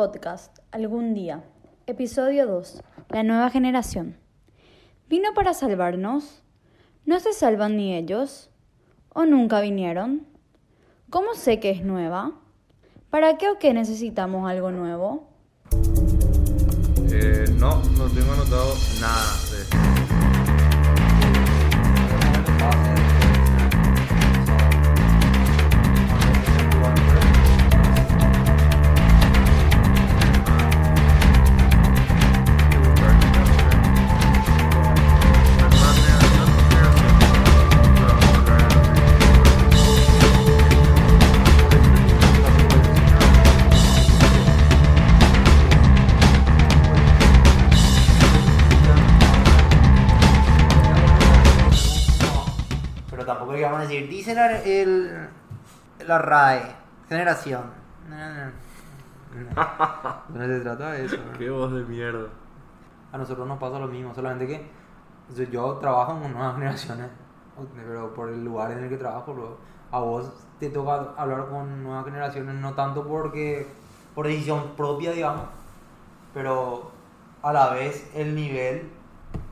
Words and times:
podcast 0.00 0.60
Algún 0.72 1.12
día, 1.12 1.44
episodio 1.86 2.46
2, 2.46 2.82
La 3.10 3.22
nueva 3.22 3.50
generación. 3.50 4.16
¿Vino 5.10 5.34
para 5.34 5.52
salvarnos? 5.52 6.42
¿No 7.04 7.20
se 7.20 7.34
salvan 7.34 7.76
ni 7.76 7.94
ellos? 7.94 8.48
¿O 9.10 9.26
nunca 9.26 9.60
vinieron? 9.60 10.26
¿Cómo 11.10 11.34
sé 11.34 11.60
que 11.60 11.68
es 11.68 11.84
nueva? 11.84 12.32
¿Para 13.10 13.36
qué 13.36 13.50
o 13.50 13.58
qué 13.58 13.74
necesitamos 13.74 14.50
algo 14.50 14.70
nuevo? 14.70 15.28
Eh, 17.12 17.44
no, 17.58 17.82
no 17.98 18.08
tengo 18.08 18.32
anotado 18.32 18.72
nada 19.02 19.34
de 19.50 19.99
el, 54.64 55.28
la 56.06 56.18
RAE, 56.18 56.76
generación. 57.08 57.64
No, 58.08 58.16
no, 58.16 58.44
no. 58.46 58.70
No 60.34 60.46
se 60.46 60.60
trata 60.60 60.92
de 60.92 61.04
eso. 61.04 61.16
¿no? 61.16 61.38
Qué 61.38 61.50
voz 61.50 61.72
de 61.72 61.84
mierda. 61.84 62.28
A 63.12 63.18
nosotros 63.18 63.46
nos 63.46 63.58
pasa 63.58 63.78
lo 63.78 63.88
mismo, 63.88 64.14
solamente 64.14 64.46
que 64.46 64.70
yo, 65.34 65.44
yo 65.44 65.74
trabajo 65.74 66.20
con 66.20 66.32
nuevas 66.32 66.54
generaciones, 66.54 67.08
pero 67.74 68.14
por 68.14 68.28
el 68.28 68.44
lugar 68.44 68.72
en 68.72 68.84
el 68.84 68.88
que 68.88 68.96
trabajo, 68.96 69.32
luego, 69.32 69.58
a 69.90 69.98
vos 70.00 70.32
te 70.58 70.70
toca 70.70 71.14
hablar 71.16 71.48
con 71.48 71.82
nuevas 71.82 72.04
generaciones, 72.04 72.54
no 72.54 72.74
tanto 72.74 73.06
porque 73.06 73.66
por 74.14 74.26
decisión 74.26 74.72
propia, 74.76 75.12
digamos, 75.12 75.44
pero 76.34 76.90
a 77.42 77.52
la 77.52 77.70
vez 77.70 78.10
el 78.14 78.34
nivel 78.34 78.90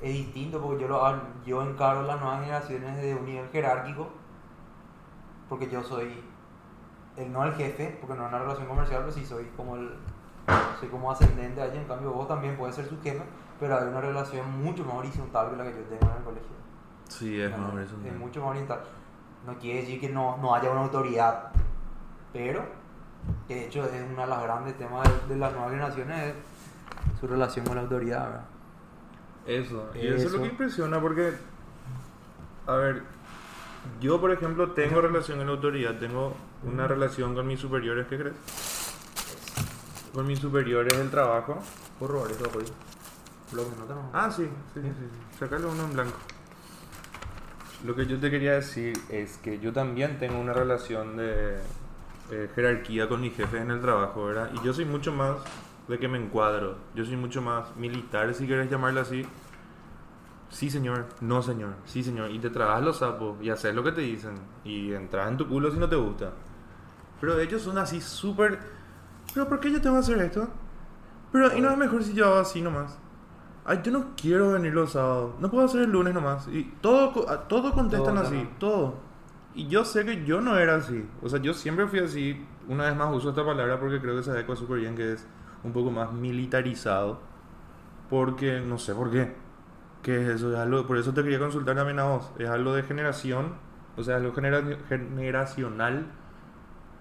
es 0.00 0.12
distinto, 0.12 0.60
porque 0.60 0.82
yo, 0.82 0.88
lo, 0.88 1.20
yo 1.44 1.62
encaro 1.62 2.02
las 2.02 2.20
nuevas 2.20 2.40
generaciones 2.40 2.96
desde 2.96 3.14
un 3.14 3.24
nivel 3.24 3.48
jerárquico, 3.50 4.08
porque 5.48 5.68
yo 5.68 5.82
soy 5.82 6.12
el, 7.16 7.32
no 7.32 7.44
el 7.44 7.54
jefe, 7.54 7.96
porque 8.00 8.16
no 8.16 8.24
es 8.24 8.28
una 8.28 8.38
relación 8.38 8.66
comercial, 8.66 9.00
pero 9.00 9.12
sí 9.12 9.24
soy 9.24 9.44
como 9.56 9.76
el 9.76 9.90
soy 10.80 10.88
como 10.88 11.10
ascendente 11.10 11.60
allí, 11.60 11.76
en 11.76 11.84
cambio 11.84 12.12
vos 12.12 12.26
también 12.26 12.56
puedes 12.56 12.74
ser 12.74 12.86
su 12.88 13.00
jefe, 13.02 13.22
pero 13.60 13.76
hay 13.76 13.88
una 13.88 14.00
relación 14.00 14.62
mucho 14.62 14.84
más 14.84 14.94
horizontal 14.94 15.50
que 15.50 15.56
la 15.56 15.64
que 15.64 15.70
yo 15.70 15.82
tengo 15.84 16.10
en 16.10 16.18
el 16.18 16.24
colegio. 16.24 16.56
Sí, 17.08 17.40
es 17.40 17.50
más 17.58 17.72
horizontal. 17.74 18.12
es 18.12 18.18
mucho 18.18 18.40
más 18.40 18.50
horizontal. 18.50 18.80
No 19.46 19.58
quiere 19.58 19.80
decir 19.80 20.00
que 20.00 20.08
no, 20.08 20.36
no 20.38 20.54
haya 20.54 20.70
una 20.70 20.82
autoridad, 20.82 21.50
pero 22.32 22.64
que 23.46 23.54
de 23.56 23.66
hecho 23.66 23.84
es 23.84 24.04
uno 24.10 24.22
de 24.22 24.28
los 24.28 24.42
grandes 24.42 24.78
temas 24.78 25.06
de, 25.26 25.34
de 25.34 25.40
las 25.40 25.52
nuevas 25.52 25.70
generaciones, 25.70 26.34
es 27.14 27.20
su 27.20 27.26
relación 27.26 27.66
con 27.66 27.76
la 27.76 27.82
autoridad. 27.82 28.24
¿verdad? 28.26 28.44
Eso, 29.46 29.90
y 29.94 30.06
eso. 30.06 30.16
es 30.16 30.22
lo 30.24 30.28
Eso. 30.28 30.42
que 30.42 30.48
impresiona 30.48 31.00
porque, 31.00 31.32
a 32.66 32.72
ver, 32.74 33.02
yo 34.00 34.20
por 34.20 34.32
ejemplo 34.32 34.72
tengo 34.72 35.00
relación 35.00 35.38
con 35.38 35.46
la 35.46 35.52
autoridad, 35.52 35.98
tengo 35.98 36.34
una 36.62 36.86
relación 36.86 37.34
con 37.34 37.46
mis 37.46 37.60
superiores, 37.60 38.06
¿qué 38.08 38.18
crees? 38.18 38.34
Con 40.12 40.26
mis 40.26 40.38
superiores 40.38 40.96
del 40.96 41.10
trabajo. 41.10 41.58
Por 41.98 42.10
robar 42.10 42.30
eso. 42.30 42.44
Lo 43.52 43.64
que 43.64 43.76
no 43.76 43.84
tenemos. 43.84 44.10
Ah, 44.12 44.30
sí, 44.30 44.48
sí, 44.74 44.80
sí, 44.80 44.88
sí. 44.88 45.38
Sacale 45.38 45.66
uno 45.66 45.84
en 45.84 45.92
blanco. 45.92 46.16
Lo 47.84 47.94
que 47.94 48.06
yo 48.06 48.18
te 48.18 48.30
quería 48.30 48.54
decir 48.54 48.96
es 49.08 49.38
que 49.38 49.58
yo 49.58 49.72
también 49.72 50.18
tengo 50.18 50.38
una 50.38 50.52
relación 50.52 51.16
de 51.16 51.58
eh, 52.30 52.50
jerarquía 52.54 53.08
con 53.08 53.20
mi 53.20 53.30
jefe 53.30 53.58
en 53.58 53.70
el 53.70 53.80
trabajo, 53.80 54.26
¿verdad? 54.26 54.50
Y 54.54 54.64
yo 54.64 54.72
soy 54.72 54.84
mucho 54.84 55.12
más 55.12 55.36
de 55.88 55.98
que 55.98 56.08
me 56.08 56.18
encuadro. 56.18 56.76
Yo 56.94 57.04
soy 57.04 57.16
mucho 57.16 57.40
más 57.40 57.74
militar, 57.76 58.34
si 58.34 58.46
quieres 58.46 58.70
llamarlo 58.70 59.00
así. 59.00 59.24
Sí, 60.50 60.70
señor. 60.70 61.06
No, 61.20 61.42
señor. 61.42 61.74
Sí, 61.84 62.02
señor. 62.02 62.30
Y 62.30 62.38
te 62.38 62.50
tragas 62.50 62.82
los 62.82 62.98
sapos 62.98 63.36
y 63.42 63.50
haces 63.50 63.74
lo 63.74 63.84
que 63.84 63.92
te 63.92 64.00
dicen. 64.00 64.34
Y 64.64 64.92
entras 64.92 65.28
en 65.28 65.36
tu 65.36 65.46
culo 65.48 65.70
si 65.70 65.78
no 65.78 65.88
te 65.88 65.96
gusta. 65.96 66.32
Pero 67.20 67.38
ellos 67.38 67.62
son 67.62 67.78
así 67.78 68.00
súper... 68.00 68.58
¿Pero 69.34 69.48
por 69.48 69.60
qué 69.60 69.70
yo 69.70 69.80
tengo 69.80 69.96
que 69.96 70.00
hacer 70.00 70.18
esto? 70.18 70.48
Pero, 71.32 71.54
¿y 71.56 71.60
no 71.60 71.70
es 71.70 71.76
mejor 71.76 72.02
si 72.02 72.14
yo 72.14 72.26
hago 72.26 72.36
así 72.38 72.62
nomás? 72.62 72.98
Ay, 73.64 73.80
yo 73.84 73.92
no 73.92 74.14
quiero 74.16 74.52
venir 74.52 74.72
los 74.72 74.92
sábados. 74.92 75.34
No 75.40 75.50
puedo 75.50 75.66
hacer 75.66 75.82
el 75.82 75.90
lunes 75.90 76.14
nomás. 76.14 76.48
Y 76.48 76.64
todo, 76.80 77.12
todo 77.48 77.72
contestan 77.72 78.14
Todo, 78.14 78.26
así, 78.26 78.48
todo. 78.58 78.94
Y 79.54 79.68
yo 79.68 79.84
sé 79.84 80.06
que 80.06 80.24
yo 80.24 80.40
no 80.40 80.56
era 80.56 80.76
así. 80.76 81.06
O 81.20 81.28
sea, 81.28 81.40
yo 81.40 81.52
siempre 81.52 81.86
fui 81.86 81.98
así. 81.98 82.46
Una 82.66 82.86
vez 82.86 82.96
más 82.96 83.14
uso 83.14 83.30
esta 83.30 83.44
palabra 83.44 83.78
porque 83.78 84.00
creo 84.00 84.16
que 84.16 84.22
se 84.22 84.30
adecua 84.30 84.56
súper 84.56 84.80
bien, 84.80 84.96
que 84.96 85.12
es 85.12 85.26
un 85.62 85.72
poco 85.72 85.90
más 85.90 86.12
militarizado. 86.12 87.20
Porque, 88.08 88.60
no 88.60 88.78
sé 88.78 88.94
por 88.94 89.10
qué. 89.10 89.34
¿Qué 90.08 90.22
es 90.22 90.28
eso? 90.28 90.50
Es 90.54 90.58
algo, 90.58 90.86
por 90.86 90.96
eso 90.96 91.12
te 91.12 91.22
quería 91.22 91.38
consultar 91.38 91.76
también 91.76 91.98
a 91.98 92.04
vos. 92.04 92.32
Es 92.38 92.48
algo 92.48 92.72
de 92.72 92.82
generación. 92.82 93.52
O 93.94 94.02
sea, 94.02 94.16
algo 94.16 94.32
genera- 94.32 94.64
generacional. 94.88 96.06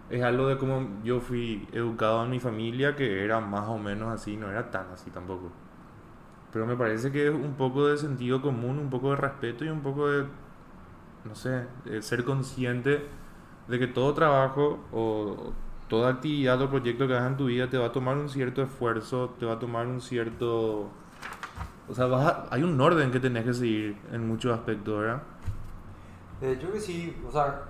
Es 0.10 0.24
algo 0.24 0.48
de 0.48 0.58
cómo 0.58 0.90
yo 1.06 1.22
fui 1.22 1.68
educado 1.72 2.26
en 2.26 2.32
mi 2.32 2.40
familia, 2.42 2.96
que 2.98 3.24
era 3.24 3.40
más 3.40 3.68
o 3.70 3.78
menos 3.78 4.10
así, 4.14 4.36
no 4.38 4.50
era 4.50 4.70
tan 4.72 4.88
así 4.92 5.10
tampoco. 5.12 5.52
Pero 6.52 6.66
me 6.66 6.76
parece 6.76 7.12
que 7.12 7.28
es 7.28 7.34
un 7.34 7.56
poco 7.56 7.88
de 7.88 7.98
sentido 7.98 8.42
común, 8.42 8.80
un 8.80 8.90
poco 8.90 9.12
de 9.12 9.18
respeto 9.18 9.66
y 9.66 9.70
un 9.70 9.82
poco 9.82 10.08
de, 10.10 10.26
no 11.26 11.36
sé, 11.36 11.66
de 11.86 12.02
ser 12.02 12.24
consciente 12.24 13.06
de 13.68 13.80
que 13.80 13.88
todo 13.88 14.14
trabajo 14.14 14.80
o 14.94 15.54
toda 15.90 16.10
actividad 16.12 16.62
o 16.62 16.70
proyecto 16.70 17.08
que 17.08 17.14
hagas 17.16 17.32
en 17.32 17.38
tu 17.38 17.46
vida 17.48 17.70
te 17.70 17.78
va 17.78 17.88
a 17.88 17.92
tomar 17.92 18.18
un 18.18 18.30
cierto 18.30 18.64
esfuerzo, 18.64 19.36
te 19.40 19.46
va 19.46 19.54
a 19.54 19.60
tomar 19.60 19.88
un 19.88 20.02
cierto... 20.02 20.90
O 21.90 21.94
sea, 21.94 22.06
vas 22.08 22.26
a- 22.26 22.46
hay 22.52 22.64
un 22.64 22.80
orden 22.80 23.12
que 23.12 23.20
tenés 23.20 23.46
que 23.46 23.54
seguir 23.54 23.98
en 24.12 24.28
muchos 24.28 24.58
aspectos, 24.58 25.00
¿verdad? 25.00 25.22
De 26.42 26.52
hecho 26.54 26.72
que 26.72 26.80
sí, 26.80 27.16
o 27.28 27.32
sea, 27.32 27.62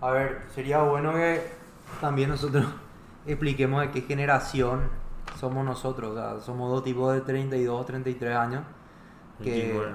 a 0.00 0.10
ver, 0.10 0.42
sería 0.54 0.82
bueno 0.82 1.12
que 1.14 1.40
también 2.00 2.28
nosotros 2.30 2.64
expliquemos 3.26 3.80
de 3.80 3.90
qué 3.90 4.02
generación 4.02 4.82
somos 5.38 5.64
nosotros, 5.64 6.12
o 6.12 6.14
sea, 6.14 6.40
somos 6.40 6.70
dos 6.70 6.84
tipos 6.84 7.12
de 7.14 7.22
32, 7.22 7.86
33 7.86 8.36
años. 8.36 8.62
Que 9.42 9.50
29. 9.50 9.92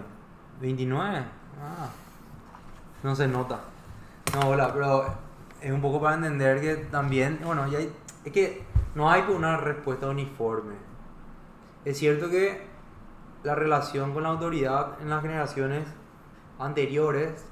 29, 0.59 1.17
ah, 1.61 1.89
no 3.03 3.15
se 3.15 3.27
nota. 3.27 3.59
No, 4.33 4.49
hola, 4.49 4.73
pero 4.73 5.05
es 5.61 5.71
un 5.71 5.81
poco 5.81 6.01
para 6.01 6.15
entender 6.15 6.59
que 6.59 6.75
también, 6.87 7.39
bueno, 7.43 7.67
ya 7.67 7.77
hay- 7.77 7.93
es 8.25 8.31
que 8.33 8.63
no 8.95 9.09
hay 9.09 9.21
una 9.29 9.57
respuesta 9.57 10.07
uniforme. 10.09 10.73
Es 11.85 11.97
cierto 11.99 12.29
que 12.29 12.65
la 13.47 13.55
relación 13.55 14.13
con 14.13 14.23
la 14.23 14.29
autoridad 14.29 14.99
en 15.01 15.09
las 15.09 15.21
generaciones 15.21 15.87
anteriores 16.59 17.45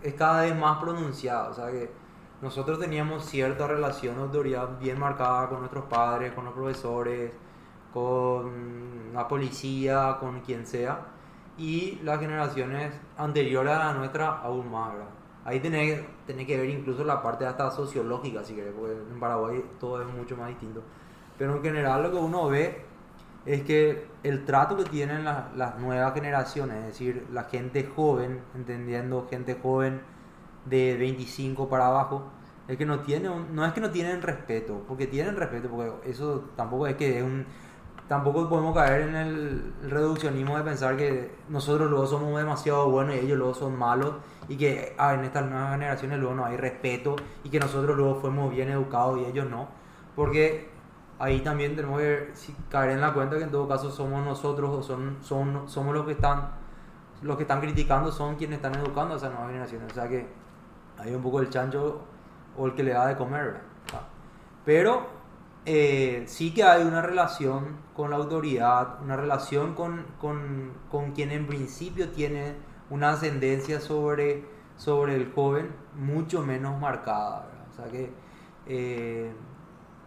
es 0.00 0.14
cada 0.14 0.42
vez 0.42 0.56
más 0.56 0.78
pronunciada. 0.78 1.48
O 1.48 1.54
sea 1.54 1.66
que 1.66 1.90
nosotros 2.40 2.78
teníamos 2.78 3.24
cierta 3.24 3.66
relación 3.66 4.14
de 4.14 4.22
autoridad 4.22 4.78
bien 4.78 5.00
marcada 5.00 5.48
con 5.48 5.58
nuestros 5.58 5.86
padres, 5.86 6.32
con 6.32 6.44
los 6.44 6.54
profesores, 6.54 7.32
con 7.92 9.12
la 9.12 9.26
policía, 9.26 10.16
con 10.20 10.42
quien 10.42 10.64
sea. 10.64 11.06
Y 11.58 11.98
las 12.04 12.20
generaciones 12.20 12.94
anteriores 13.16 13.74
a 13.74 13.78
la 13.86 13.94
nuestra 13.94 14.38
aún 14.38 14.70
más, 14.70 14.92
¿verdad? 14.92 15.08
Ahí 15.44 15.58
tenés, 15.58 16.04
tenés 16.24 16.46
que 16.46 16.56
ver 16.56 16.70
incluso 16.70 17.02
la 17.02 17.20
parte 17.20 17.44
hasta 17.44 17.68
sociológica, 17.68 18.44
si 18.44 18.54
querés, 18.54 18.72
porque 18.78 18.92
en 18.92 19.18
Paraguay 19.18 19.64
todo 19.80 20.00
es 20.00 20.06
mucho 20.06 20.36
más 20.36 20.50
distinto. 20.50 20.82
Pero 21.36 21.56
en 21.56 21.62
general 21.64 22.04
lo 22.04 22.12
que 22.12 22.16
uno 22.16 22.48
ve 22.48 22.91
es 23.46 23.62
que 23.62 24.06
el 24.22 24.44
trato 24.44 24.76
que 24.76 24.84
tienen 24.84 25.24
la- 25.24 25.50
las 25.56 25.78
nuevas 25.78 26.14
generaciones, 26.14 26.76
es 26.78 26.86
decir, 26.86 27.26
la 27.32 27.44
gente 27.44 27.84
joven, 27.94 28.40
entendiendo 28.54 29.26
gente 29.30 29.58
joven 29.62 30.00
de 30.66 30.96
25 30.96 31.68
para 31.68 31.86
abajo, 31.88 32.24
es 32.68 32.76
que 32.76 32.86
no 32.86 33.00
tiene 33.00 33.28
no 33.52 33.66
es 33.66 33.72
que 33.72 33.80
no 33.80 33.90
tienen 33.90 34.22
respeto, 34.22 34.84
porque 34.88 35.06
tienen 35.06 35.36
respeto, 35.36 35.68
porque 35.68 36.10
eso 36.10 36.44
tampoco 36.56 36.86
es 36.86 36.94
que 36.96 37.18
es 37.18 37.24
un 37.24 37.46
tampoco 38.08 38.48
podemos 38.48 38.74
caer 38.74 39.02
en 39.08 39.14
el 39.16 39.72
reduccionismo 39.88 40.56
de 40.58 40.64
pensar 40.64 40.96
que 40.96 41.30
nosotros 41.48 41.88
luego 41.90 42.06
somos 42.06 42.36
demasiado 42.36 42.90
buenos 42.90 43.14
y 43.16 43.20
ellos 43.20 43.38
luego 43.38 43.54
son 43.54 43.78
malos 43.78 44.14
y 44.48 44.56
que 44.56 44.94
ah, 44.98 45.14
en 45.14 45.24
estas 45.24 45.48
nuevas 45.48 45.72
generaciones 45.72 46.18
luego 46.18 46.34
no 46.34 46.44
hay 46.44 46.56
respeto 46.56 47.16
y 47.44 47.48
que 47.50 47.58
nosotros 47.60 47.96
luego 47.96 48.16
fuimos 48.20 48.50
bien 48.52 48.68
educados 48.70 49.18
y 49.20 49.24
ellos 49.24 49.48
no, 49.48 49.68
porque 50.14 50.68
ahí 51.22 51.40
también 51.40 51.76
tenemos 51.76 52.00
que 52.00 52.30
si- 52.34 52.54
caer 52.70 52.90
en 52.92 53.00
la 53.00 53.14
cuenta 53.14 53.36
que 53.38 53.44
en 53.44 53.50
todo 53.50 53.68
caso 53.68 53.90
somos 53.90 54.24
nosotros 54.24 54.70
o 54.70 54.82
son, 54.82 55.18
son 55.22 55.68
somos 55.68 55.94
los 55.94 56.06
que 56.06 56.12
están 56.12 56.50
los 57.22 57.36
que 57.36 57.42
están 57.44 57.60
criticando 57.60 58.12
son 58.12 58.36
quienes 58.36 58.56
están 58.58 58.74
educando 58.76 59.14
a 59.14 59.16
esas 59.18 59.30
nuevas 59.32 59.48
generaciones 59.50 59.92
o 59.92 59.94
sea 59.94 60.08
que 60.08 60.26
hay 60.98 61.14
un 61.14 61.22
poco 61.22 61.40
el 61.40 61.50
chancho 61.50 62.02
o 62.56 62.66
el 62.66 62.74
que 62.74 62.82
le 62.84 62.92
da 62.92 63.06
de 63.08 63.16
comer 63.16 63.60
pero 64.64 65.06
eh, 65.64 66.24
sí 66.26 66.52
que 66.54 66.64
hay 66.64 66.82
una 66.82 67.02
relación 67.02 67.76
con 67.94 68.10
la 68.10 68.16
autoridad, 68.16 69.00
una 69.02 69.16
relación 69.16 69.74
con, 69.74 70.04
con, 70.20 70.72
con 70.90 71.12
quien 71.12 71.30
en 71.30 71.46
principio 71.46 72.10
tiene 72.10 72.54
una 72.90 73.10
ascendencia 73.10 73.80
sobre, 73.80 74.44
sobre 74.76 75.16
el 75.16 75.32
joven 75.32 75.70
mucho 75.96 76.42
menos 76.42 76.78
marcada. 76.80 77.46
O 77.70 77.74
sea 77.76 77.86
que 77.90 78.10
eh, 78.66 79.32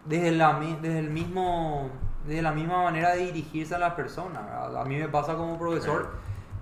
desde, 0.08 0.32
la, 0.32 0.58
desde, 0.80 0.98
el 0.98 1.10
mismo, 1.10 1.88
desde 2.26 2.42
la 2.42 2.52
misma 2.52 2.82
manera 2.82 3.10
de 3.14 3.26
dirigirse 3.26 3.74
a 3.74 3.78
las 3.78 3.94
personas. 3.94 4.42
A 4.76 4.84
mí 4.84 4.96
me 4.96 5.08
pasa 5.08 5.34
como 5.36 5.58
profesor 5.58 6.10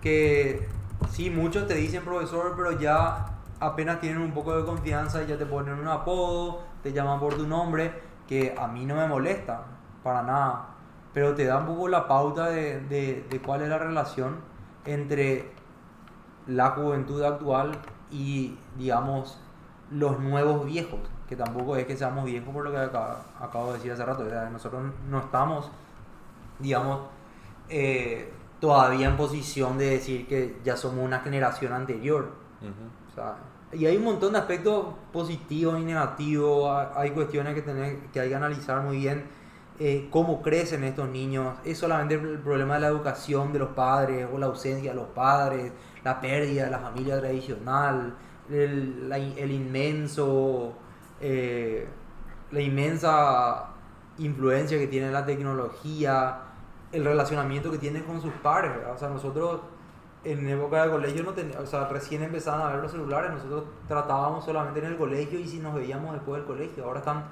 que 0.01 0.69
sí, 1.11 1.31
muchos 1.31 1.67
te 1.67 1.75
dicen 1.75 2.05
profesor, 2.05 2.55
pero 2.57 2.73
ya 2.79 3.27
apenas 3.61 4.01
tienen 4.01 4.21
un 4.21 4.33
poco 4.33 4.57
de 4.57 4.65
confianza 4.65 5.23
y 5.23 5.27
ya 5.27 5.39
te 5.39 5.47
ponen 5.47 5.75
un 5.79 5.89
apodo, 5.89 6.61
te 6.83 6.93
llaman 6.93 7.21
por 7.21 7.35
tu 7.35 7.47
nombre, 7.47 7.93
que 8.29 8.55
a 8.59 8.67
mí 8.69 8.85
no 8.85 8.95
me 8.97 9.07
molesta 9.07 9.63
para 10.03 10.23
nada, 10.23 10.67
pero 11.13 11.35
te 11.35 11.45
da 11.45 11.59
un 11.59 11.67
poco 11.67 11.89
la 11.89 12.07
pauta 12.09 12.49
de, 12.49 12.81
de- 12.81 13.27
de 13.31 13.41
cuál 13.41 13.63
es 13.63 13.69
la 13.69 13.79
relación 13.79 14.37
entre 14.85 15.51
la 16.47 16.71
juventud 16.71 17.23
actual 17.23 17.73
y, 18.11 18.59
digamos, 18.77 19.39
los 19.91 20.19
nuevos 20.21 20.67
viejos, 20.67 21.01
que 21.29 21.37
tampoco 21.37 21.77
es 21.77 21.87
que 21.87 21.97
seamos 21.97 22.25
viejos 22.25 22.53
por 22.53 22.65
lo 22.65 22.71
que 22.71 22.79
acá- 22.79 23.19
acabo 23.41 23.69
de 23.69 23.75
decir 23.75 23.93
hace 23.93 24.05
rato, 24.05 24.25
sea, 24.29 24.49
nosotros 24.51 24.83
no 25.11 25.19
estamos, 25.21 25.71
digamos, 26.59 27.01
eh, 27.69 28.33
todavía 28.61 29.09
en 29.09 29.17
posición 29.17 29.79
de 29.79 29.91
decir 29.91 30.27
que 30.27 30.59
ya 30.65 30.77
somos 30.77 31.05
una 31.05 31.21
generación 31.21 31.73
anterior. 31.73 32.29
Ujú. 32.61 33.11
O 33.11 33.15
sea, 33.15 33.37
y 33.73 33.87
hay 33.87 33.97
un 33.97 34.05
montón 34.05 34.33
de 34.33 34.39
aspectos 34.39 34.87
positivos 35.13 35.79
y 35.81 35.85
negativos, 35.85 36.69
ha- 36.71 36.93
hay 37.01 37.11
cuestiones 37.11 37.55
que, 37.55 37.63
tener, 37.63 37.99
que 38.13 38.21
hay 38.21 38.29
que 38.29 38.35
analizar 38.37 38.81
muy 38.83 38.99
bien. 38.99 39.25
eh, 39.81 40.07
cómo 40.13 40.41
crecen 40.41 40.85
estos 40.85 41.09
niños, 41.09 41.57
es 41.65 41.79
solamente 41.79 42.15
el 42.15 42.39
problema 42.39 42.75
de 42.75 42.81
la 42.83 42.87
educación 42.87 43.53
de 43.53 43.59
los 43.59 43.71
padres 43.71 44.29
o 44.33 44.39
la 44.39 44.47
ausencia 44.47 44.93
de 44.93 44.97
los 44.97 45.09
padres, 45.09 45.73
la 46.05 46.21
pérdida 46.21 46.67
de 46.67 46.71
la 46.71 46.79
familia 46.79 47.19
tradicional, 47.19 48.15
el, 48.49 49.09
la 49.09 49.19
el 49.19 49.51
inmenso, 49.51 50.75
eh, 51.27 51.89
la 52.51 52.61
inmensa 52.61 53.71
influencia 54.19 54.79
que 54.79 54.87
tiene 54.87 55.11
la 55.11 55.25
tecnología, 55.25 56.41
el 56.93 57.03
relacionamiento 57.03 57.71
que 57.71 57.79
tienen 57.79 58.03
con 58.03 58.21
sus 58.21 58.33
padres. 58.35 58.77
¿verdad? 58.77 58.93
O 58.93 58.99
sea, 58.99 59.09
nosotros 59.09 59.61
en 60.23 60.47
época 60.47 60.85
de 60.85 60.91
colegio 60.91 61.23
no 61.23 61.33
teníamos, 61.33 61.65
o 61.65 61.67
sea, 61.67 61.89
recién 61.89 62.23
empezaban 62.23 62.61
a 62.61 62.73
ver 62.73 62.83
los 62.83 62.93
celulares, 62.93 63.31
nosotros 63.31 63.65
tratábamos 63.89 64.45
solamente 64.45 64.81
en 64.81 64.87
el 64.87 64.99
colegio 64.99 65.39
y 65.41 65.49
si 65.49 65.61
nos 65.61 65.75
veíamos 65.75 66.13
después 66.13 66.41
del 66.41 66.47
colegio. 66.47 66.85
Ahora 66.85 66.99
están 66.99 67.25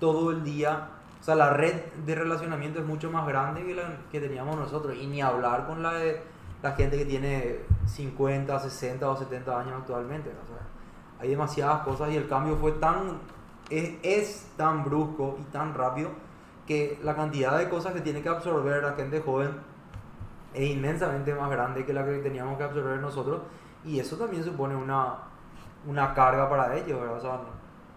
todo 0.00 0.32
el 0.32 0.42
día, 0.42 0.88
o 1.20 1.22
sea, 1.22 1.36
la 1.36 1.50
red 1.50 1.74
de 2.04 2.14
relacionamiento 2.16 2.80
es 2.80 2.84
mucho 2.84 3.12
más 3.12 3.28
grande 3.28 3.64
que 3.64 3.76
la 3.76 3.96
que 4.10 4.20
teníamos 4.20 4.56
nosotros 4.56 4.96
y 5.00 5.06
ni 5.06 5.22
hablar 5.22 5.68
con 5.68 5.84
la 5.84 5.92
de 5.94 6.20
la 6.64 6.72
gente 6.72 6.98
que 6.98 7.04
tiene 7.04 7.60
50, 7.86 8.58
60 8.58 9.08
o 9.08 9.16
70 9.16 9.60
años 9.60 9.74
actualmente. 9.78 10.30
O 10.30 10.46
sea, 10.48 10.66
hay 11.20 11.30
demasiadas 11.30 11.82
cosas 11.82 12.10
y 12.10 12.16
el 12.16 12.28
cambio 12.28 12.56
fue 12.56 12.72
tan, 12.72 13.18
es, 13.70 14.46
tan 14.56 14.84
brusco 14.84 15.36
y 15.40 15.44
tan 15.44 15.74
rápido 15.74 16.10
que 16.66 16.98
la 17.02 17.14
cantidad 17.14 17.58
de 17.58 17.68
cosas 17.68 17.92
que 17.92 18.00
tiene 18.00 18.22
que 18.22 18.28
absorber 18.28 18.82
la 18.82 18.92
gente 18.92 19.20
joven 19.20 19.50
es 20.54 20.70
inmensamente 20.70 21.34
más 21.34 21.50
grande 21.50 21.84
que 21.84 21.92
la 21.92 22.04
que 22.04 22.18
teníamos 22.18 22.56
que 22.56 22.64
absorber 22.64 22.98
nosotros 23.00 23.42
y 23.84 24.00
eso 24.00 24.16
también 24.16 24.42
supone 24.42 24.74
una, 24.74 25.18
una 25.86 26.14
carga 26.14 26.48
para 26.48 26.76
ellos. 26.76 26.98
O 27.16 27.20
sea, 27.20 27.40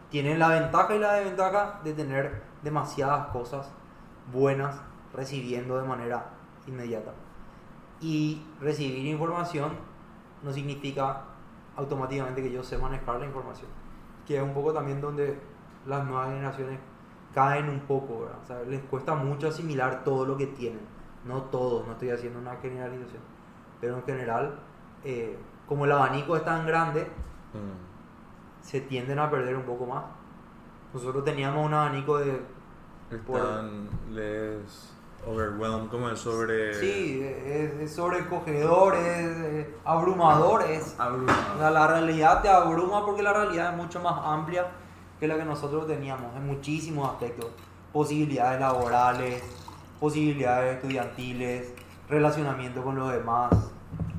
tienen 0.09 0.39
la 0.39 0.49
ventaja 0.49 0.95
y 0.95 0.99
la 0.99 1.13
desventaja 1.13 1.79
de 1.83 1.93
tener 1.93 2.43
demasiadas 2.61 3.27
cosas 3.27 3.71
buenas 4.31 4.79
recibiendo 5.13 5.79
de 5.79 5.87
manera 5.87 6.25
inmediata. 6.67 7.11
Y 8.01 8.43
recibir 8.61 9.05
información 9.05 9.71
no 10.43 10.53
significa 10.53 11.23
automáticamente 11.75 12.43
que 12.43 12.51
yo 12.51 12.63
sé 12.63 12.77
manejar 12.77 13.19
la 13.19 13.25
información, 13.25 13.67
que 14.27 14.37
es 14.37 14.43
un 14.43 14.53
poco 14.53 14.73
también 14.73 15.01
donde 15.01 15.39
las 15.85 16.05
nuevas 16.05 16.29
generaciones 16.29 16.79
caen 17.33 17.69
un 17.69 17.79
poco, 17.81 18.21
¿verdad? 18.21 18.37
O 18.43 18.47
sea, 18.47 18.59
les 18.63 18.81
cuesta 18.83 19.15
mucho 19.15 19.47
asimilar 19.47 20.03
todo 20.03 20.25
lo 20.25 20.35
que 20.37 20.47
tienen. 20.47 20.81
No 21.25 21.43
todos, 21.43 21.85
no 21.85 21.93
estoy 21.93 22.09
haciendo 22.11 22.39
una 22.39 22.55
generalización, 22.57 23.21
pero 23.81 23.95
en 23.97 24.03
general, 24.03 24.59
eh, 25.03 25.37
como 25.67 25.85
el 25.85 25.91
abanico 25.91 26.35
es 26.35 26.43
tan 26.45 26.65
grande, 26.65 27.07
Mm. 27.53 28.63
se 28.65 28.81
tienden 28.81 29.17
a 29.19 29.29
perder 29.29 29.55
un 29.55 29.63
poco 29.63 29.85
más. 29.85 30.03
Nosotros 30.93 31.23
teníamos 31.23 31.65
un 31.65 31.73
abanico 31.73 32.17
de... 32.19 32.41
Por- 33.25 33.39
Están, 33.39 33.89
les 34.11 34.93
overwhelmed, 35.25 35.89
como 35.89 36.09
es 36.09 36.19
sobre... 36.19 36.73
Sí, 36.75 37.21
es, 37.23 37.73
es 37.81 37.93
sobrecogedor, 37.95 38.95
es 38.95 39.37
eh, 39.37 39.75
abrumador, 39.83 40.61
es... 40.63 40.95
O 40.99 41.01
Abrumado. 41.01 41.57
sea, 41.59 41.71
la 41.71 41.87
realidad 41.87 42.41
te 42.41 42.49
abruma 42.49 43.05
porque 43.05 43.21
la 43.23 43.33
realidad 43.33 43.71
es 43.71 43.77
mucho 43.77 43.99
más 43.99 44.13
amplia 44.23 44.67
que 45.19 45.27
la 45.27 45.37
que 45.37 45.45
nosotros 45.45 45.87
teníamos 45.87 46.35
en 46.35 46.47
muchísimos 46.47 47.09
aspectos. 47.09 47.47
Posibilidades 47.91 48.59
laborales, 48.59 49.43
posibilidades 49.99 50.75
estudiantiles, 50.75 51.73
relacionamiento 52.07 52.83
con 52.83 52.95
los 52.95 53.11
demás, 53.11 53.51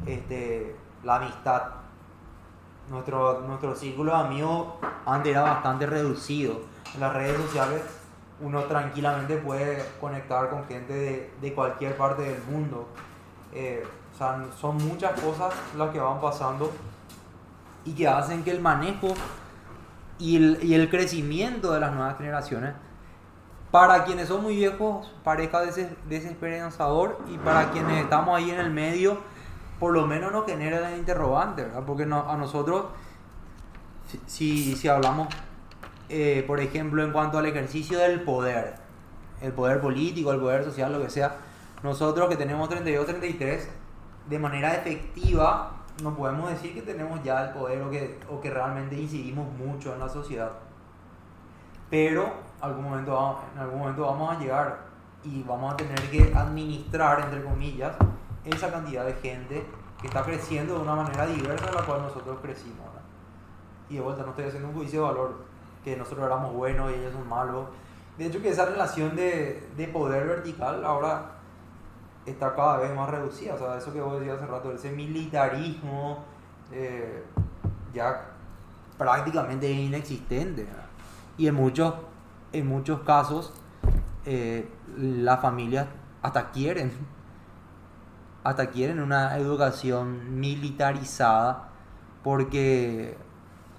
este, 0.06 0.76
la 1.02 1.16
amistad. 1.16 1.62
Nuestro, 2.90 3.42
nuestro 3.42 3.74
círculo 3.74 4.12
de 4.12 4.18
amigos 4.18 4.66
antes 5.06 5.30
era 5.30 5.42
bastante 5.42 5.86
reducido. 5.86 6.60
En 6.94 7.00
las 7.00 7.12
redes 7.12 7.40
sociales 7.40 7.82
uno 8.40 8.64
tranquilamente 8.64 9.36
puede 9.36 9.84
conectar 10.00 10.50
con 10.50 10.64
gente 10.66 10.92
de, 10.92 11.32
de 11.40 11.54
cualquier 11.54 11.96
parte 11.96 12.22
del 12.22 12.42
mundo. 12.44 12.88
Eh, 13.52 13.86
o 14.14 14.18
sea, 14.18 14.44
son 14.58 14.76
muchas 14.76 15.18
cosas 15.20 15.54
las 15.76 15.90
que 15.90 16.00
van 16.00 16.20
pasando 16.20 16.70
y 17.84 17.92
que 17.92 18.08
hacen 18.08 18.42
que 18.42 18.50
el 18.50 18.60
manejo 18.60 19.14
y 20.20 20.36
el, 20.36 20.58
y 20.62 20.74
el 20.74 20.88
crecimiento 20.90 21.72
de 21.72 21.80
las 21.80 21.92
nuevas 21.92 22.16
generaciones, 22.18 22.74
para 23.70 24.04
quienes 24.04 24.28
son 24.28 24.42
muy 24.42 24.54
viejos, 24.56 25.12
parezca 25.24 25.60
des- 25.62 25.88
desesperanzador 26.08 27.18
y 27.32 27.38
para 27.38 27.70
quienes 27.70 28.02
estamos 28.02 28.36
ahí 28.36 28.50
en 28.50 28.60
el 28.60 28.70
medio, 28.70 29.18
por 29.78 29.92
lo 29.92 30.06
menos 30.06 30.30
nos 30.32 30.44
genera 30.46 30.80
la 30.80 30.96
interrogante, 30.96 31.62
¿verdad? 31.64 31.82
Porque 31.86 32.04
no- 32.06 32.28
a 32.30 32.36
nosotros, 32.36 32.86
si- 34.26 34.76
si, 34.76 34.88
hablamos, 34.88 35.28
eh, 36.08 36.44
por 36.46 36.60
ejemplo, 36.60 37.02
en 37.04 37.12
cuanto 37.12 37.38
al 37.38 37.46
ejercicio 37.46 37.98
del 37.98 38.22
poder, 38.22 38.74
el 39.40 39.52
poder 39.52 39.80
político, 39.80 40.32
el 40.32 40.40
poder 40.40 40.64
social, 40.64 40.92
lo 40.92 41.00
que 41.00 41.08
sea, 41.10 41.36
nosotros 41.82 42.28
que 42.28 42.36
tenemos 42.36 42.68
32, 42.68 43.06
33, 43.06 43.68
de 44.28 44.38
manera 44.38 44.74
efectiva, 44.74 45.76
no 46.02 46.14
podemos 46.14 46.50
decir 46.50 46.74
que 46.74 46.82
tenemos 46.82 47.22
ya 47.22 47.44
el 47.44 47.50
poder 47.50 47.82
o 47.82 47.90
que, 47.90 48.18
o 48.28 48.40
que 48.40 48.50
realmente 48.50 48.96
incidimos 48.96 49.46
mucho 49.52 49.92
en 49.94 50.00
la 50.00 50.08
sociedad. 50.08 50.52
Pero 51.88 52.32
algún 52.60 52.84
momento, 52.84 53.40
en 53.54 53.60
algún 53.60 53.78
momento 53.80 54.02
vamos 54.02 54.36
a 54.36 54.38
llegar 54.38 54.78
y 55.24 55.42
vamos 55.42 55.74
a 55.74 55.76
tener 55.76 56.00
que 56.10 56.32
administrar, 56.34 57.20
entre 57.20 57.42
comillas, 57.42 57.94
esa 58.44 58.70
cantidad 58.70 59.04
de 59.04 59.12
gente 59.14 59.66
que 60.00 60.06
está 60.06 60.22
creciendo 60.22 60.76
de 60.76 60.80
una 60.80 60.94
manera 60.94 61.26
diversa 61.26 61.66
a 61.68 61.72
la 61.72 61.82
cual 61.82 62.02
nosotros 62.02 62.38
crecimos. 62.40 62.86
Y 63.88 63.96
de 63.96 64.00
vuelta, 64.00 64.22
no 64.22 64.30
estoy 64.30 64.44
haciendo 64.44 64.68
un 64.68 64.74
juicio 64.74 65.00
de 65.00 65.06
valor, 65.08 65.34
que 65.84 65.96
nosotros 65.96 66.24
éramos 66.24 66.54
buenos 66.54 66.90
y 66.90 66.94
ellos 66.94 67.12
son 67.12 67.28
malos. 67.28 67.66
De 68.16 68.26
hecho, 68.26 68.40
que 68.40 68.50
esa 68.50 68.66
relación 68.66 69.16
de 69.16 69.90
poder 69.92 70.26
vertical 70.26 70.84
ahora 70.84 71.39
está 72.26 72.54
cada 72.54 72.78
vez 72.78 72.94
más 72.94 73.08
reducida. 73.10 73.54
O 73.54 73.58
sea, 73.58 73.76
eso 73.76 73.92
que 73.92 74.00
vos 74.00 74.18
decías 74.18 74.36
hace 74.36 74.46
rato, 74.46 74.72
ese 74.72 74.90
militarismo 74.90 76.24
eh, 76.72 77.22
ya 77.92 78.26
prácticamente 78.98 79.70
es 79.70 79.78
inexistente. 79.78 80.66
Y 81.36 81.46
en 81.46 81.54
muchos, 81.54 81.94
en 82.52 82.66
muchos 82.66 83.00
casos, 83.00 83.52
eh, 84.26 84.68
las 84.96 85.40
familias 85.40 85.86
hasta 86.22 86.50
quieren, 86.50 86.92
hasta 88.44 88.70
quieren 88.70 89.00
una 89.00 89.36
educación 89.38 90.38
militarizada 90.38 91.70
porque... 92.22 93.16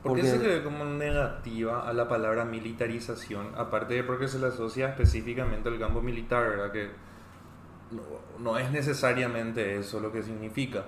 ¿Por 0.01 0.15
qué 0.15 0.23
se 0.23 0.39
le 0.39 0.47
ve 0.47 0.63
como 0.63 0.83
negativa 0.83 1.87
a 1.87 1.93
la 1.93 2.07
palabra 2.07 2.43
militarización? 2.43 3.51
Aparte 3.55 3.93
de 3.93 4.03
porque 4.03 4.27
se 4.27 4.39
le 4.39 4.47
asocia 4.47 4.89
específicamente 4.89 5.69
al 5.69 5.77
campo 5.77 6.01
militar, 6.01 6.49
¿verdad? 6.49 6.71
Que 6.71 6.89
no, 7.91 8.01
no 8.39 8.57
es 8.57 8.71
necesariamente 8.71 9.77
eso 9.77 9.99
lo 9.99 10.11
que 10.11 10.23
significa. 10.23 10.85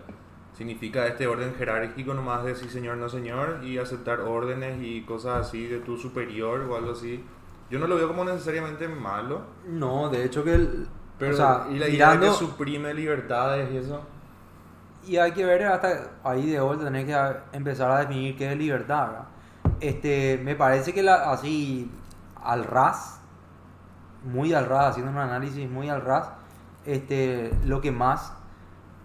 Significa 0.57 1.07
este 1.07 1.25
orden 1.27 1.55
jerárquico 1.55 2.13
nomás 2.13 2.43
de 2.43 2.55
sí 2.55 2.69
señor, 2.69 2.98
no 2.98 3.10
señor 3.10 3.62
y 3.63 3.77
aceptar 3.79 4.22
órdenes 4.22 4.81
y 4.81 5.01
cosas 5.03 5.48
así 5.48 5.65
de 5.67 5.79
tu 5.79 5.98
superior 5.98 6.62
o 6.62 6.75
algo 6.75 6.91
así. 6.91 7.24
Yo 7.72 7.79
no 7.79 7.88
lo 7.88 7.95
veo 7.95 8.07
como 8.07 8.24
necesariamente 8.24 8.88
malo, 8.88 9.41
No, 9.67 10.10
de 10.10 10.24
hecho 10.25 10.43
que... 10.43 10.53
el- 10.55 10.88
pero 11.17 11.33
o 11.33 11.38
sea, 11.38 11.67
y 11.72 11.79
la 11.79 11.88
idea 11.88 12.12
de 12.12 12.17
mirando- 12.17 12.31
que 12.39 12.45
suprime 12.45 12.93
libertades 12.93 13.72
y 13.72 13.77
eso. 13.77 14.01
Y 15.05 15.17
hay 15.17 15.31
que 15.31 15.45
ver 15.45 15.63
hasta 15.65 16.12
ahí 16.24 16.50
de 16.51 16.60
vuelta, 16.60 16.86
tener 16.86 17.05
que 17.05 17.57
empezar 17.57 17.89
a 17.91 18.00
definir 18.00 18.38
qué 18.38 18.51
es 18.51 18.57
libertad, 18.57 19.07
¿verdad? 19.07 19.25
Este, 19.79 20.39
me 20.43 20.55
parece 20.55 20.93
que 20.93 21.01
la, 21.03 21.31
así 21.31 21.89
al 22.43 22.63
ras, 22.63 23.19
muy 24.24 24.53
al 24.53 24.65
ras, 24.67 24.91
haciendo 24.91 25.12
un 25.12 25.17
análisis 25.17 25.69
muy 25.69 25.89
al 25.89 26.01
ras, 26.01 26.29
este, 26.86 27.52
lo 27.66 27.82
que 27.82 27.92
más 27.92 28.34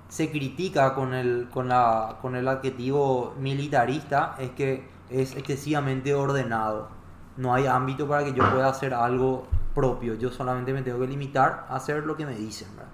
se 0.08 0.30
critica 0.30 0.94
con 0.94 1.14
el, 1.14 1.49
con, 1.52 1.68
la, 1.68 2.18
con 2.20 2.35
el 2.35 2.49
adjetivo 2.49 3.35
militarista 3.38 4.35
es 4.38 4.50
que 4.50 4.88
es 5.11 5.37
excesivamente 5.37 6.14
ordenado. 6.14 6.88
No 7.37 7.54
hay 7.54 7.66
ámbito 7.66 8.08
para 8.08 8.25
que 8.25 8.32
yo 8.32 8.50
pueda 8.50 8.68
hacer 8.68 8.94
algo 8.94 9.47
propio. 9.75 10.14
Yo 10.14 10.30
solamente 10.30 10.73
me 10.73 10.82
tengo 10.82 10.99
que 10.99 11.06
limitar 11.06 11.66
a 11.68 11.76
hacer 11.76 12.04
lo 12.04 12.16
que 12.16 12.26
me 12.26 12.35
dicen. 12.35 12.68
¿verdad? 12.75 12.90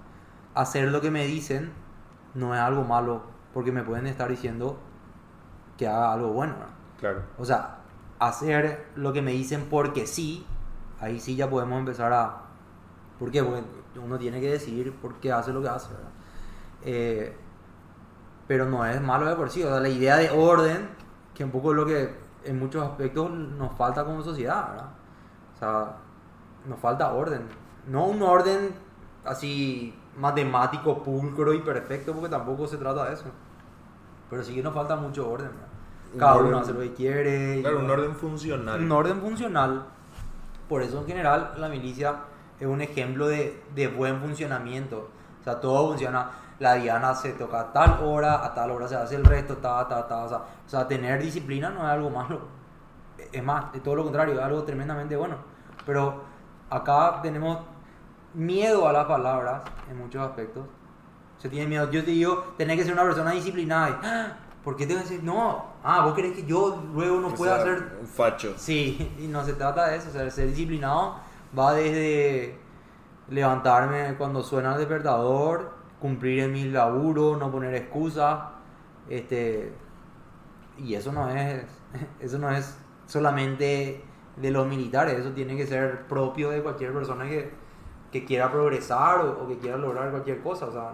Hacer 0.53 0.91
lo 0.91 1.01
que 1.01 1.09
me 1.09 1.25
dicen 1.25 1.71
no 2.33 2.53
es 2.53 2.61
algo 2.61 2.83
malo 2.83 3.23
porque 3.53 3.71
me 3.71 3.83
pueden 3.83 4.07
estar 4.07 4.29
diciendo 4.29 4.77
que 5.77 5.87
haga 5.87 6.13
algo 6.13 6.29
bueno. 6.29 6.53
¿verdad? 6.53 6.73
Claro. 6.99 7.23
O 7.37 7.45
sea, 7.45 7.77
hacer 8.19 8.87
lo 8.95 9.13
que 9.13 9.21
me 9.21 9.31
dicen 9.31 9.67
porque 9.69 10.05
sí, 10.05 10.45
ahí 10.99 11.19
sí 11.19 11.35
ya 11.35 11.49
podemos 11.49 11.79
empezar 11.79 12.13
a... 12.13 12.41
¿Por 13.17 13.31
qué? 13.31 13.41
Porque 13.41 13.63
uno 14.03 14.17
tiene 14.17 14.39
que 14.41 14.51
decidir 14.51 14.93
por 14.93 15.15
qué 15.15 15.31
hace 15.31 15.51
lo 15.53 15.61
que 15.61 15.69
hace. 15.69 15.93
¿verdad? 15.93 16.09
Eh, 16.83 17.35
pero 18.47 18.65
no 18.65 18.85
es 18.85 19.01
malo 19.01 19.25
de 19.25 19.35
por 19.35 19.49
sí. 19.49 19.63
O 19.63 19.69
sea, 19.69 19.79
la 19.79 19.89
idea 19.89 20.17
de 20.17 20.29
orden, 20.29 20.89
que 21.33 21.43
un 21.43 21.51
poco 21.51 21.71
es 21.71 21.77
lo 21.77 21.85
que 21.85 22.09
en 22.43 22.59
muchos 22.59 22.83
aspectos 22.83 23.29
nos 23.31 23.75
falta 23.75 24.05
como 24.05 24.21
sociedad, 24.21 24.69
¿verdad? 24.69 24.89
O 25.55 25.59
sea, 25.59 25.95
nos 26.67 26.79
falta 26.79 27.11
orden. 27.11 27.41
No 27.87 28.05
un 28.05 28.21
orden 28.21 28.73
así 29.23 29.97
matemático, 30.17 31.01
pulcro 31.03 31.53
y 31.53 31.61
perfecto, 31.61 32.13
porque 32.13 32.29
tampoco 32.29 32.67
se 32.67 32.77
trata 32.77 33.05
de 33.05 33.13
eso. 33.13 33.25
Pero 34.29 34.43
sí 34.43 34.53
que 34.53 34.63
nos 34.63 34.73
falta 34.73 34.95
mucho 34.95 35.29
orden. 35.29 35.49
Cada 36.17 36.37
uno 36.37 36.59
hace 36.59 36.73
lo 36.73 36.79
que 36.79 36.93
quiere. 36.93 37.61
Claro, 37.61 37.79
un 37.79 37.89
orden 37.89 38.15
funcional. 38.15 38.81
un 38.81 38.91
orden 38.91 39.19
funcional. 39.19 39.85
Por 40.69 40.81
eso 40.81 40.99
en 41.01 41.07
general 41.07 41.53
la 41.57 41.67
milicia 41.67 42.15
es 42.59 42.67
un 42.67 42.81
ejemplo 42.81 43.27
de, 43.27 43.63
de 43.73 43.87
buen 43.87 44.19
funcionamiento. 44.21 45.09
O 45.41 45.43
sea, 45.43 45.59
todo 45.59 45.89
funciona. 45.89 46.29
La 46.59 46.75
diana 46.75 47.13
se 47.13 47.33
toca 47.33 47.59
a 47.59 47.73
tal 47.73 47.99
hora, 48.01 48.45
a 48.45 48.53
tal 48.53 48.71
hora 48.71 48.87
se 48.87 48.95
hace 48.95 49.15
el 49.15 49.25
resto, 49.25 49.57
ta, 49.57 49.85
ta, 49.87 50.07
ta. 50.07 50.23
O 50.23 50.29
sea, 50.29 50.37
o 50.37 50.69
sea, 50.69 50.87
tener 50.87 51.21
disciplina 51.21 51.69
no 51.69 51.79
es 51.81 51.85
algo 51.91 52.09
malo. 52.09 52.39
Es 53.31 53.43
más, 53.43 53.65
es 53.75 53.83
todo 53.83 53.95
lo 53.95 54.03
contrario, 54.03 54.33
es 54.35 54.39
algo 54.41 54.63
tremendamente 54.63 55.15
bueno. 55.17 55.35
Pero 55.85 56.23
acá 56.69 57.19
tenemos 57.21 57.59
miedo 58.33 58.87
a 58.87 58.93
las 58.93 59.05
palabras 59.05 59.61
en 59.89 59.97
muchos 59.97 60.25
aspectos. 60.25 60.65
Se 61.37 61.49
tiene 61.49 61.67
miedo. 61.67 61.91
Yo 61.91 62.03
te 62.03 62.11
digo, 62.11 62.53
tenés 62.57 62.77
que 62.77 62.83
ser 62.85 62.93
una 62.93 63.03
persona 63.03 63.31
disciplinada. 63.31 63.99
"Ah, 64.03 64.27
¿Por 64.63 64.75
qué 64.75 64.87
te 64.87 64.93
voy 64.93 65.01
a 65.01 65.03
decir? 65.03 65.23
No, 65.23 65.63
ah, 65.83 66.05
vos 66.05 66.13
crees 66.15 66.33
que 66.35 66.45
yo 66.45 66.81
luego 66.93 67.19
no 67.19 67.27
O 67.27 67.35
pueda 67.35 67.55
sea, 67.61 67.73
hacer 67.73 67.97
Un 68.01 68.07
facho. 68.07 68.53
Sí, 68.57 69.13
y 69.19 69.27
no 69.27 69.43
se 69.43 69.53
trata 69.53 69.87
de 69.89 69.97
eso, 69.97 70.09
o 70.09 70.11
sea, 70.11 70.29
ser 70.31 70.47
disciplinado 70.47 71.17
va 71.57 71.73
desde 71.73 72.57
levantarme 73.29 74.15
cuando 74.17 74.43
suena 74.43 74.73
el 74.73 74.79
despertador, 74.79 75.71
cumplir 75.99 76.41
en 76.41 76.53
mi 76.53 76.65
laburo, 76.65 77.37
no 77.37 77.51
poner 77.51 77.73
excusas, 77.75 78.39
este, 79.09 79.73
y 80.77 80.95
eso 80.95 81.11
no 81.11 81.29
es, 81.29 81.65
eso 82.19 82.37
no 82.37 82.49
es 82.51 82.77
solamente 83.07 84.03
de 84.35 84.51
los 84.51 84.67
militares, 84.67 85.17
eso 85.19 85.31
tiene 85.31 85.55
que 85.55 85.65
ser 85.65 86.07
propio 86.07 86.49
de 86.49 86.61
cualquier 86.61 86.93
persona 86.93 87.25
que, 87.25 87.51
que 88.11 88.25
quiera 88.25 88.51
progresar 88.51 89.19
o, 89.21 89.43
o 89.43 89.47
que 89.47 89.57
quiera 89.57 89.77
lograr 89.77 90.11
cualquier 90.11 90.41
cosa, 90.41 90.65
o 90.65 90.71
sea, 90.71 90.91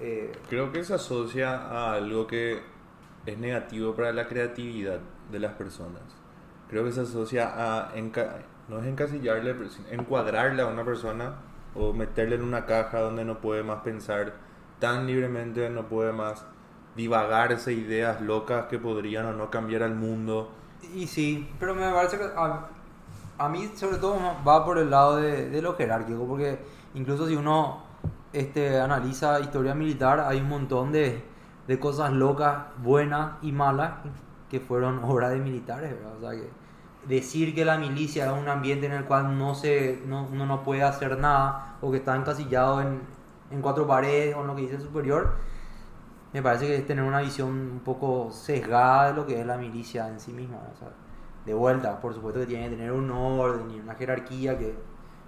eh, 0.00 0.32
Creo 0.48 0.72
que 0.72 0.82
se 0.84 0.94
asocia 0.94 1.56
a 1.56 1.94
algo 1.94 2.26
que 2.26 2.60
es 3.26 3.38
negativo 3.38 3.94
para 3.94 4.12
la 4.12 4.26
creatividad 4.26 5.00
de 5.30 5.38
las 5.38 5.54
personas. 5.54 6.02
Creo 6.68 6.84
que 6.84 6.92
se 6.92 7.02
asocia 7.02 7.52
a, 7.54 7.96
no 8.68 8.78
es 8.78 8.86
encasillarle, 8.86 9.54
encuadrarle 9.90 10.62
a 10.62 10.66
una 10.66 10.84
persona 10.84 11.34
o 11.74 11.92
meterle 11.92 12.36
en 12.36 12.42
una 12.42 12.66
caja 12.66 13.00
donde 13.00 13.24
no 13.24 13.38
puede 13.40 13.62
más 13.62 13.82
pensar 13.82 14.34
tan 14.78 15.06
libremente, 15.06 15.68
no 15.70 15.88
puede 15.88 16.12
más 16.12 16.46
divagarse 16.96 17.72
ideas 17.72 18.20
locas 18.20 18.66
que 18.66 18.78
podrían 18.78 19.26
o 19.26 19.32
no 19.32 19.50
cambiar 19.50 19.82
al 19.82 19.94
mundo. 19.94 20.50
Y 20.94 21.06
sí, 21.06 21.50
pero 21.58 21.74
me 21.74 21.90
parece 21.90 22.18
que 22.18 22.24
a, 22.24 22.68
a 23.38 23.48
mí 23.48 23.70
sobre 23.74 23.98
todo 23.98 24.18
va 24.46 24.64
por 24.64 24.78
el 24.78 24.90
lado 24.90 25.16
de, 25.16 25.50
de 25.50 25.62
lo 25.62 25.74
jerárquico, 25.74 26.26
porque 26.26 26.58
incluso 26.94 27.26
si 27.26 27.34
uno 27.34 27.82
este, 28.32 28.80
analiza 28.80 29.40
historia 29.40 29.74
militar, 29.74 30.20
hay 30.20 30.40
un 30.40 30.48
montón 30.48 30.92
de, 30.92 31.22
de 31.66 31.78
cosas 31.78 32.12
locas, 32.12 32.66
buenas 32.78 33.32
y 33.42 33.52
malas, 33.52 33.92
que 34.50 34.60
fueron 34.60 35.02
obra 35.02 35.30
de 35.30 35.38
militares, 35.38 35.90
¿verdad? 35.90 36.16
O 36.16 36.20
sea 36.20 36.30
que 36.30 36.63
decir 37.06 37.54
que 37.54 37.64
la 37.64 37.78
milicia 37.78 38.26
es 38.26 38.32
un 38.32 38.48
ambiente 38.48 38.86
en 38.86 38.92
el 38.92 39.04
cual 39.04 39.38
no 39.38 39.54
se, 39.54 40.02
no, 40.06 40.28
uno 40.30 40.46
no 40.46 40.62
puede 40.62 40.82
hacer 40.82 41.18
nada, 41.18 41.76
o 41.80 41.90
que 41.90 41.98
está 41.98 42.16
encasillado 42.16 42.80
en, 42.80 43.00
en 43.50 43.60
cuatro 43.60 43.86
paredes, 43.86 44.34
o 44.36 44.40
en 44.40 44.46
lo 44.46 44.56
que 44.56 44.62
dice 44.62 44.76
el 44.76 44.82
superior, 44.82 45.34
me 46.32 46.42
parece 46.42 46.66
que 46.66 46.76
es 46.76 46.86
tener 46.86 47.04
una 47.04 47.20
visión 47.20 47.48
un 47.48 47.80
poco 47.84 48.30
sesgada 48.32 49.08
de 49.08 49.14
lo 49.14 49.26
que 49.26 49.40
es 49.40 49.46
la 49.46 49.56
milicia 49.56 50.08
en 50.08 50.18
sí 50.18 50.32
misma. 50.32 50.58
de 51.46 51.54
vuelta, 51.54 52.00
por 52.00 52.14
supuesto 52.14 52.40
que 52.40 52.46
tiene 52.46 52.70
que 52.70 52.76
tener 52.76 52.92
un 52.92 53.10
orden 53.10 53.70
y 53.70 53.78
una 53.80 53.94
jerarquía 53.94 54.58
que, 54.58 54.74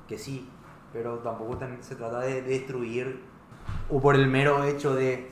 que 0.08 0.18
sí, 0.18 0.48
pero 0.92 1.18
tampoco 1.18 1.58
se 1.80 1.94
trata 1.94 2.20
de 2.20 2.42
destruir 2.42 3.22
o 3.90 4.00
por 4.00 4.16
el 4.16 4.26
mero 4.26 4.64
hecho 4.64 4.94
de 4.94 5.30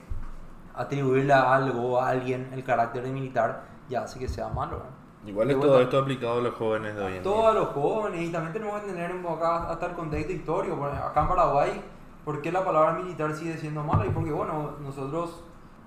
atribuirle 0.74 1.32
a 1.32 1.54
algo 1.54 2.00
a 2.00 2.08
alguien 2.10 2.50
el 2.52 2.62
carácter 2.64 3.02
de 3.02 3.10
militar 3.10 3.64
ya 3.88 4.02
hace 4.04 4.18
que 4.18 4.28
sea 4.28 4.48
malo. 4.48 4.78
¿no? 4.78 5.03
Igual 5.26 5.50
es 5.50 5.61
todo 5.61 5.81
esto 5.81 5.99
aplicado 5.99 6.38
a 6.38 6.43
los 6.43 6.54
jóvenes 6.54 6.95
de 6.95 7.00
hoy 7.00 7.07
en 7.07 7.12
día. 7.14 7.23
todos 7.23 7.54
los 7.54 7.69
jóvenes 7.69 8.21
y 8.21 8.28
también 8.31 8.52
tenemos 8.52 8.81
que 8.81 8.88
tener 8.88 9.11
en 9.11 9.26
acá 9.26 9.71
hasta 9.71 9.87
el 9.87 9.93
contexto 9.93 10.33
histórico. 10.33 10.85
Acá 10.85 11.23
en 11.23 11.28
Paraguay, 11.28 11.83
¿por 12.25 12.43
qué 12.43 12.52
la 12.52 12.64
palabra 12.64 12.93
militar 12.93 13.35
sigue 13.35 13.57
siendo 13.57 13.83
mala? 13.83 14.04
Y 14.04 14.11
porque, 14.11 14.33
bueno, 14.33 14.73
nosotros 14.83 15.43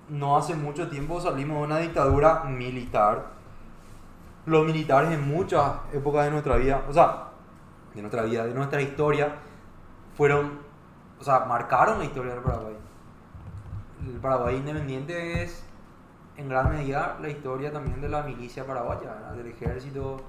no 0.08 0.36
hace 0.36 0.54
mucho 0.54 0.88
tiempo 0.88 1.20
salimos 1.20 1.58
de 1.58 1.64
una 1.64 1.78
dictadura 1.78 2.44
militar. 2.44 3.26
Los 4.46 4.66
militares 4.66 5.12
en 5.12 5.28
muchas 5.28 5.72
épocas 5.92 6.24
de 6.24 6.30
nuestra 6.30 6.56
vida, 6.56 6.82
o 6.88 6.92
sea, 6.92 7.28
de 7.94 8.00
nuestra 8.00 8.22
vida, 8.22 8.46
de 8.46 8.54
nuestra 8.54 8.80
historia, 8.80 9.36
fueron, 10.16 10.58
o 11.20 11.24
sea, 11.24 11.40
marcaron 11.40 11.98
la 11.98 12.06
historia 12.06 12.32
del 12.32 12.42
Paraguay. 12.42 12.76
El 14.04 14.20
Paraguay 14.20 14.56
independiente 14.56 15.42
es 15.42 15.67
en 16.38 16.48
gran 16.48 16.70
medida 16.70 17.18
la 17.20 17.28
historia 17.28 17.72
también 17.72 18.00
de 18.00 18.08
la 18.08 18.22
milicia 18.22 18.64
paraguaya, 18.64 19.12
¿verdad? 19.12 19.32
del 19.32 19.48
ejército. 19.48 20.20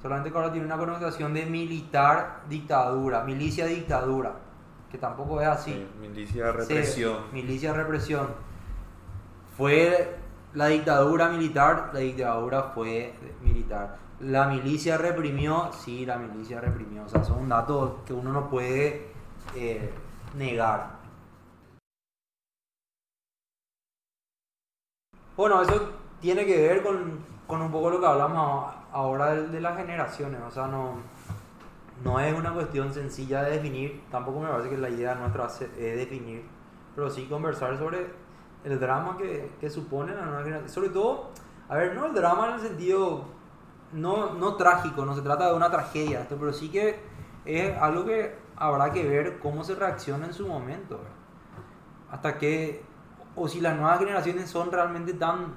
Solamente 0.00 0.32
que 0.32 0.36
ahora 0.36 0.50
tiene 0.50 0.66
una 0.66 0.78
connotación 0.78 1.32
de 1.34 1.46
militar 1.46 2.40
dictadura, 2.48 3.22
milicia 3.22 3.66
dictadura, 3.66 4.32
que 4.90 4.98
tampoco 4.98 5.40
es 5.40 5.46
así. 5.46 5.72
Sí, 5.72 5.86
milicia, 6.00 6.50
represión. 6.50 7.16
Sí, 7.16 7.34
milicia 7.34 7.72
represión. 7.72 8.28
Fue 9.56 10.16
la 10.54 10.66
dictadura 10.66 11.28
militar, 11.28 11.90
la 11.92 12.00
dictadura 12.00 12.62
fue 12.74 13.14
militar. 13.42 13.98
La 14.20 14.46
milicia 14.46 14.96
reprimió, 14.96 15.70
sí, 15.72 16.06
la 16.06 16.16
milicia 16.16 16.60
reprimió. 16.60 17.04
O 17.04 17.08
sea, 17.08 17.22
son 17.22 17.48
datos 17.48 17.92
que 18.06 18.14
uno 18.14 18.32
no 18.32 18.48
puede 18.48 19.12
eh, 19.54 19.92
negar. 20.36 21.01
Bueno, 25.36 25.62
eso 25.62 25.90
tiene 26.20 26.44
que 26.44 26.68
ver 26.68 26.82
con, 26.82 27.18
con 27.46 27.62
un 27.62 27.70
poco 27.72 27.90
lo 27.90 28.00
que 28.00 28.06
hablamos 28.06 28.74
ahora 28.92 29.34
de, 29.34 29.48
de 29.48 29.60
las 29.60 29.76
generaciones. 29.76 30.40
O 30.46 30.50
sea, 30.50 30.66
no, 30.66 30.96
no 32.04 32.20
es 32.20 32.36
una 32.36 32.52
cuestión 32.52 32.92
sencilla 32.92 33.42
de 33.42 33.52
definir. 33.52 34.02
Tampoco 34.10 34.40
me 34.40 34.48
parece 34.48 34.70
que 34.70 34.78
la 34.78 34.90
idea 34.90 35.14
nuestra 35.14 35.46
es 35.46 35.96
definir. 35.96 36.44
Pero 36.94 37.08
sí 37.10 37.26
conversar 37.26 37.78
sobre 37.78 38.10
el 38.64 38.78
drama 38.78 39.16
que, 39.16 39.50
que 39.60 39.70
supone 39.70 40.14
la 40.14 40.24
nueva 40.26 40.42
generación. 40.42 40.68
Sobre 40.68 40.88
todo, 40.90 41.30
a 41.68 41.76
ver, 41.76 41.94
no 41.94 42.06
el 42.06 42.14
drama 42.14 42.48
en 42.48 42.54
el 42.54 42.60
sentido 42.60 43.24
no, 43.92 44.34
no 44.34 44.56
trágico, 44.56 45.04
no 45.04 45.14
se 45.14 45.22
trata 45.22 45.48
de 45.48 45.54
una 45.54 45.70
tragedia 45.70 46.22
esto, 46.22 46.36
pero 46.38 46.52
sí 46.52 46.70
que 46.70 47.00
es 47.44 47.76
algo 47.78 48.04
que 48.04 48.34
habrá 48.56 48.92
que 48.92 49.06
ver 49.06 49.38
cómo 49.38 49.64
se 49.64 49.74
reacciona 49.74 50.26
en 50.26 50.32
su 50.32 50.46
momento. 50.46 50.98
¿verdad? 50.98 51.12
Hasta 52.10 52.38
que, 52.38 52.84
o 53.34 53.48
si 53.48 53.60
las 53.60 53.76
nuevas 53.76 53.98
generaciones 53.98 54.50
son 54.50 54.70
realmente 54.70 55.14
tan, 55.14 55.54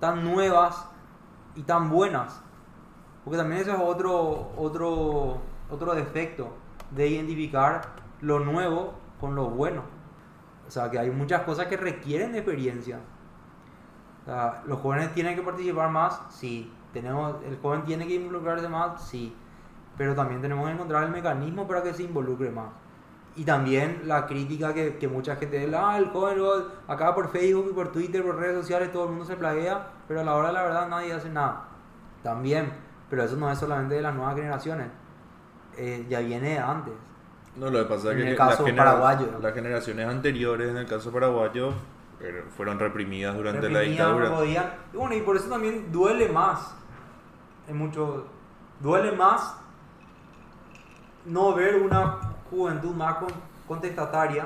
tan 0.00 0.24
nuevas 0.24 0.86
y 1.54 1.62
tan 1.62 1.90
buenas. 1.90 2.42
Porque 3.24 3.38
también 3.38 3.62
eso 3.62 3.72
es 3.72 3.80
otro, 3.80 4.52
otro, 4.56 5.40
otro 5.70 5.94
defecto 5.94 6.52
de 6.90 7.08
identificar 7.08 7.82
lo 8.20 8.40
nuevo 8.40 8.94
con 9.20 9.34
lo 9.34 9.48
bueno. 9.48 9.82
O 10.66 10.70
sea, 10.70 10.90
que 10.90 10.98
hay 10.98 11.10
muchas 11.10 11.42
cosas 11.42 11.66
que 11.66 11.76
requieren 11.76 12.32
de 12.32 12.38
experiencia. 12.38 13.00
Los 14.66 14.80
jóvenes 14.80 15.12
tienen 15.12 15.34
que 15.34 15.42
participar 15.42 15.90
más, 15.90 16.20
sí. 16.30 16.72
Tenemos, 16.92 17.36
el 17.44 17.58
joven 17.58 17.84
tiene 17.84 18.06
que 18.06 18.14
involucrarse 18.14 18.68
más, 18.68 19.02
sí. 19.06 19.34
Pero 19.96 20.14
también 20.14 20.40
tenemos 20.40 20.66
que 20.66 20.72
encontrar 20.72 21.04
el 21.04 21.10
mecanismo 21.10 21.66
para 21.66 21.82
que 21.82 21.92
se 21.92 22.04
involucre 22.04 22.50
más. 22.50 22.70
Y 23.34 23.44
también 23.44 24.02
la 24.04 24.26
crítica 24.26 24.74
que, 24.74 24.98
que 24.98 25.08
mucha 25.08 25.36
gente 25.36 25.70
ah, 25.74 25.96
el 25.96 26.10
joven, 26.10 26.38
acá 26.86 27.14
por 27.14 27.30
Facebook 27.30 27.68
y 27.70 27.72
por 27.74 27.90
Twitter, 27.90 28.22
por 28.22 28.36
redes 28.36 28.56
sociales, 28.60 28.92
todo 28.92 29.04
el 29.04 29.10
mundo 29.10 29.24
se 29.24 29.36
plaguea, 29.36 29.86
pero 30.06 30.20
a 30.20 30.24
la 30.24 30.34
hora 30.34 30.48
de 30.48 30.54
la 30.54 30.62
verdad 30.64 30.88
nadie 30.88 31.12
hace 31.14 31.30
nada. 31.30 31.68
También, 32.22 32.70
pero 33.08 33.22
eso 33.24 33.36
no 33.36 33.50
es 33.50 33.58
solamente 33.58 33.94
de 33.94 34.02
las 34.02 34.14
nuevas 34.14 34.34
generaciones. 34.36 34.88
eh, 35.78 36.04
ya 36.10 36.20
viene 36.20 36.50
de 36.50 36.58
antes. 36.58 36.92
No, 37.56 37.70
lo 37.70 37.78
que 37.78 37.84
pasa 37.86 38.08
es 38.08 38.16
En 38.18 38.22
que 38.24 38.30
el 38.32 38.36
las 38.36 38.48
caso 38.50 38.64
paraguayo. 38.76 39.28
las 39.40 39.54
generaciones 39.54 40.06
anteriores, 40.06 40.70
en 40.70 40.76
el 40.76 40.86
caso 40.86 41.10
paraguayo, 41.10 41.72
er- 42.20 42.44
fueron 42.54 42.78
reprimidas 42.78 43.34
durante 43.34 43.70
la 43.70 43.80
dictadura. 43.80 44.30
podían. 44.30 44.70
Y 44.92 44.96
bueno, 44.98 45.14
y 45.14 45.20
por 45.22 45.36
eso 45.36 45.48
también 45.48 45.90
duele 45.90 46.28
más. 46.28 46.74
En 47.68 47.78
mucho, 47.78 48.26
duele 48.80 49.12
más 49.12 49.56
no 51.24 51.54
ver 51.54 51.76
una 51.76 52.31
juventud 52.52 52.94
más 52.94 53.16
con- 53.16 53.32
contestataria 53.66 54.44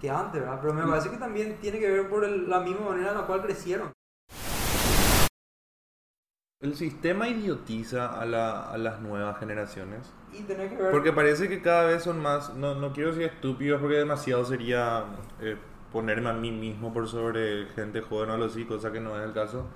que 0.00 0.10
antes, 0.10 0.40
¿verdad? 0.42 0.58
Pero 0.60 0.74
me 0.74 0.86
parece 0.86 1.08
que 1.10 1.16
también 1.16 1.56
tiene 1.60 1.78
que 1.80 1.90
ver 1.90 2.08
por 2.10 2.24
el- 2.24 2.48
la 2.48 2.60
misma 2.60 2.90
manera 2.90 3.12
en 3.12 3.18
la 3.18 3.26
cual 3.26 3.42
crecieron. 3.42 3.90
El 6.60 6.74
sistema 6.76 7.28
idiotiza 7.28 8.18
a, 8.20 8.24
la- 8.26 8.70
a 8.70 8.78
las 8.78 9.00
nuevas 9.00 9.38
generaciones. 9.38 10.12
Y 10.32 10.42
tiene 10.42 10.68
que 10.68 10.76
ver. 10.76 10.90
Porque 10.90 11.12
parece 11.12 11.48
que 11.48 11.60
cada 11.60 11.84
vez 11.84 12.02
son 12.02 12.20
más, 12.20 12.54
no, 12.54 12.74
no 12.74 12.92
quiero 12.92 13.10
decir 13.10 13.24
estúpidos 13.24 13.80
porque 13.80 13.96
demasiado 13.96 14.44
sería 14.44 15.04
eh, 15.40 15.56
ponerme 15.92 16.30
a 16.30 16.32
mí 16.32 16.50
mismo 16.52 16.92
por 16.92 17.08
sobre 17.08 17.66
gente 17.74 18.00
joven 18.00 18.30
o 18.30 18.34
algo 18.34 18.46
así, 18.46 18.64
cosa 18.64 18.92
que 18.92 19.00
no 19.00 19.16
es 19.18 19.24
el 19.24 19.32
caso. 19.32 19.66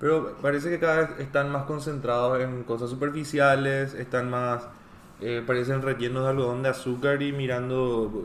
Pero 0.00 0.36
parece 0.42 0.68
que 0.68 0.80
cada 0.80 0.96
vez 1.02 1.10
están 1.20 1.50
más 1.50 1.64
concentrados 1.64 2.40
en 2.40 2.64
cosas 2.64 2.90
superficiales, 2.90 3.94
están 3.94 4.28
más, 4.30 4.66
eh, 5.20 5.42
parecen 5.46 5.82
rellenos 5.82 6.24
de 6.24 6.30
algodón 6.30 6.62
de 6.62 6.68
azúcar 6.70 7.22
y 7.22 7.32
mirando 7.32 8.24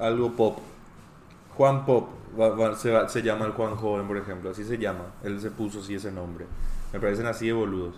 algo 0.00 0.32
pop. 0.32 0.58
Juan 1.56 1.84
Pop 1.86 2.08
va- 2.38 2.50
va- 2.50 2.74
se, 2.74 2.90
va- 2.90 3.08
se 3.08 3.22
llama 3.22 3.44
el 3.46 3.52
Juan 3.52 3.76
Joven, 3.76 4.06
por 4.08 4.16
ejemplo, 4.16 4.50
así 4.50 4.64
se 4.64 4.78
llama. 4.78 5.04
Él 5.22 5.40
se 5.40 5.50
puso 5.50 5.80
así 5.80 5.94
ese 5.94 6.10
nombre. 6.10 6.46
Me 6.92 6.98
parecen 7.00 7.26
así 7.26 7.46
de 7.46 7.52
boludos. 7.52 7.94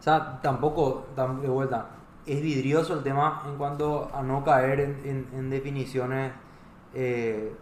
O 0.00 0.02
sea, 0.02 0.40
tampoco, 0.42 1.06
tam- 1.16 1.40
de 1.40 1.48
vuelta, 1.48 1.90
es 2.26 2.42
vidrioso 2.42 2.94
el 2.94 3.02
tema 3.02 3.42
en 3.46 3.56
cuanto 3.56 4.10
a 4.12 4.22
no 4.22 4.44
caer 4.44 4.80
en, 4.80 5.00
en- 5.04 5.28
en 5.32 5.50
definiciones, 5.50 6.32
eh, 6.94 7.54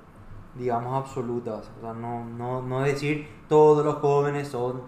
digamos, 0.55 0.95
absolutas. 1.05 1.71
O 1.79 1.81
sea, 1.83 1.93
no, 1.93 2.25
no, 2.25 2.63
no 2.63 2.81
decir 2.81 3.29
todos 3.49 3.85
los 3.85 3.97
jóvenes 3.97 4.49
son 4.49 4.83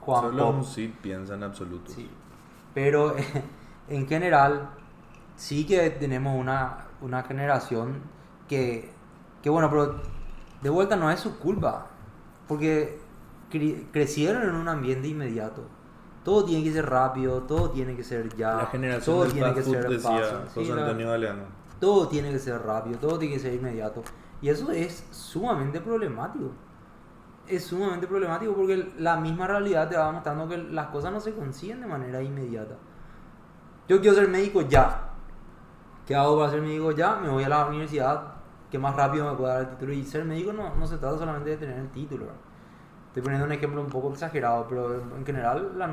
Juan 0.00 0.20
Solo 0.22 0.44
Pop. 0.46 0.54
un 0.56 0.64
Cid 0.64 0.90
piensa 1.00 1.34
en 1.34 1.44
absoluto. 1.44 1.90
Sí. 1.90 2.10
Pero 2.74 3.14
en 3.88 4.06
general, 4.08 4.70
sí 5.36 5.66
que 5.66 5.90
tenemos 5.90 6.38
una, 6.38 6.86
una 7.00 7.22
generación 7.22 8.02
que, 8.48 8.90
que, 9.42 9.50
bueno, 9.50 9.68
pero 9.70 10.00
de 10.62 10.70
vuelta 10.70 10.96
no 10.96 11.10
es 11.10 11.20
su 11.20 11.38
culpa. 11.38 11.86
Porque 12.48 12.98
cre- 13.50 13.86
crecieron 13.92 14.42
en 14.42 14.54
un 14.54 14.68
ambiente 14.68 15.08
inmediato. 15.08 15.62
Todo 16.24 16.44
tiene 16.44 16.64
que 16.64 16.72
ser 16.72 16.88
rápido, 16.88 17.42
todo 17.42 17.70
tiene 17.70 17.94
que 17.96 18.02
ser 18.04 18.34
ya. 18.34 18.54
La 18.56 18.66
generación 18.66 19.14
todo 19.16 19.24
del 19.24 19.32
tiene 19.32 19.48
que 19.54 19.62
ser 19.62 19.88
decía 19.90 20.10
fácil. 20.10 20.36
Sí, 20.48 20.60
José 20.60 20.74
la- 20.80 20.86
todo 21.80 22.08
tiene 22.08 22.30
que 22.30 22.38
ser 22.38 22.62
rápido, 22.62 22.98
todo 22.98 23.18
tiene 23.18 23.34
que 23.34 23.40
ser 23.40 23.52
inmediato. 23.54 24.02
Y 24.40 24.48
eso 24.48 24.70
es 24.70 25.06
sumamente 25.10 25.80
problemático. 25.80 26.50
Es 27.46 27.64
sumamente 27.66 28.06
problemático 28.06 28.54
porque 28.54 28.90
la 28.98 29.16
misma 29.18 29.46
realidad 29.46 29.88
te 29.90 29.96
va 29.96 30.10
mostrando 30.12 30.48
que 30.48 30.56
las 30.56 30.86
cosas 30.88 31.12
no 31.12 31.20
se 31.20 31.34
consiguen 31.34 31.80
de 31.82 31.86
manera 31.86 32.22
inmediata. 32.22 32.76
Yo 33.88 34.00
quiero 34.00 34.16
ser 34.16 34.28
médico 34.28 34.62
ya. 34.62 35.10
¿Qué 36.06 36.14
hago 36.14 36.38
para 36.38 36.50
ser 36.50 36.62
médico 36.62 36.92
ya? 36.92 37.16
Me 37.16 37.28
voy 37.28 37.44
a 37.44 37.48
la 37.48 37.66
universidad 37.66 38.34
que 38.70 38.78
más 38.78 38.96
rápido 38.96 39.30
me 39.30 39.36
pueda 39.36 39.54
dar 39.54 39.62
el 39.62 39.70
título. 39.70 39.92
Y 39.92 40.04
ser 40.04 40.24
médico 40.24 40.52
no, 40.52 40.74
no 40.74 40.86
se 40.86 40.98
trata 40.98 41.18
solamente 41.18 41.50
de 41.50 41.56
tener 41.56 41.78
el 41.78 41.88
título. 41.90 42.26
Estoy 43.08 43.22
poniendo 43.22 43.46
un 43.46 43.52
ejemplo 43.52 43.80
un 43.80 43.88
poco 43.88 44.12
exagerado, 44.12 44.66
pero 44.68 44.94
en 44.94 45.12
en 45.18 45.24
general 45.24 45.78
las 45.78 45.90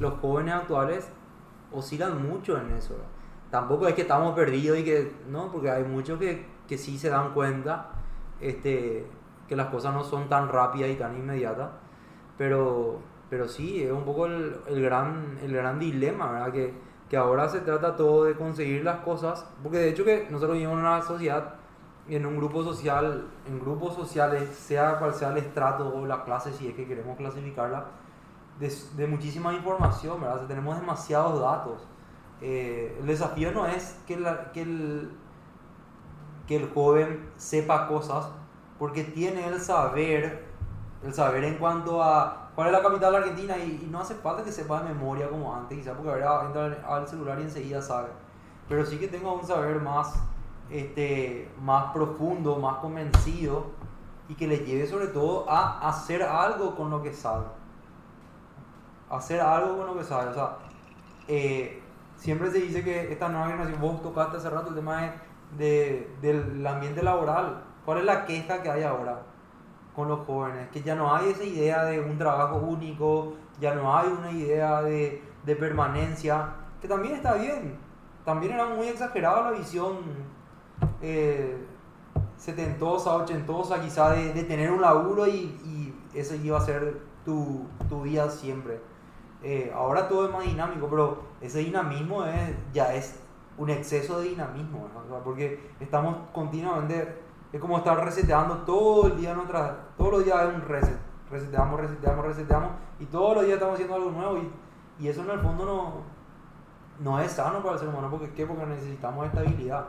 los 0.00 0.14
jóvenes 0.20 0.54
actuales 0.54 1.08
oscilan 1.72 2.26
mucho 2.26 2.58
en 2.58 2.72
eso. 2.72 2.96
Tampoco 3.50 3.86
es 3.86 3.94
que 3.94 4.02
estamos 4.02 4.34
perdidos 4.34 4.78
y 4.78 4.84
que 4.84 5.12
no, 5.28 5.50
porque 5.52 5.70
hay 5.70 5.84
muchos 5.84 6.18
que, 6.18 6.46
que 6.66 6.76
sí 6.76 6.98
se 6.98 7.10
dan 7.10 7.32
cuenta 7.32 7.90
este, 8.40 9.06
que 9.48 9.56
las 9.56 9.68
cosas 9.68 9.94
no 9.94 10.02
son 10.02 10.28
tan 10.28 10.48
rápidas 10.48 10.90
y 10.90 10.96
tan 10.96 11.16
inmediatas. 11.16 11.70
Pero, 12.36 13.00
pero 13.30 13.48
sí, 13.48 13.82
es 13.82 13.92
un 13.92 14.04
poco 14.04 14.26
el, 14.26 14.56
el 14.68 14.82
gran, 14.82 15.38
el 15.42 15.52
gran 15.54 15.78
dilema, 15.78 16.30
¿verdad? 16.32 16.52
Que, 16.52 16.74
que 17.10 17.16
ahora 17.16 17.48
se 17.48 17.60
trata 17.60 17.96
todo 17.96 18.24
de 18.24 18.34
conseguir 18.36 18.84
las 18.84 18.98
cosas, 19.00 19.46
porque 19.62 19.78
de 19.78 19.88
hecho 19.90 20.04
que 20.04 20.26
nosotros 20.30 20.54
vivimos 20.54 20.74
en 20.78 20.80
una 20.86 21.02
sociedad, 21.02 21.54
en 22.08 22.26
un 22.26 22.36
grupo 22.36 22.62
social, 22.64 23.26
en 23.48 23.58
grupos 23.60 23.94
sociales, 23.94 24.48
sea 24.56 24.98
cual 24.98 25.14
sea 25.14 25.30
el 25.30 25.38
estrato 25.38 25.88
o 25.94 26.06
la 26.06 26.24
clase, 26.24 26.52
si 26.52 26.68
es 26.68 26.74
que 26.74 26.86
queremos 26.86 27.16
clasificarla, 27.16 27.86
de, 28.60 28.72
de 28.96 29.06
muchísima 29.06 29.52
información, 29.54 30.20
¿verdad? 30.20 30.36
O 30.36 30.38
sea, 30.40 30.48
tenemos 30.48 30.78
demasiados 30.80 31.40
datos. 31.40 31.86
Eh, 32.40 32.96
el 33.00 33.06
desafío 33.06 33.52
no 33.52 33.66
es 33.66 34.00
que, 34.06 34.16
la- 34.18 34.52
que, 34.52 34.62
el, 34.62 35.10
que 36.46 36.56
el 36.56 36.70
joven 36.72 37.28
sepa 37.36 37.88
cosas, 37.88 38.28
porque 38.78 39.04
tiene 39.04 39.46
el 39.48 39.60
saber, 39.60 40.45
el 41.04 41.14
saber 41.14 41.44
en 41.44 41.56
cuanto 41.58 42.02
a 42.02 42.50
cuál 42.54 42.68
es 42.68 42.72
la 42.72 42.82
capital 42.82 43.14
Argentina, 43.14 43.56
y, 43.58 43.84
y 43.84 43.88
no 43.90 44.00
hace 44.00 44.14
falta 44.14 44.42
que 44.42 44.52
sepa 44.52 44.82
de 44.82 44.92
memoria 44.94 45.28
como 45.28 45.54
antes, 45.54 45.78
quizás 45.78 45.94
porque 45.96 46.10
ahora 46.10 46.46
entra 46.46 46.78
al 46.88 47.06
celular 47.06 47.38
y 47.38 47.42
enseguida 47.42 47.82
sabe. 47.82 48.08
Pero 48.68 48.84
sí 48.84 48.98
que 48.98 49.08
tenga 49.08 49.32
un 49.32 49.46
saber 49.46 49.80
más, 49.80 50.14
este, 50.70 51.50
más 51.60 51.92
profundo, 51.92 52.56
más 52.56 52.78
convencido, 52.78 53.66
y 54.28 54.34
que 54.34 54.48
le 54.48 54.58
lleve 54.58 54.86
sobre 54.88 55.06
todo 55.08 55.48
a 55.48 55.88
hacer 55.88 56.22
algo 56.22 56.74
con 56.74 56.90
lo 56.90 57.02
que 57.02 57.12
sabe 57.12 57.44
hacer 59.08 59.40
algo 59.40 59.76
con 59.78 59.86
lo 59.86 59.96
que 59.96 60.02
sabe. 60.04 60.30
O 60.30 60.34
sea, 60.34 60.56
eh, 61.28 61.80
siempre 62.16 62.50
se 62.50 62.58
dice 62.58 62.82
que 62.82 63.12
esta 63.12 63.28
nueva 63.28 63.46
generación, 63.46 63.80
vos 63.80 64.02
tocaste 64.02 64.36
hace 64.38 64.50
rato 64.50 64.70
el 64.70 64.74
tema 64.74 65.12
de, 65.56 66.10
de- 66.20 66.40
del 66.42 66.66
ambiente 66.66 67.02
laboral. 67.04 67.62
¿Cuál 67.84 67.98
es 67.98 68.04
la 68.04 68.24
queja 68.24 68.62
que 68.62 68.70
hay 68.70 68.82
ahora 68.82 69.22
con 69.96 70.08
los 70.08 70.26
jóvenes? 70.26 70.68
Que 70.70 70.82
ya 70.82 70.94
no 70.94 71.12
hay 71.14 71.30
esa 71.30 71.42
idea 71.42 71.84
de 71.86 71.98
un 71.98 72.18
trabajo 72.18 72.58
único, 72.58 73.32
ya 73.58 73.74
no 73.74 73.96
hay 73.96 74.08
una 74.08 74.30
idea 74.30 74.82
de, 74.82 75.22
permanencia, 75.44 76.50
que 76.80 76.86
también 76.86 77.14
está 77.14 77.34
bien. 77.34 77.78
También 78.24 78.52
era 78.52 78.66
muy 78.66 78.88
exagerada 78.88 79.50
la 79.50 79.58
visión 79.58 79.98
eh, 81.00 81.56
setentosa, 82.36 83.14
ochentosa, 83.14 83.80
quizá 83.80 84.10
de, 84.10 84.32
de 84.34 84.42
tener 84.42 84.70
un 84.70 84.82
laburo 84.82 85.26
y, 85.26 85.58
y 85.64 85.94
ese 86.14 86.36
iba 86.36 86.58
a 86.58 86.60
ser 86.60 87.00
tu, 87.24 87.66
tu 87.88 88.02
vida 88.02 88.30
siempre. 88.30 88.80
Eh, 89.42 89.70
ahora 89.74 90.08
todo 90.08 90.26
es 90.26 90.32
más 90.32 90.44
dinámico, 90.44 90.88
pero 90.88 91.22
ese 91.40 91.58
dinamismo 91.58 92.24
es, 92.24 92.54
ya 92.72 92.94
es 92.94 93.20
un 93.58 93.70
exceso 93.70 94.20
de 94.20 94.30
dinamismo, 94.30 94.88
porque 95.24 95.70
estamos 95.80 96.16
continuamente, 96.32 97.16
es 97.52 97.60
como 97.60 97.78
estar 97.78 98.02
reseteando 98.04 98.56
todo 98.58 99.06
el 99.08 99.16
día 99.16 99.34
nuestra, 99.34 99.76
todos 99.96 100.12
los 100.12 100.24
días 100.24 100.48
es 100.48 100.54
un 100.54 100.62
reset, 100.62 100.98
reseteamos, 101.30 101.80
reseteamos, 101.80 102.24
reseteamos, 102.24 102.70
y 102.98 103.06
todos 103.06 103.34
los 103.36 103.44
días 103.44 103.54
estamos 103.54 103.74
haciendo 103.74 103.94
algo 103.96 104.10
nuevo, 104.10 104.38
y, 104.38 105.04
y 105.04 105.08
eso 105.08 105.22
en 105.22 105.30
el 105.30 105.40
fondo 105.40 105.64
no, 105.64 105.92
no 107.00 107.20
es 107.20 107.32
sano 107.32 107.60
para 107.60 107.74
el 107.74 107.78
ser 107.80 107.88
humano, 107.88 108.08
porque 108.10 108.30
¿qué? 108.32 108.46
Porque 108.46 108.66
necesitamos 108.66 109.26
estabilidad. 109.26 109.86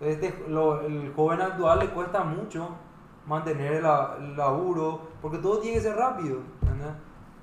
Este, 0.00 0.44
lo- 0.48 0.80
el 0.82 1.12
joven 1.14 1.40
actual 1.40 1.78
le 1.78 1.88
cuesta 1.90 2.22
mucho 2.22 2.68
mantener 3.26 3.72
el, 3.72 3.86
el 4.20 4.36
laburo, 4.36 5.00
porque 5.22 5.38
todo 5.38 5.58
tiene 5.58 5.76
que 5.78 5.82
ser 5.82 5.96
rápido. 5.96 6.38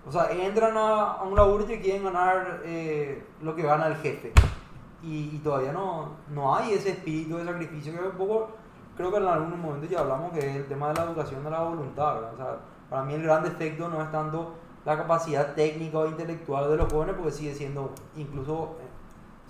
O 0.05 0.11
sea, 0.11 0.29
entran 0.31 0.75
a, 0.77 1.23
un 1.23 1.35
laburo 1.35 1.63
y 1.63 1.79
quieren 1.79 2.03
ganar 2.03 2.61
eh, 2.65 3.25
lo 3.41 3.55
que 3.55 3.63
gana 3.63 3.87
el 3.87 3.95
jefe. 3.97 4.33
Y, 5.01 5.37
todavía 5.39 5.71
no, 5.73 6.11
no 6.29 6.55
hay 6.55 6.73
ese 6.73 6.91
espíritu 6.91 7.37
de 7.37 7.45
sacrificio 7.45 7.93
que 7.93 8.07
un 8.07 8.15
poco, 8.17 8.49
creo 8.95 9.11
que 9.11 9.17
en 9.17 9.25
algún 9.27 9.59
momento 9.61 9.87
ya 9.87 9.99
hablamos 9.99 10.31
que 10.33 10.39
es 10.39 10.55
el 10.55 10.65
tema 10.67 10.89
de 10.89 10.93
la 10.95 11.03
educación 11.03 11.43
de 11.43 11.49
la 11.51 11.59
voluntad. 11.61 12.15
¿verdad? 12.15 12.33
O 12.33 12.37
sea, 12.37 12.57
para 12.89 13.03
mí 13.03 13.13
el 13.13 13.23
gran 13.23 13.43
defecto 13.43 13.87
no 13.89 14.01
es 14.01 14.11
tanto 14.11 14.55
la 14.85 14.97
capacidad 14.97 15.53
técnica 15.53 15.97
o 15.99 16.07
intelectual 16.07 16.69
de 16.69 16.77
los 16.77 16.91
jóvenes, 16.91 17.15
porque 17.17 17.31
sigue 17.31 17.53
siendo 17.55 17.93
incluso 18.15 18.77
eh, 18.81 18.87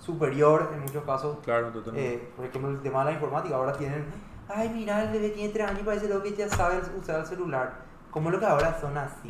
superior 0.00 0.70
en 0.74 0.80
muchos 0.80 1.02
casos 1.04 1.38
Claro, 1.44 1.68
totalmente. 1.70 2.14
eh, 2.14 2.32
por 2.36 2.44
ejemplo, 2.46 2.70
el 2.70 2.80
tema 2.80 3.00
de 3.00 3.04
la 3.06 3.12
informática, 3.12 3.56
ahora 3.56 3.72
tienen, 3.72 4.04
ay, 4.48 4.68
mira, 4.72 5.02
el 5.02 5.10
bebé 5.10 5.30
tiene 5.30 5.52
3 5.52 5.68
años 5.68 5.80
y 5.80 5.84
parece 5.84 6.08
lo 6.08 6.22
que 6.22 6.34
ya 6.34 6.48
sabe 6.48 6.80
usar 7.00 7.20
el 7.20 7.26
celular. 7.26 7.72
Como 8.10 8.30
lo 8.30 8.38
que 8.38 8.46
ahora 8.46 8.78
son 8.80 8.96
así. 8.96 9.28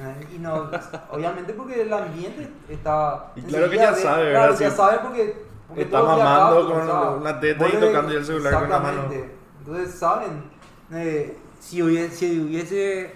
Eh, 0.00 0.26
Y 0.36 0.38
no, 0.38 0.70
obviamente 1.10 1.54
porque 1.54 1.82
el 1.82 1.92
ambiente 1.92 2.52
está... 2.68 3.32
Y 3.34 3.42
claro 3.42 3.70
que 3.70 3.76
ya 3.76 3.90
ve- 3.90 3.96
sabe, 3.96 4.30
Claro, 4.30 4.42
¿verdad? 4.52 4.58
ya 4.60 4.70
Sí. 4.70 4.76
sabe 4.76 4.98
porque... 5.02 5.46
porque 5.66 5.82
Está 5.82 6.02
mamando 6.02 6.58
acá, 6.58 6.66
con 6.68 6.80
o 6.82 6.84
sea, 6.86 7.10
una 7.10 7.40
teta 7.40 7.68
y 7.68 7.72
tocando 7.72 8.12
ya 8.12 8.18
el 8.18 8.24
celular 8.24 8.54
con 8.60 8.70
la 8.70 8.78
mano. 8.78 9.02
Entonces, 9.68 9.98
saben, 9.98 10.44
eh. 10.92 11.36
Si 11.60 11.82
hubiese 11.82 13.14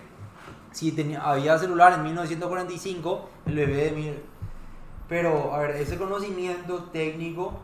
si 0.73 0.93
tenía, 0.93 1.23
había 1.23 1.57
celular 1.59 1.95
en 1.95 2.03
1945, 2.03 3.29
el 3.47 3.55
bebé 3.55 3.85
de 3.85 3.91
mil, 3.93 4.23
pero, 5.09 5.55
a 5.55 5.61
ver, 5.61 5.77
ese 5.77 5.97
conocimiento 5.97 6.85
técnico 6.93 7.55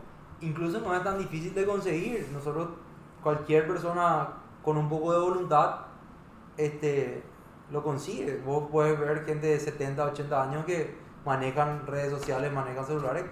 incluso 0.40 0.81
no 0.81 0.94
es 0.94 1.03
tan 1.03 1.18
difícil 1.18 1.53
de 1.53 1.66
conseguir. 1.66 2.29
Nosotros, 2.33 2.68
cualquier 3.22 3.66
persona 3.66 4.29
con 4.62 4.79
un 4.79 4.88
poco 4.88 5.12
de 5.12 5.18
voluntad, 5.18 5.81
este, 6.57 7.22
lo 7.70 7.83
consigue. 7.83 8.40
Vos 8.46 8.68
puedes 8.70 8.98
ver 8.98 9.24
gente 9.27 9.48
de 9.48 9.61
70, 9.61 10.03
80 10.03 10.42
años 10.42 10.64
que 10.64 10.96
manejan 11.27 11.87
redes 11.87 12.11
sociales, 12.11 12.53
manejan 12.53 12.87
celulares 12.87 13.24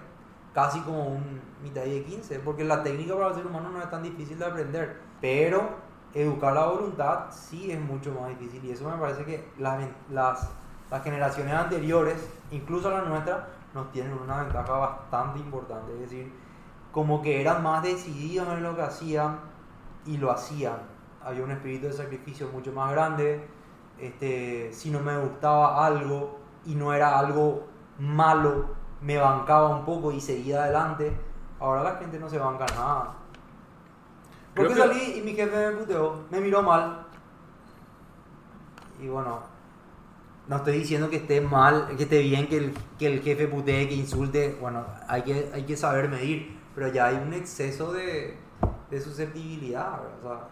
casi 0.52 0.80
como 0.80 1.06
un 1.06 1.40
mitad 1.62 1.82
de 1.82 2.02
15, 2.02 2.40
porque 2.40 2.64
la 2.64 2.82
técnica 2.82 3.14
para 3.14 3.28
el 3.28 3.34
ser 3.34 3.46
humano 3.46 3.70
no 3.70 3.82
es 3.82 3.90
tan 3.90 4.02
difícil 4.02 4.38
de 4.38 4.46
aprender, 4.46 5.05
pero 5.20 5.68
educar 6.14 6.54
la 6.54 6.66
voluntad 6.66 7.26
sí 7.30 7.70
es 7.70 7.80
mucho 7.80 8.12
más 8.12 8.28
difícil 8.30 8.64
y 8.64 8.70
eso 8.70 8.88
me 8.88 8.96
parece 8.96 9.24
que 9.24 9.48
las, 9.58 9.82
las, 10.10 10.50
las 10.90 11.02
generaciones 11.02 11.54
anteriores, 11.54 12.28
incluso 12.50 12.90
la 12.90 13.02
nuestra, 13.02 13.48
nos 13.74 13.92
tienen 13.92 14.14
una 14.14 14.42
ventaja 14.42 14.72
bastante 14.72 15.40
importante, 15.40 15.92
es 15.94 16.00
decir, 16.00 16.32
como 16.92 17.20
que 17.20 17.40
eran 17.42 17.62
más 17.62 17.82
decididos 17.82 18.48
en 18.48 18.62
lo 18.62 18.74
que 18.74 18.82
hacían 18.82 19.38
y 20.06 20.16
lo 20.16 20.30
hacían. 20.30 20.78
Había 21.22 21.44
un 21.44 21.50
espíritu 21.50 21.88
de 21.88 21.92
sacrificio 21.92 22.48
mucho 22.48 22.72
más 22.72 22.90
grande, 22.92 23.46
este, 23.98 24.72
si 24.72 24.90
no 24.90 25.00
me 25.00 25.18
gustaba 25.18 25.84
algo 25.84 26.38
y 26.64 26.74
no 26.74 26.92
era 26.94 27.18
algo 27.18 27.66
malo, 27.98 28.66
me 29.00 29.18
bancaba 29.18 29.68
un 29.68 29.84
poco 29.84 30.12
y 30.12 30.20
seguía 30.20 30.62
adelante. 30.62 31.14
Ahora 31.60 31.82
la 31.82 31.96
gente 31.96 32.18
no 32.18 32.28
se 32.28 32.38
banca 32.38 32.66
nada. 32.74 33.14
Porque 34.56 34.74
que- 34.74 34.80
salí 34.80 35.18
y 35.18 35.22
mi 35.22 35.32
jefe 35.34 35.70
me 35.70 35.76
puteó, 35.76 36.24
me 36.30 36.40
miró 36.40 36.62
mal. 36.62 37.06
Y 39.00 39.08
bueno, 39.08 39.40
no 40.48 40.56
estoy 40.56 40.78
diciendo 40.78 41.10
que 41.10 41.16
esté 41.16 41.40
mal, 41.40 41.88
que 41.96 42.04
esté 42.04 42.20
bien 42.20 42.48
que 42.48 42.56
el, 42.56 42.74
que 42.98 43.06
el 43.06 43.20
jefe 43.20 43.46
putee, 43.48 43.88
que 43.88 43.94
insulte. 43.94 44.56
Bueno, 44.60 44.84
hay 45.08 45.22
que, 45.22 45.50
hay 45.52 45.64
que 45.64 45.76
saber 45.76 46.08
medir, 46.08 46.58
pero 46.74 46.88
ya 46.88 47.06
hay 47.06 47.16
un 47.16 47.32
exceso 47.34 47.92
de, 47.92 48.38
de 48.90 49.00
susceptibilidad. 49.00 50.00
¿verdad? 50.00 50.18
O 50.22 50.28
sea, 50.28 50.48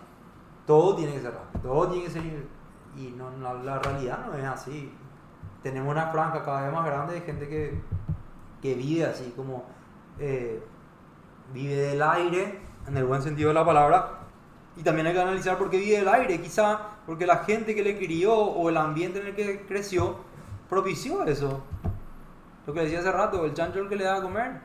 todo 0.66 0.96
tiene 0.96 1.12
que 1.14 1.20
ser 1.20 1.32
rápido, 1.34 1.60
todo 1.62 1.88
tiene 1.88 2.04
que 2.04 2.10
ser. 2.10 2.22
Y 2.96 3.08
no, 3.16 3.30
no, 3.30 3.54
la 3.62 3.78
realidad 3.78 4.26
no 4.26 4.34
es 4.34 4.44
así. 4.44 4.92
Tenemos 5.62 5.90
una 5.90 6.08
franja 6.08 6.42
cada 6.44 6.62
vez 6.64 6.72
más 6.72 6.84
grande 6.84 7.14
de 7.14 7.20
gente 7.22 7.48
que, 7.48 7.80
que 8.60 8.74
vive 8.74 9.06
así, 9.06 9.32
como 9.34 9.64
eh, 10.18 10.62
vive 11.54 11.74
del 11.74 12.02
aire, 12.02 12.60
en 12.86 12.96
el 12.96 13.04
buen 13.04 13.22
sentido 13.22 13.48
de 13.48 13.54
la 13.54 13.64
palabra. 13.64 14.20
Y 14.76 14.82
también 14.82 15.06
hay 15.06 15.12
que 15.12 15.20
analizar 15.20 15.56
por 15.56 15.70
qué 15.70 15.78
vive 15.78 15.98
del 15.98 16.08
aire. 16.08 16.40
Quizá 16.40 16.80
porque 17.06 17.26
la 17.26 17.38
gente 17.38 17.74
que 17.74 17.82
le 17.82 17.96
crió 17.96 18.34
o 18.34 18.68
el 18.68 18.76
ambiente 18.76 19.20
en 19.20 19.28
el 19.28 19.34
que 19.34 19.64
creció 19.66 20.16
propició 20.68 21.22
eso. 21.24 21.62
Lo 22.66 22.72
que 22.72 22.80
decía 22.80 23.00
hace 23.00 23.12
rato, 23.12 23.44
el 23.44 23.54
chancho 23.54 23.80
el 23.80 23.88
que 23.88 23.96
le 23.96 24.04
da 24.04 24.16
a 24.16 24.22
comer. 24.22 24.60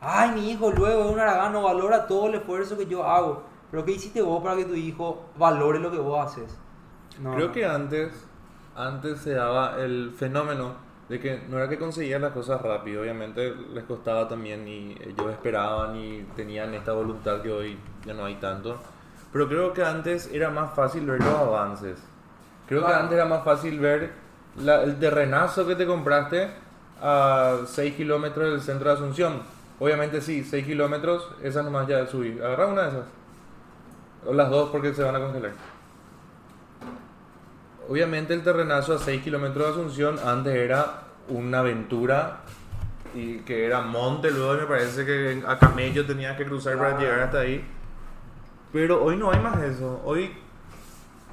Ay, 0.00 0.30
mi 0.32 0.50
hijo 0.50 0.70
luego 0.70 1.06
es 1.06 1.10
un 1.10 1.18
aragano, 1.18 1.62
valora 1.62 2.06
todo 2.06 2.28
el 2.28 2.36
esfuerzo 2.36 2.76
que 2.76 2.86
yo 2.86 3.04
hago. 3.04 3.42
Pero 3.70 3.84
¿qué 3.84 3.92
hiciste 3.92 4.22
vos 4.22 4.42
para 4.42 4.56
que 4.56 4.64
tu 4.64 4.74
hijo 4.74 5.24
valore 5.36 5.80
lo 5.80 5.90
que 5.90 5.98
vos 5.98 6.24
haces? 6.24 6.56
No, 7.20 7.34
Creo 7.34 7.50
que 7.50 7.66
antes, 7.66 8.12
antes 8.76 9.20
se 9.20 9.32
daba 9.32 9.80
el 9.80 10.12
fenómeno 10.16 10.87
de 11.08 11.18
que 11.20 11.40
no 11.48 11.56
era 11.58 11.68
que 11.68 11.78
conseguían 11.78 12.22
las 12.22 12.32
cosas 12.32 12.60
rápido, 12.60 13.00
obviamente 13.02 13.54
les 13.72 13.84
costaba 13.84 14.28
también 14.28 14.66
y 14.68 14.94
ellos 15.00 15.30
esperaban 15.32 15.96
y 15.96 16.22
tenían 16.36 16.74
esta 16.74 16.92
voluntad 16.92 17.40
que 17.40 17.50
hoy 17.50 17.78
ya 18.04 18.12
no 18.14 18.24
hay 18.26 18.34
tanto. 18.36 18.78
Pero 19.32 19.48
creo 19.48 19.72
que 19.72 19.82
antes 19.84 20.30
era 20.32 20.50
más 20.50 20.74
fácil 20.74 21.06
ver 21.06 21.20
los 21.20 21.34
avances. 21.34 21.98
Creo 22.66 22.86
que 22.86 22.92
antes 22.92 23.12
era 23.14 23.24
más 23.24 23.42
fácil 23.44 23.78
ver 23.80 24.12
la- 24.58 24.82
el 24.82 24.98
terrenazo 24.98 25.66
que 25.66 25.76
te 25.76 25.86
compraste 25.86 26.50
a 27.00 27.58
6 27.66 27.94
kilómetros 27.94 28.50
del 28.50 28.60
centro 28.60 28.88
de 28.90 28.94
Asunción. 28.96 29.42
Obviamente 29.80 30.20
sí, 30.20 30.44
6 30.44 30.66
kilómetros, 30.66 31.30
esas 31.42 31.64
nomás 31.64 31.86
ya 31.86 32.06
subí. 32.06 32.38
Agarra 32.38 32.66
una 32.66 32.82
de 32.82 32.88
esas. 32.88 33.04
O 34.26 34.34
las 34.34 34.50
dos 34.50 34.70
porque 34.70 34.92
se 34.92 35.02
van 35.02 35.14
a 35.16 35.20
congelar. 35.20 35.52
Obviamente 37.88 38.34
el 38.34 38.42
terrenazo 38.42 38.94
a 38.94 38.98
6 38.98 39.22
kilómetros 39.22 39.66
de 39.66 39.72
Asunción 39.72 40.18
antes 40.24 40.54
era 40.54 41.02
una 41.28 41.60
aventura 41.60 42.40
y 43.14 43.38
que 43.38 43.64
era 43.64 43.80
monte, 43.80 44.30
luego 44.30 44.54
me 44.60 44.66
parece 44.66 45.04
que 45.06 45.42
a 45.46 45.58
camello 45.58 46.04
tenías 46.06 46.36
que 46.36 46.44
cruzar 46.44 46.76
para 46.76 46.98
llegar 46.98 47.20
hasta 47.20 47.40
ahí. 47.40 47.64
Pero 48.72 49.02
hoy 49.02 49.16
no 49.16 49.30
hay 49.32 49.40
más 49.40 49.62
eso. 49.62 50.02
Hoy, 50.04 50.30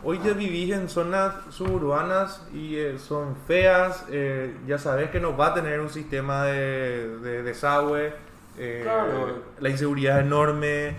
hoy 0.04 0.20
ya 0.24 0.32
vivís 0.32 0.74
en 0.74 0.88
zonas 0.88 1.34
suburbanas 1.50 2.42
y 2.54 2.78
eh, 2.78 2.98
son 2.98 3.36
feas. 3.46 4.06
eh, 4.10 4.56
ya 4.66 4.78
sabes 4.78 5.10
que 5.10 5.20
no 5.20 5.36
va 5.36 5.48
a 5.48 5.54
tener 5.54 5.82
un 5.82 5.90
sistema 5.90 6.46
de, 6.46 7.18
de 7.20 7.44
desagüe. 7.44 8.14
eh, 8.58 8.80
Claro. 8.84 9.44
La 9.60 9.70
inseguridad 9.70 10.20
es 10.20 10.26
enorme. 10.26 10.96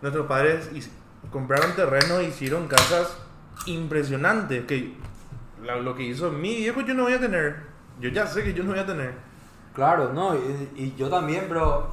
Nuestros 0.00 0.26
padres 0.26 0.70
compraron 1.30 1.72
terrenos 1.76 2.20
e 2.20 2.24
hicieron 2.24 2.66
casas 2.68 3.18
impresionantes. 3.66 4.64
Que 4.66 4.94
lo 5.62 5.94
que 5.94 6.02
hizo 6.04 6.30
mi 6.30 6.56
viejo 6.56 6.80
yo 6.82 6.94
no 6.94 7.04
voy 7.04 7.14
a 7.14 7.20
tener. 7.20 7.64
Yo 8.00 8.08
ya 8.10 8.26
sé 8.26 8.42
que 8.44 8.52
yo 8.54 8.64
no 8.64 8.70
voy 8.70 8.80
a 8.80 8.86
tener. 8.86 9.14
Claro, 9.74 10.12
no, 10.12 10.34
y, 10.76 10.94
yo 10.96 11.08
también, 11.08 11.46
pero 11.48 11.88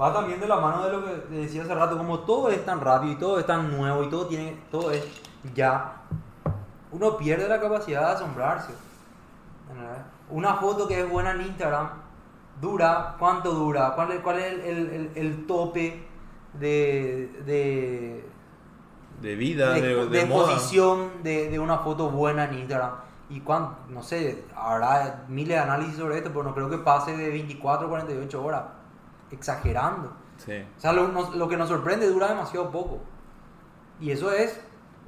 va 0.00 0.12
también 0.12 0.40
de 0.40 0.48
la 0.48 0.56
mano 0.56 0.84
de 0.84 0.92
lo 0.92 1.04
que 1.04 1.34
decía 1.36 1.62
hace 1.62 1.74
rato, 1.74 1.96
como 1.96 2.20
todo 2.20 2.50
es 2.50 2.64
tan 2.64 2.80
rápido 2.80 3.12
y 3.12 3.16
todo 3.16 3.38
es 3.38 3.46
tan 3.46 3.70
nuevo 3.76 4.02
y 4.02 4.10
todo 4.10 4.26
tiene, 4.26 4.56
todo 4.70 4.90
es 4.90 5.06
ya. 5.54 6.00
Uno 6.90 7.16
pierde 7.16 7.48
la 7.48 7.60
capacidad 7.60 8.08
de 8.08 8.12
asombrarse. 8.14 8.72
Una 10.30 10.54
foto 10.54 10.88
que 10.88 11.00
es 11.00 11.08
buena 11.08 11.32
en 11.32 11.42
Instagram 11.42 11.90
dura, 12.60 13.16
¿cuánto 13.18 13.52
dura? 13.52 13.92
¿Cuál 13.94 14.12
es, 14.12 14.20
cuál 14.20 14.38
es 14.38 14.52
el, 14.52 14.60
el- 14.60 14.90
el- 14.90 15.10
el 15.14 15.46
tope 15.46 16.04
de, 16.54 17.30
de, 17.46 18.24
De 19.22 19.36
vida, 19.36 19.72
de, 19.72 19.80
de, 19.80 19.94
de 19.94 20.18
de 20.18 20.26
moda. 20.26 20.52
de 21.22 21.58
una 21.58 21.78
foto 21.78 22.10
buena 22.10 22.44
en 22.44 22.54
Instagram. 22.58 22.90
Y 23.30 23.40
cuán, 23.40 23.76
no 23.88 24.02
sé, 24.02 24.44
habrá 24.54 25.24
miles 25.28 25.56
de 25.56 25.58
análisis 25.62 25.96
sobre 25.96 26.18
esto, 26.18 26.30
pero 26.30 26.42
no 26.44 26.54
creo 26.54 26.68
que 26.68 26.78
pase 26.78 27.16
de 27.16 27.30
24 27.30 27.86
a 27.86 27.88
48 27.90 28.44
horas. 28.44 28.62
Exagerando. 29.30 30.12
Sí. 30.36 30.64
O 30.76 30.80
sea, 30.80 30.92
lo, 30.92 31.08
nos- 31.08 31.34
lo 31.34 31.48
que 31.48 31.56
nos 31.56 31.68
sorprende 31.68 32.08
dura 32.10 32.28
demasiado 32.28 32.70
poco. 32.70 32.98
Y 34.00 34.10
eso 34.10 34.32
es 34.32 34.60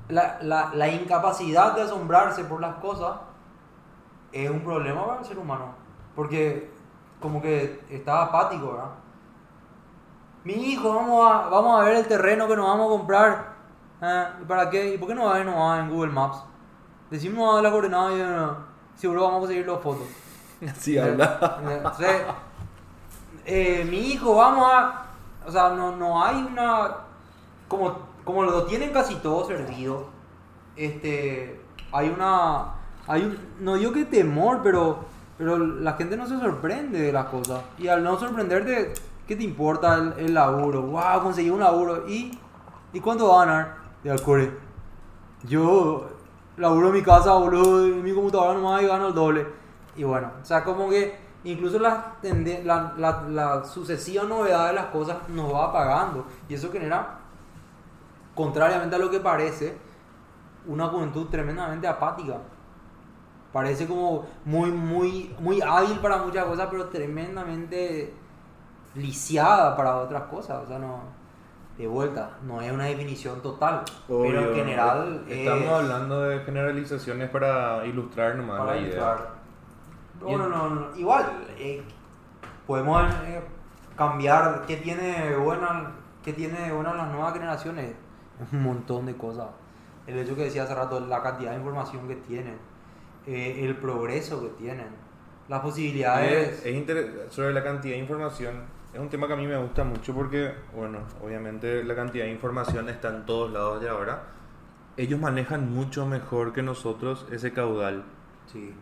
la, 0.09 0.39
la, 0.41 0.71
la 0.75 0.89
incapacidad 0.89 1.75
de 1.75 1.83
asombrarse 1.83 2.45
por 2.45 2.61
las 2.61 2.77
cosas. 2.77 3.17
Es 4.33 4.49
un 4.49 4.61
problema 4.61 5.07
para 5.07 5.21
el 5.21 5.27
ser 5.27 5.39
humano. 5.39 5.75
Porque 6.17 6.71
como 7.21 7.43
que 7.43 7.83
está 7.91 8.23
apático, 8.23 8.73
¿verdad? 8.73 8.91
Mi 10.45 10.53
hijo, 10.55 10.95
vamos 10.95 11.31
a, 11.31 11.49
vamos 11.49 11.81
a 11.81 11.85
ver 11.85 11.97
el 11.97 12.07
terreno 12.07 12.47
que 12.47 12.57
nos 12.57 12.67
vamos 12.67 12.87
a 12.87 12.91
comprar. 12.99 13.54
Ah, 14.07 14.35
¿Y 14.39 14.45
para 14.45 14.69
qué? 14.69 14.95
¿Y 14.95 14.99
por 14.99 15.09
qué 15.09 15.15
no 15.15 15.25
va 15.25 15.35
a 15.35 15.39
ver 15.39 15.47
nomás 15.47 15.81
en 15.81 15.89
Google 15.89 16.13
Maps? 16.13 16.37
Decimos 17.11 17.63
la 17.63 17.71
coordenada 17.71 18.13
y 18.13 18.21
eh, 18.21 18.55
seguro 18.97 19.23
vamos 19.23 19.37
a 19.37 19.41
conseguir 19.41 19.67
las 19.67 19.81
fotos. 19.81 20.07
Así 20.71 20.99
habla. 20.99 21.59
Entonces, 21.67 22.23
eh, 23.47 23.87
mi 23.89 24.13
hijo, 24.13 24.37
vamos 24.37 24.71
a. 24.71 25.07
O 25.47 25.51
sea, 25.51 25.71
no, 25.71 25.97
no 25.97 26.23
hay 26.23 26.37
una. 26.37 26.97
Como, 27.67 27.97
como 28.25 28.43
lo 28.43 28.65
tienen 28.65 28.93
casi 28.93 29.15
todo 29.17 29.47
servido, 29.47 30.09
este. 30.77 31.63
Hay 31.91 32.11
una. 32.11 32.75
Hay 33.07 33.23
un, 33.23 33.39
no 33.61 33.77
digo 33.77 33.93
que 33.93 34.05
temor, 34.05 34.61
pero. 34.63 35.15
Pero 35.39 35.57
la 35.57 35.95
gente 35.95 36.19
no 36.19 36.27
se 36.27 36.39
sorprende 36.39 37.01
de 37.01 37.11
las 37.11 37.25
cosas. 37.27 37.63
Y 37.79 37.89
al 37.89 38.05
no 38.05 38.19
sorprenderte, 38.19 38.93
¿qué 39.27 39.35
te 39.35 39.45
importa 39.45 39.95
el, 39.95 40.27
el 40.27 40.35
laburo? 40.35 40.83
¡Wow! 40.83 41.23
Conseguí 41.23 41.49
un 41.49 41.61
laburo. 41.61 42.07
¿Y, 42.07 42.39
¿y 42.93 43.01
cuánto 43.01 43.29
va 43.29 43.43
a 43.43 43.47
ganar? 43.47 43.84
De. 44.05 44.53
Yo 45.45 46.11
laburo 46.59 46.89
en 46.89 46.95
mi 46.95 47.03
casa, 47.03 47.33
boludo, 47.33 47.87
mi 48.03 48.13
computadora 48.13 48.53
nomás 48.53 48.83
y 48.83 48.87
gano 48.87 49.09
el 49.09 49.15
doble. 49.15 49.47
Y 49.97 50.05
bueno, 50.05 50.31
o 50.43 50.45
sea, 50.45 50.63
como 50.63 50.91
que 50.91 51.19
incluso 51.45 51.79
la, 51.79 52.17
la, 52.23 53.25
la 53.29 53.65
sucesiva 53.65 54.25
novedad 54.25 54.69
de 54.69 54.75
las 54.75 54.87
cosas 54.87 55.27
nos 55.31 55.55
va 55.55 55.71
apagando. 55.71 56.27
Y 56.51 56.55
eso 56.55 56.71
genera, 56.71 57.19
contrariamente 58.35 58.95
a 58.95 58.99
lo 58.99 59.11
que 59.11 59.21
parece, 59.21 59.79
una 60.67 60.87
juventud 60.89 61.27
tremendamente 61.29 61.87
apática. 61.87 62.37
Parece 63.55 63.87
como 63.87 64.27
muy, 64.45 64.71
muy, 64.71 65.35
muy 65.39 65.63
hábil 65.63 65.99
para 66.01 66.19
muchas 66.19 66.45
cosas, 66.45 66.69
pero 66.71 66.89
tremendamente 66.89 68.13
lisiada 68.95 69.75
para 69.75 69.97
otras 69.97 70.25
cosas. 70.25 70.63
O 70.65 70.67
sea, 70.67 70.79
no, 70.79 71.01
de 71.77 71.87
vuelta, 71.89 72.39
no 72.47 72.61
es 72.61 72.71
una 72.71 72.85
definición 72.85 73.43
total, 73.43 73.83
pero 74.07 74.51
en 74.51 74.55
general 74.55 75.25
Estamos 75.29 75.65
es 75.65 75.71
hablando 75.71 76.23
de 76.23 76.39
generalizaciones 76.41 77.29
para 77.31 77.85
ilustrar 77.85 78.37
nomás 78.37 78.61
para 78.61 78.75
la 78.75 78.77
idea. 78.81 78.91
ilustrar. 78.93 79.35
Y 80.27 80.33
No, 80.33 80.39
no, 80.39 80.49
no, 80.49 80.71
no, 80.71 80.97
igual, 80.97 81.25
eh, 81.59 81.83
podemos 82.67 83.03
eh, 83.27 83.43
cambiar 83.97 84.65
qué 84.67 84.77
tiene 84.77 85.37
buena, 85.37 85.91
qué 86.25 86.33
tiene 86.33 86.73
de 86.73 86.83
las 86.83 87.09
nuevas 87.11 87.33
generaciones, 87.33 87.93
un 88.53 88.63
montón 88.63 89.07
de 89.07 89.17
cosas. 89.17 89.49
El 90.07 90.19
hecho 90.19 90.37
que 90.37 90.45
decía 90.45 90.63
hace 90.65 90.75
rato, 90.75 91.01
la 91.01 91.23
cantidad 91.23 91.51
de 91.51 91.57
información 91.57 92.07
que 92.07 92.17
tienen, 92.17 92.59
eh, 93.27 93.65
el 93.65 93.77
progreso 93.77 94.41
que 94.43 94.49
tienen, 94.51 94.89
las 95.49 95.61
posibilidades. 95.61 96.65
Es, 96.65 96.67
es 96.67 97.33
sobre 97.33 97.53
la 97.53 97.65
cantidad 97.65 97.95
de 97.95 98.01
información. 98.01 98.63
Es 98.95 99.01
un 99.01 99.09
tema 99.09 99.27
que 99.27 99.33
a 99.33 99.37
mí 99.37 99.47
me 99.49 99.57
gusta 99.57 99.83
mucho 99.83 100.15
porque, 100.15 100.53
bueno, 100.73 101.01
obviamente 101.21 101.83
la 101.83 101.97
cantidad 101.97 102.27
de 102.27 102.31
información 102.31 102.89
está 102.89 103.09
en 103.09 103.27
todos 103.27 103.53
lados 103.53 103.83
de 103.83 103.89
ahora. 103.89 104.23
Ellos 104.97 105.19
manejan 105.19 105.69
mucho 105.75 106.07
mejor 106.07 106.53
que 106.53 106.63
nosotros 106.63 107.27
ese 107.33 107.53
caudal. 107.53 108.05
Sí. 108.47 108.73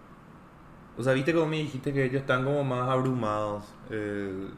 O 0.98 1.02
sea, 1.02 1.14
viste 1.14 1.32
como 1.32 1.46
me 1.46 1.56
dijiste 1.56 1.94
que 1.94 2.04
ellos 2.04 2.20
están 2.20 2.44
como 2.44 2.62
más 2.62 2.90
abrumados. 2.90 3.64
Eh, 3.88 4.48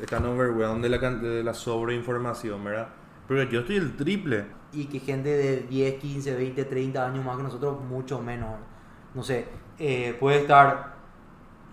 están 0.00 0.24
overwhelmed 0.24 0.80
de 0.80 0.88
la, 0.88 1.10
de 1.10 1.44
la 1.44 1.52
sobreinformación, 1.52 2.64
¿verdad? 2.64 2.88
Pero 3.28 3.42
yo 3.42 3.60
estoy 3.60 3.76
el 3.76 3.94
triple. 3.96 4.46
y 4.72 4.86
que 4.86 5.00
gente 5.00 5.28
de 5.28 5.56
10, 5.68 6.00
15, 6.00 6.36
20, 6.36 6.64
30 6.64 7.06
años 7.06 7.22
más 7.22 7.36
que 7.36 7.42
nosotros, 7.42 7.82
mucho 7.84 8.22
menos. 8.22 8.56
No 9.14 9.22
sé, 9.22 9.46
eh, 9.78 10.16
puede 10.18 10.38
estar 10.38 10.99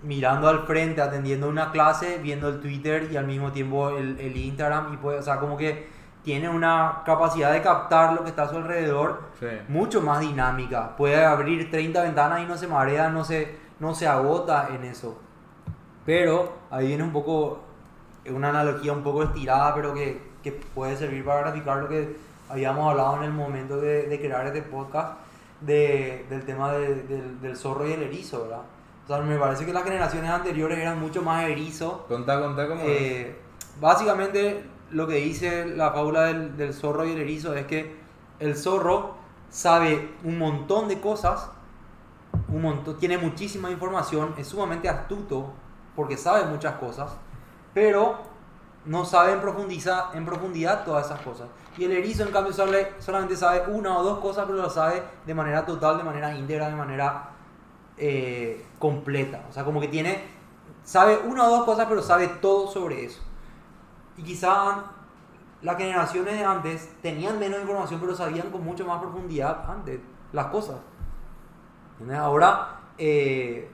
mirando 0.03 0.47
al 0.47 0.65
frente, 0.65 1.01
atendiendo 1.01 1.49
una 1.49 1.71
clase, 1.71 2.19
viendo 2.21 2.49
el 2.49 2.59
Twitter 2.61 3.09
y 3.11 3.17
al 3.17 3.25
mismo 3.27 3.51
tiempo 3.51 3.89
el, 3.89 4.19
el 4.19 4.35
Instagram. 4.37 4.93
Y 4.93 4.97
puede, 4.97 5.19
o 5.19 5.21
sea, 5.23 5.39
como 5.39 5.57
que 5.57 5.87
tiene 6.23 6.49
una 6.49 7.03
capacidad 7.05 7.51
de 7.53 7.61
captar 7.61 8.13
lo 8.13 8.23
que 8.23 8.29
está 8.29 8.43
a 8.43 8.49
su 8.49 8.57
alrededor 8.57 9.21
Sí. 9.39 9.47
mucho 9.69 10.01
más 10.01 10.19
dinámica. 10.19 10.95
Puede 10.97 11.23
abrir 11.23 11.71
30 11.71 12.01
ventanas 12.03 12.41
y 12.41 12.45
no 12.45 12.57
se 12.57 12.67
marea, 12.67 13.09
no 13.09 13.23
se, 13.23 13.55
no 13.79 13.95
se 13.95 14.07
agota 14.07 14.69
en 14.73 14.83
eso. 14.83 15.17
Pero 16.05 16.53
ahí 16.69 16.87
viene 16.87 17.03
un 17.03 17.11
poco, 17.11 17.59
una 18.29 18.49
analogía 18.49 18.93
un 18.93 19.03
poco 19.03 19.23
estirada, 19.23 19.73
pero 19.75 19.93
que, 19.93 20.21
que 20.43 20.51
puede 20.51 20.95
servir 20.95 21.23
para 21.25 21.41
graficar 21.41 21.77
lo 21.77 21.87
que 21.89 22.15
habíamos 22.49 22.89
hablado 22.91 23.17
en 23.17 23.23
el 23.23 23.31
momento 23.33 23.77
de, 23.77 24.03
de 24.07 24.19
crear 24.19 24.45
este 24.47 24.61
podcast 24.61 25.19
de- 25.61 26.25
del 26.29 26.43
tema 26.45 26.71
de- 26.73 27.03
del, 27.03 27.41
del 27.41 27.55
zorro 27.57 27.87
y 27.87 27.91
el 27.93 28.03
erizo, 28.03 28.43
¿verdad? 28.43 28.61
O 29.07 29.09
sea, 29.09 29.19
me 29.19 29.37
parece 29.37 29.65
que 29.65 29.71
las 29.71 29.85
generaciones 29.85 30.29
anteriores 30.29 30.77
eran 30.77 30.99
mucho 30.99 31.21
más 31.21 31.45
erizo 31.45 32.05
Contá, 32.09 32.41
contá 32.41 32.67
cómo 32.67 32.81
eh, 32.83 33.39
básicamente 33.79 34.69
lo 34.91 35.07
que 35.07 35.15
dice 35.15 35.65
la 35.65 35.91
fábula 35.91 36.23
del, 36.23 36.57
del 36.57 36.73
zorro 36.73 37.05
y 37.05 37.13
el 37.13 37.19
erizo 37.19 37.53
es 37.55 37.65
que 37.67 37.95
el 38.39 38.57
zorro 38.57 39.15
sabe 39.49 40.11
un 40.25 40.37
montón 40.37 40.89
de 40.89 40.99
cosas, 40.99 41.49
un 42.49 42.61
montón, 42.61 42.97
tiene 42.97 43.17
muchísima 43.17 43.71
información, 43.71 44.33
es 44.37 44.47
sumamente 44.47 44.89
astuto 44.89 45.53
porque 45.95 46.17
sabe 46.17 46.43
muchas 46.43 46.75
cosas, 46.75 47.15
pero 47.73 48.17
no 48.83 49.05
sabe 49.05 49.31
en 49.31 49.39
profundidad, 49.39 50.15
en 50.15 50.25
profundidad 50.25 50.83
todas 50.83 51.05
esas 51.05 51.21
cosas. 51.21 51.47
Y 51.77 51.85
el 51.85 51.93
erizo 51.93 52.23
en 52.23 52.31
cambio 52.31 52.51
solamente 52.51 53.35
sabe 53.37 53.71
una 53.71 53.97
o 53.97 54.03
dos 54.03 54.19
cosas, 54.19 54.45
pero 54.47 54.57
lo 54.57 54.69
sabe 54.69 55.01
de 55.25 55.33
manera 55.33 55.65
total, 55.65 55.97
de 55.97 56.03
manera 56.03 56.35
íntegra, 56.35 56.69
de 56.69 56.75
manera 56.75 57.36
eh, 57.97 58.65
completa. 58.79 59.45
O 59.49 59.53
sea, 59.53 59.63
como 59.63 59.81
que 59.81 59.87
tiene, 59.87 60.23
sabe 60.83 61.17
una 61.25 61.47
o 61.47 61.49
dos 61.49 61.65
cosas, 61.65 61.87
pero 61.87 62.01
sabe 62.01 62.27
todo 62.41 62.67
sobre 62.67 63.05
eso. 63.05 63.21
Y 64.17 64.23
quizá 64.23 64.83
las 65.61 65.77
generaciones 65.77 66.37
de 66.37 66.43
antes 66.43 66.89
tenían 67.01 67.39
menos 67.39 67.59
información, 67.59 67.99
pero 67.99 68.15
sabían 68.15 68.49
con 68.51 68.63
mucho 68.63 68.85
más 68.85 69.01
profundidad 69.01 69.69
antes 69.69 69.99
las 70.31 70.47
cosas. 70.47 70.77
Ahora 72.15 72.81
eh, 72.97 73.69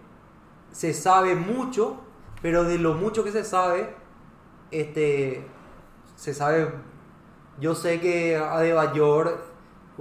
se 0.71 0.93
sabe 0.93 1.35
mucho, 1.35 1.97
pero 2.41 2.63
de 2.63 2.77
lo 2.77 2.93
mucho 2.93 3.23
que 3.23 3.31
se 3.31 3.43
sabe, 3.43 3.93
este, 4.71 5.45
se 6.15 6.33
sabe. 6.33 6.71
Yo 7.59 7.75
sé 7.75 7.99
que 7.99 8.37
Adebayor, 8.37 9.43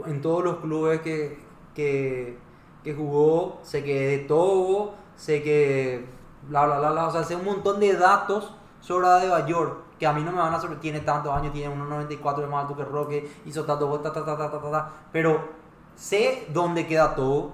en 0.07 0.21
todos 0.21 0.43
los 0.43 0.57
clubes 0.59 1.01
que, 1.03 1.39
que, 1.75 2.39
que 2.85 2.95
jugó, 2.95 3.61
sé 3.63 3.85
que 3.85 3.95
de 4.09 4.19
Togo, 4.21 4.95
sé 5.17 5.43
que 5.43 6.05
bla 6.49 6.67
bla 6.67 6.79
bla, 6.79 6.91
bla, 6.93 7.07
o 7.09 7.13
sea, 7.13 7.23
sé 7.25 7.37
un 7.37 7.45
montón 7.45 7.81
de 7.81 7.95
datos 7.95 8.55
sobre 8.81 9.07
Adebayor 9.07 9.83
que 9.99 10.07
a 10.07 10.13
mí 10.13 10.23
no 10.25 10.33
me 10.33 10.39
van 10.39 10.53
a 10.53 10.61
sobre 10.61 10.77
tiene 10.77 11.01
tantos 11.01 11.33
años, 11.33 11.53
tiene 11.53 11.73
1.94 11.73 12.41
de 12.41 12.47
más 12.49 12.63
alto 12.63 12.77
que 12.77 12.85
Roque, 12.85 13.31
hizo 13.47 13.65
tanto 13.65 13.89
ta, 14.01 14.13
ta, 14.13 14.25
ta, 14.25 14.37
ta, 14.37 14.51
ta, 14.51 14.61
ta, 14.61 14.71
ta, 14.71 14.91
pero 15.13 15.49
sé 15.95 16.49
dónde 16.53 16.87
queda 16.89 17.15
todo, 17.15 17.53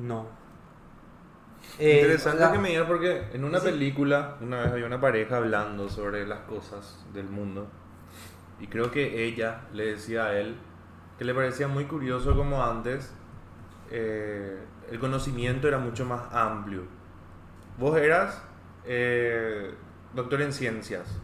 no. 0.00 0.26
Eh, 1.78 2.00
Interesante 2.00 2.40
la- 2.40 2.52
que 2.52 2.58
me 2.58 2.70
digas 2.70 2.86
porque 2.86 3.28
en 3.32 3.44
una 3.44 3.60
Sí. 3.60 3.66
película 3.66 4.36
una 4.40 4.60
vez 4.62 4.72
había 4.72 4.86
una 4.86 5.00
pareja 5.00 5.36
hablando 5.36 5.88
sobre 5.88 6.26
las 6.26 6.40
cosas 6.40 7.04
del 7.12 7.28
mundo 7.28 7.66
y 8.60 8.66
creo 8.68 8.90
que 8.90 9.24
ella 9.26 9.62
le 9.72 9.86
decía 9.86 10.24
a 10.26 10.38
él 10.38 10.56
que 11.18 11.24
le 11.24 11.34
parecía 11.34 11.68
muy 11.68 11.84
curioso 11.84 12.34
como 12.34 12.62
antes 12.64 13.14
eh, 13.90 14.58
el 14.90 14.98
conocimiento 14.98 15.68
era 15.68 15.78
mucho 15.78 16.04
más 16.04 16.22
amplio. 16.32 16.82
Vos 17.78 17.96
eras 17.98 18.42
eh, 18.84 19.74
doctor 20.14 20.42
en 20.42 20.52
ciencias 20.52 21.20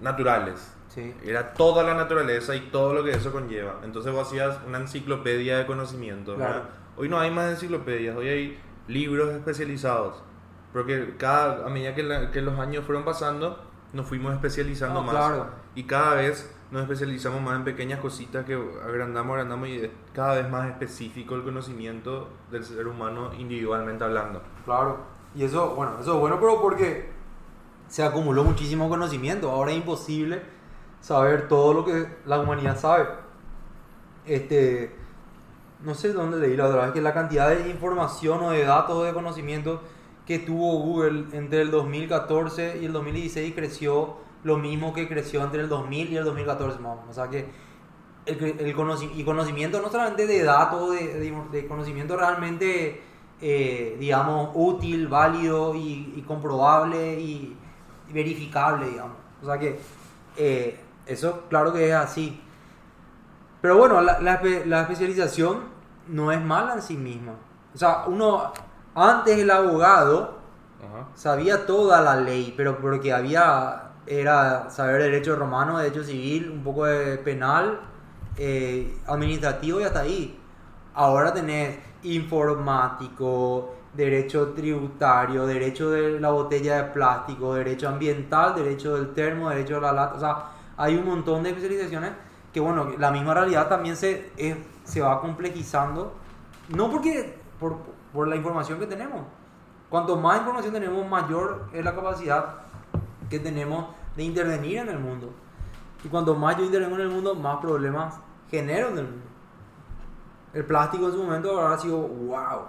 naturales. 0.00 0.74
Sí. 0.88 1.14
Era 1.24 1.54
toda 1.54 1.82
la 1.84 1.94
naturaleza 1.94 2.54
y 2.54 2.60
todo 2.70 2.92
lo 2.94 3.04
que 3.04 3.12
eso 3.12 3.32
conlleva. 3.32 3.80
Entonces 3.84 4.12
vos 4.12 4.26
hacías 4.28 4.58
una 4.66 4.78
enciclopedia 4.78 5.58
de 5.58 5.66
conocimiento. 5.66 6.34
Claro. 6.36 6.62
Hoy 6.96 7.08
no 7.08 7.18
hay 7.18 7.30
más 7.30 7.50
enciclopedias, 7.50 8.14
hoy 8.16 8.28
hay 8.28 8.60
libros 8.88 9.30
especializados. 9.32 10.22
Porque 10.72 11.14
cada, 11.18 11.66
a 11.66 11.70
medida 11.70 11.94
que, 11.94 12.02
la- 12.02 12.30
que 12.30 12.42
los 12.42 12.58
años 12.58 12.84
fueron 12.84 13.04
pasando, 13.04 13.62
nos 13.92 14.06
fuimos 14.06 14.32
especializando 14.34 15.00
No, 15.00 15.06
más. 15.06 15.14
claro. 15.14 15.50
Y 15.74 15.84
cada 15.84 16.14
vez 16.16 16.54
nos 16.72 16.82
especializamos 16.84 17.42
más 17.42 17.56
en 17.56 17.64
pequeñas 17.64 18.00
cositas 18.00 18.46
que 18.46 18.54
agrandamos, 18.54 19.34
agrandamos 19.34 19.68
y 19.68 19.76
es 19.76 19.90
cada 20.14 20.36
vez 20.36 20.50
más 20.50 20.70
específico 20.70 21.34
el 21.34 21.44
conocimiento 21.44 22.30
del 22.50 22.64
ser 22.64 22.88
humano 22.88 23.30
individualmente 23.38 24.02
hablando. 24.02 24.42
Claro. 24.64 25.00
Y 25.34 25.44
eso, 25.44 25.74
bueno, 25.74 25.98
eso 26.00 26.14
es 26.14 26.20
bueno, 26.20 26.40
pero 26.40 26.62
porque 26.62 27.10
se 27.88 28.02
acumuló 28.02 28.42
muchísimo 28.42 28.88
conocimiento. 28.88 29.50
Ahora 29.50 29.70
es 29.72 29.76
imposible 29.76 30.42
saber 31.02 31.46
todo 31.46 31.74
lo 31.74 31.84
que 31.84 32.06
la 32.24 32.40
humanidad 32.40 32.78
sabe. 32.78 33.06
Este, 34.24 34.96
no 35.84 35.94
sé 35.94 36.14
dónde 36.14 36.38
leí 36.38 36.56
la 36.56 36.68
otra 36.68 36.84
vez 36.84 36.92
que 36.92 37.02
la 37.02 37.12
cantidad 37.12 37.50
de 37.50 37.68
información 37.68 38.42
o 38.42 38.50
de 38.50 38.64
datos 38.64 38.96
o 38.96 39.04
de 39.04 39.12
conocimiento 39.12 39.82
que 40.24 40.38
tuvo 40.38 40.78
Google 40.78 41.26
entre 41.32 41.60
el 41.60 41.70
2014 41.70 42.78
y 42.80 42.86
el 42.86 42.92
2016 42.94 43.54
creció 43.54 44.16
lo 44.44 44.56
mismo 44.58 44.92
que 44.92 45.08
creció 45.08 45.42
entre 45.44 45.62
el 45.62 45.68
2000 45.68 46.12
y 46.12 46.16
el 46.16 46.24
2014 46.24 46.78
más 46.80 46.92
o 46.92 46.96
menos. 46.96 47.10
O 47.10 47.14
sea 47.14 47.28
que 47.28 47.48
el, 48.26 48.42
el 48.60 48.76
conoci- 48.76 49.12
y 49.14 49.24
conocimiento 49.24 49.80
no 49.82 49.90
solamente 49.90 50.26
de 50.26 50.42
datos, 50.44 50.92
de, 50.92 51.14
de- 51.20 51.44
de 51.52 51.66
conocimiento 51.68 52.16
realmente, 52.16 53.02
eh, 53.40 53.96
digamos, 53.98 54.50
útil, 54.54 55.08
válido 55.08 55.74
y, 55.74 56.14
y 56.16 56.22
comprobable 56.26 57.20
y, 57.20 57.56
y 58.08 58.12
verificable, 58.12 58.88
digamos. 58.90 59.16
O 59.42 59.46
sea 59.46 59.58
que 59.58 59.78
eh, 60.36 60.80
eso 61.06 61.42
claro 61.48 61.72
que 61.72 61.88
es 61.88 61.94
así. 61.94 62.40
Pero 63.60 63.76
bueno, 63.78 64.00
la, 64.00 64.20
la 64.20 64.40
la 64.66 64.80
especialización 64.82 65.60
no 66.08 66.32
es 66.32 66.40
mala 66.42 66.74
en 66.74 66.82
sí 66.82 66.96
misma. 66.96 67.34
O 67.74 67.78
sea, 67.78 68.04
uno, 68.06 68.52
antes 68.94 69.38
el 69.38 69.50
abogado 69.50 70.38
Ajá. 70.80 71.08
sabía 71.14 71.64
toda 71.66 72.00
la 72.00 72.16
ley, 72.16 72.54
pero 72.56 72.78
porque 72.80 73.12
había 73.12 73.91
era 74.06 74.70
saber 74.70 75.02
derecho 75.02 75.36
romano, 75.36 75.78
derecho 75.78 76.02
civil, 76.04 76.50
un 76.50 76.62
poco 76.64 76.84
de 76.86 77.18
penal, 77.18 77.80
eh, 78.36 78.96
administrativo 79.06 79.80
y 79.80 79.84
hasta 79.84 80.00
ahí. 80.00 80.38
Ahora 80.94 81.32
tenés 81.32 81.78
informático, 82.02 83.74
derecho 83.94 84.48
tributario, 84.52 85.46
derecho 85.46 85.90
de 85.90 86.18
la 86.20 86.30
botella 86.30 86.76
de 86.76 86.84
plástico, 86.92 87.54
derecho 87.54 87.88
ambiental, 87.88 88.54
derecho 88.54 88.96
del 88.96 89.12
termo, 89.14 89.48
derecho 89.50 89.76
de 89.76 89.80
la 89.82 89.92
lata. 89.92 90.14
O 90.16 90.20
sea, 90.20 90.36
hay 90.76 90.96
un 90.96 91.06
montón 91.06 91.42
de 91.42 91.50
especializaciones 91.50 92.12
que, 92.52 92.60
bueno, 92.60 92.90
la 92.98 93.10
misma 93.10 93.34
realidad 93.34 93.68
también 93.68 93.96
se, 93.96 94.30
es- 94.36 94.56
se 94.84 95.00
va 95.00 95.20
complejizando. 95.20 96.14
No 96.68 96.90
porque 96.90 97.38
por, 97.60 97.76
por 98.12 98.28
la 98.28 98.36
información 98.36 98.78
que 98.78 98.86
tenemos. 98.86 99.22
Cuanto 99.88 100.16
más 100.16 100.38
información 100.38 100.72
tenemos, 100.72 101.06
mayor 101.08 101.66
es 101.72 101.84
la 101.84 101.94
capacidad 101.94 102.56
que 103.32 103.40
tenemos 103.40 103.86
de 104.14 104.24
intervenir 104.24 104.78
en 104.78 104.90
el 104.90 104.98
mundo. 104.98 105.32
Y 106.04 106.08
cuanto 106.08 106.34
más 106.34 106.56
yo 106.58 106.64
intervengo 106.64 106.96
en 106.96 107.00
el 107.00 107.08
mundo, 107.08 107.34
más 107.34 107.56
problemas 107.58 108.18
genero 108.50 108.88
en 108.88 108.98
el 108.98 109.04
mundo. 109.04 109.26
El 110.52 110.66
plástico 110.66 111.06
en 111.06 111.12
su 111.12 111.22
momento 111.22 111.58
habrá 111.58 111.78
sido, 111.78 111.96
wow, 111.96 112.66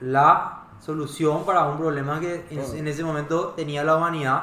la 0.00 0.64
solución 0.80 1.44
para 1.44 1.64
un 1.64 1.78
problema 1.78 2.18
que 2.18 2.44
en, 2.50 2.58
en 2.76 2.88
ese 2.88 3.04
momento 3.04 3.50
tenía 3.50 3.84
la 3.84 3.96
humanidad. 3.96 4.42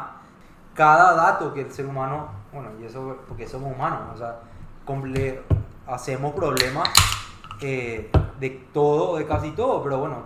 Cada 0.73 1.13
dato 1.15 1.53
que 1.53 1.61
el 1.61 1.71
ser 1.71 1.85
humano, 1.85 2.29
bueno, 2.53 2.69
y 2.79 2.85
eso 2.85 3.17
porque 3.27 3.45
somos 3.45 3.75
humanos, 3.75 3.99
o 4.15 4.17
sea, 4.17 4.39
comple- 4.87 5.41
hacemos 5.85 6.33
problemas 6.33 6.87
eh, 7.59 8.09
de 8.39 8.49
todo, 8.73 9.17
de 9.17 9.27
casi 9.27 9.51
todo, 9.51 9.83
pero 9.83 9.97
bueno, 9.99 10.17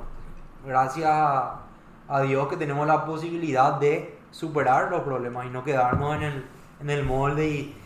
gracias 0.65 1.09
a, 1.09 1.61
a 2.07 2.21
Dios 2.21 2.47
que 2.47 2.57
tenemos 2.57 2.85
la 2.85 3.05
posibilidad 3.05 3.73
de 3.73 4.16
superar 4.31 4.91
los 4.91 5.01
problemas 5.01 5.45
y 5.45 5.49
no 5.49 5.63
quedarnos 5.63 6.15
en 6.17 6.23
el, 6.23 6.45
en 6.81 6.89
el 6.89 7.03
molde 7.03 7.47
y 7.47 7.77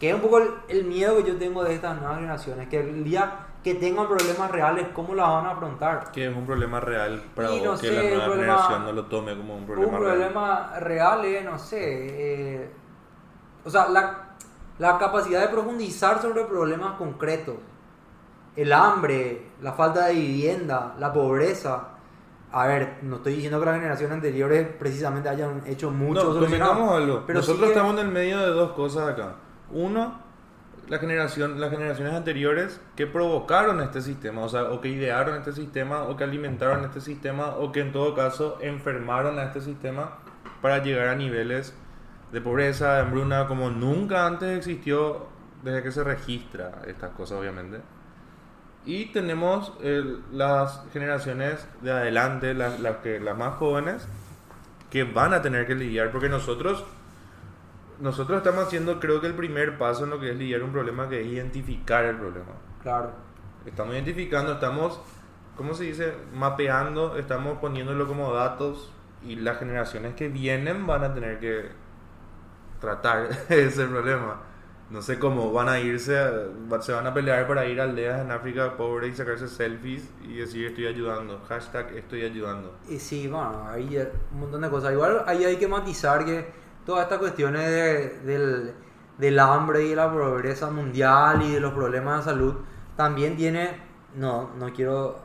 que 0.00 0.10
es 0.10 0.14
un 0.14 0.20
poco 0.20 0.38
el, 0.38 0.50
el 0.68 0.84
miedo 0.84 1.16
que 1.16 1.24
yo 1.30 1.36
tengo 1.38 1.64
de 1.64 1.74
estas 1.74 1.96
nuevas 1.98 2.16
generaciones, 2.18 2.68
que 2.68 2.80
el 2.80 3.02
día 3.04 3.40
que 3.64 3.74
tengan 3.74 4.06
problemas 4.06 4.50
reales, 4.50 4.86
¿cómo 4.94 5.14
las 5.14 5.26
van 5.28 5.46
a 5.46 5.50
afrontar? 5.52 6.12
Que 6.12 6.28
es 6.28 6.36
un 6.36 6.46
problema 6.46 6.78
real 6.80 7.22
para 7.34 7.48
no 7.48 7.58
vos, 7.70 7.80
que 7.80 7.88
sé, 7.88 7.94
la 7.94 8.02
un 8.02 8.08
nueva 8.10 8.24
problema- 8.26 8.52
generación 8.58 8.84
no 8.84 8.92
lo 8.92 9.04
tome 9.06 9.36
como 9.36 9.56
un 9.56 9.66
problema 9.66 9.96
un 9.98 10.04
real. 10.04 10.12
problema 10.18 10.70
real 10.80 11.24
es, 11.24 11.44
no 11.44 11.58
sé, 11.58 11.78
eh, 11.80 12.70
o 13.64 13.70
sea, 13.70 13.88
la, 13.88 14.34
la 14.78 14.98
capacidad 14.98 15.40
de 15.40 15.48
profundizar 15.48 16.20
sobre 16.22 16.44
problemas 16.44 16.92
concretos, 16.96 17.56
el 18.54 18.72
hambre, 18.72 19.46
la 19.62 19.72
falta 19.72 20.06
de 20.06 20.14
vivienda, 20.14 20.94
la 20.98 21.12
pobreza, 21.12 21.88
a 22.62 22.66
ver, 22.66 22.98
no 23.02 23.16
estoy 23.16 23.34
diciendo 23.34 23.60
que 23.60 23.66
las 23.66 23.74
generaciones 23.76 24.14
anteriores 24.14 24.66
precisamente 24.78 25.28
hayan 25.28 25.62
hecho 25.66 25.90
mucho. 25.90 26.24
No, 26.24 26.32
solucionado, 26.32 26.72
convengamos 26.72 27.02
algo. 27.02 27.24
pero 27.26 27.42
sí 27.42 27.48
Nosotros 27.48 27.70
que- 27.70 27.74
estamos 27.76 28.00
en 28.00 28.06
el 28.06 28.12
medio 28.12 28.38
de 28.38 28.46
dos 28.48 28.72
cosas 28.72 29.08
acá. 29.10 29.34
Uno, 29.70 30.20
la 30.88 30.98
generación, 30.98 31.60
las 31.60 31.70
generaciones 31.70 32.14
anteriores 32.14 32.80
que 32.94 33.06
provocaron 33.06 33.80
este 33.80 34.00
sistema, 34.00 34.42
o 34.42 34.48
sea, 34.48 34.64
o 34.70 34.80
que 34.80 34.88
idearon 34.88 35.36
este 35.36 35.52
sistema, 35.52 36.04
o 36.04 36.16
que 36.16 36.24
alimentaron 36.24 36.84
este 36.84 37.00
sistema, 37.00 37.56
o 37.56 37.72
que 37.72 37.80
en 37.80 37.92
todo 37.92 38.14
caso 38.14 38.58
enfermaron 38.60 39.38
a 39.38 39.44
este 39.44 39.60
sistema 39.60 40.18
para 40.62 40.78
llegar 40.82 41.08
a 41.08 41.14
niveles 41.16 41.74
de 42.32 42.40
pobreza, 42.40 42.94
de 42.94 43.00
hambruna, 43.02 43.46
como 43.48 43.70
nunca 43.70 44.26
antes 44.26 44.56
existió 44.56 45.26
desde 45.62 45.82
que 45.82 45.90
se 45.90 46.04
registra 46.04 46.82
estas 46.86 47.10
cosas, 47.10 47.38
obviamente. 47.38 47.80
Y 48.86 49.06
tenemos 49.06 49.72
eh, 49.82 50.18
las 50.32 50.84
generaciones 50.92 51.66
de 51.82 51.90
adelante, 51.90 52.54
las, 52.54 52.78
las 52.78 52.98
que, 52.98 53.18
las 53.18 53.36
más 53.36 53.56
jóvenes, 53.56 54.06
que 54.90 55.02
van 55.02 55.34
a 55.34 55.42
tener 55.42 55.66
que 55.66 55.74
lidiar, 55.74 56.12
porque 56.12 56.28
nosotros, 56.28 56.84
nosotros 57.98 58.38
estamos 58.38 58.64
haciendo 58.64 59.00
creo 59.00 59.20
que 59.20 59.26
el 59.26 59.34
primer 59.34 59.76
paso 59.76 60.04
en 60.04 60.10
lo 60.10 60.20
que 60.20 60.30
es 60.30 60.36
lidiar 60.36 60.62
un 60.62 60.70
problema, 60.70 61.08
que 61.08 61.20
es 61.20 61.26
identificar 61.26 62.04
el 62.04 62.16
problema. 62.16 62.52
Claro. 62.82 63.10
Estamos 63.66 63.94
identificando, 63.94 64.52
estamos, 64.52 65.00
¿cómo 65.56 65.74
se 65.74 65.84
dice? 65.84 66.14
Mapeando, 66.32 67.18
estamos 67.18 67.58
poniéndolo 67.58 68.06
como 68.06 68.32
datos 68.32 68.92
y 69.26 69.34
las 69.34 69.58
generaciones 69.58 70.14
que 70.14 70.28
vienen 70.28 70.86
van 70.86 71.02
a 71.02 71.12
tener 71.12 71.40
que 71.40 71.70
tratar 72.80 73.28
ese 73.48 73.86
problema. 73.86 74.40
No 74.88 75.02
sé 75.02 75.18
cómo 75.18 75.52
van 75.52 75.68
a 75.68 75.80
irse, 75.80 76.16
se 76.80 76.92
van 76.92 77.06
a 77.08 77.12
pelear 77.12 77.48
para 77.48 77.66
ir 77.66 77.80
a 77.80 77.84
aldeas 77.84 78.20
en 78.20 78.30
África 78.30 78.76
pobre 78.76 79.08
y 79.08 79.14
sacarse 79.14 79.48
selfies 79.48 80.08
y 80.22 80.36
decir 80.36 80.66
estoy 80.66 80.86
ayudando, 80.86 81.40
hashtag 81.48 81.92
estoy 81.96 82.22
ayudando. 82.24 82.72
Y 82.88 82.98
sí, 83.00 83.26
bueno, 83.26 83.66
hay 83.68 83.98
un 84.32 84.40
montón 84.40 84.60
de 84.60 84.70
cosas. 84.70 84.92
Igual 84.92 85.24
ahí 85.26 85.44
hay 85.44 85.56
que 85.56 85.66
matizar 85.66 86.24
que 86.24 86.46
todas 86.84 87.02
estas 87.02 87.18
cuestiones 87.18 87.62
de- 87.68 88.20
del, 88.24 88.74
del 89.18 89.38
hambre 89.40 89.84
y 89.84 89.88
de 89.90 89.96
la 89.96 90.12
pobreza 90.12 90.70
mundial 90.70 91.42
y 91.42 91.52
de 91.54 91.60
los 91.60 91.72
problemas 91.72 92.18
de 92.24 92.30
salud 92.32 92.54
también 92.96 93.36
tiene, 93.36 93.70
no, 94.14 94.50
no 94.56 94.72
quiero, 94.72 95.18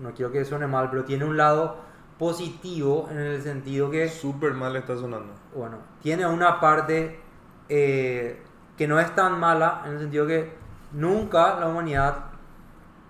no 0.00 0.12
quiero 0.14 0.32
que 0.32 0.42
suene 0.46 0.66
mal, 0.66 0.88
pero 0.90 1.04
tiene 1.04 1.26
un 1.26 1.36
lado 1.36 1.76
positivo 2.18 3.08
en 3.10 3.18
el 3.18 3.42
sentido 3.42 3.90
que 3.90 4.08
Súper 4.08 4.54
mal 4.54 4.74
está 4.76 4.96
sonando. 4.96 5.34
bueno, 5.54 5.76
tiene 6.00 6.26
una 6.26 6.60
parte 6.60 7.20
eh, 7.68 8.42
que 8.76 8.88
no 8.88 9.00
es 9.00 9.14
tan 9.14 9.38
mala, 9.40 9.82
en 9.86 9.92
el 9.94 10.00
sentido 10.00 10.26
que 10.26 10.56
nunca 10.92 11.58
la 11.60 11.68
humanidad 11.68 12.16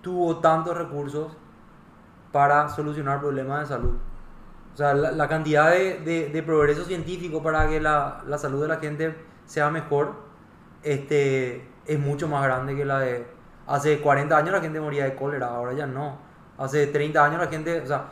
tuvo 0.01 0.39
tantos 0.39 0.77
recursos 0.77 1.37
para 2.31 2.69
solucionar 2.69 3.19
problemas 3.21 3.61
de 3.61 3.75
salud. 3.75 3.95
O 4.73 4.77
sea, 4.77 4.93
la, 4.93 5.11
la 5.11 5.27
cantidad 5.29 5.71
de, 5.71 5.99
de- 5.99 6.29
de 6.29 6.43
progreso 6.43 6.85
científico 6.85 7.43
para 7.43 7.67
que 7.69 7.79
la, 7.81 8.23
la 8.27 8.37
salud 8.37 8.61
de 8.63 8.67
la 8.69 8.77
gente 8.77 9.15
sea 9.45 9.69
mejor 9.69 10.13
este, 10.83 11.69
es 11.85 11.99
mucho 11.99 12.27
más 12.27 12.43
grande 12.43 12.75
que 12.75 12.85
la 12.85 12.99
de... 12.99 13.27
Hace 13.67 14.01
40 14.01 14.37
años 14.37 14.51
la 14.53 14.61
gente 14.61 14.81
moría 14.81 15.05
de 15.05 15.15
cólera, 15.15 15.47
ahora 15.49 15.73
ya 15.73 15.87
no. 15.87 16.17
Hace 16.57 16.87
30 16.87 17.23
años 17.25 17.39
la 17.41 17.47
gente, 17.47 17.81
o 17.81 17.87
sea, 17.87 18.07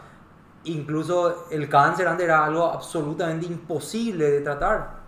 incluso 0.66 1.48
el 1.52 1.70
cáncer 1.70 2.08
antes 2.08 2.26
era 2.26 2.46
algo 2.46 2.66
absolutamente 2.66 3.46
imposible 3.48 4.32
de 4.32 4.42
tratar. 4.42 5.01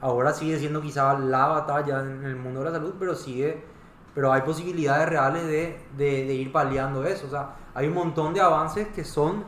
Ahora 0.00 0.32
sigue 0.32 0.58
siendo 0.58 0.80
quizá 0.80 1.18
la 1.18 1.46
batalla 1.48 2.00
en 2.00 2.24
el 2.24 2.36
mundo 2.36 2.60
de 2.60 2.66
la 2.66 2.72
salud, 2.72 2.94
pero 2.98 3.16
sigue, 3.16 3.64
pero 4.14 4.32
hay 4.32 4.42
posibilidades 4.42 5.08
reales 5.08 5.46
de, 5.46 6.34
ir 6.34 6.52
paliando 6.52 7.04
eso. 7.04 7.26
O 7.26 7.30
sea, 7.30 7.56
hay 7.74 7.88
un 7.88 7.94
montón 7.94 8.32
de 8.32 8.40
avances 8.40 8.86
que 8.88 9.04
son, 9.04 9.44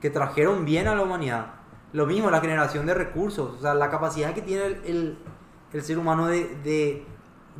que 0.00 0.10
trajeron 0.10 0.64
bien 0.66 0.88
a 0.88 0.94
la 0.94 1.02
humanidad. 1.02 1.46
Lo 1.92 2.04
mismo, 2.06 2.30
la 2.30 2.40
generación 2.40 2.84
de 2.84 2.92
recursos, 2.92 3.56
o 3.58 3.60
sea, 3.62 3.74
la 3.74 3.90
capacidad 3.90 4.34
que 4.34 4.42
tiene 4.42 4.66
el, 4.84 5.18
ser 5.80 5.98
humano 5.98 6.26
de, 6.26 7.04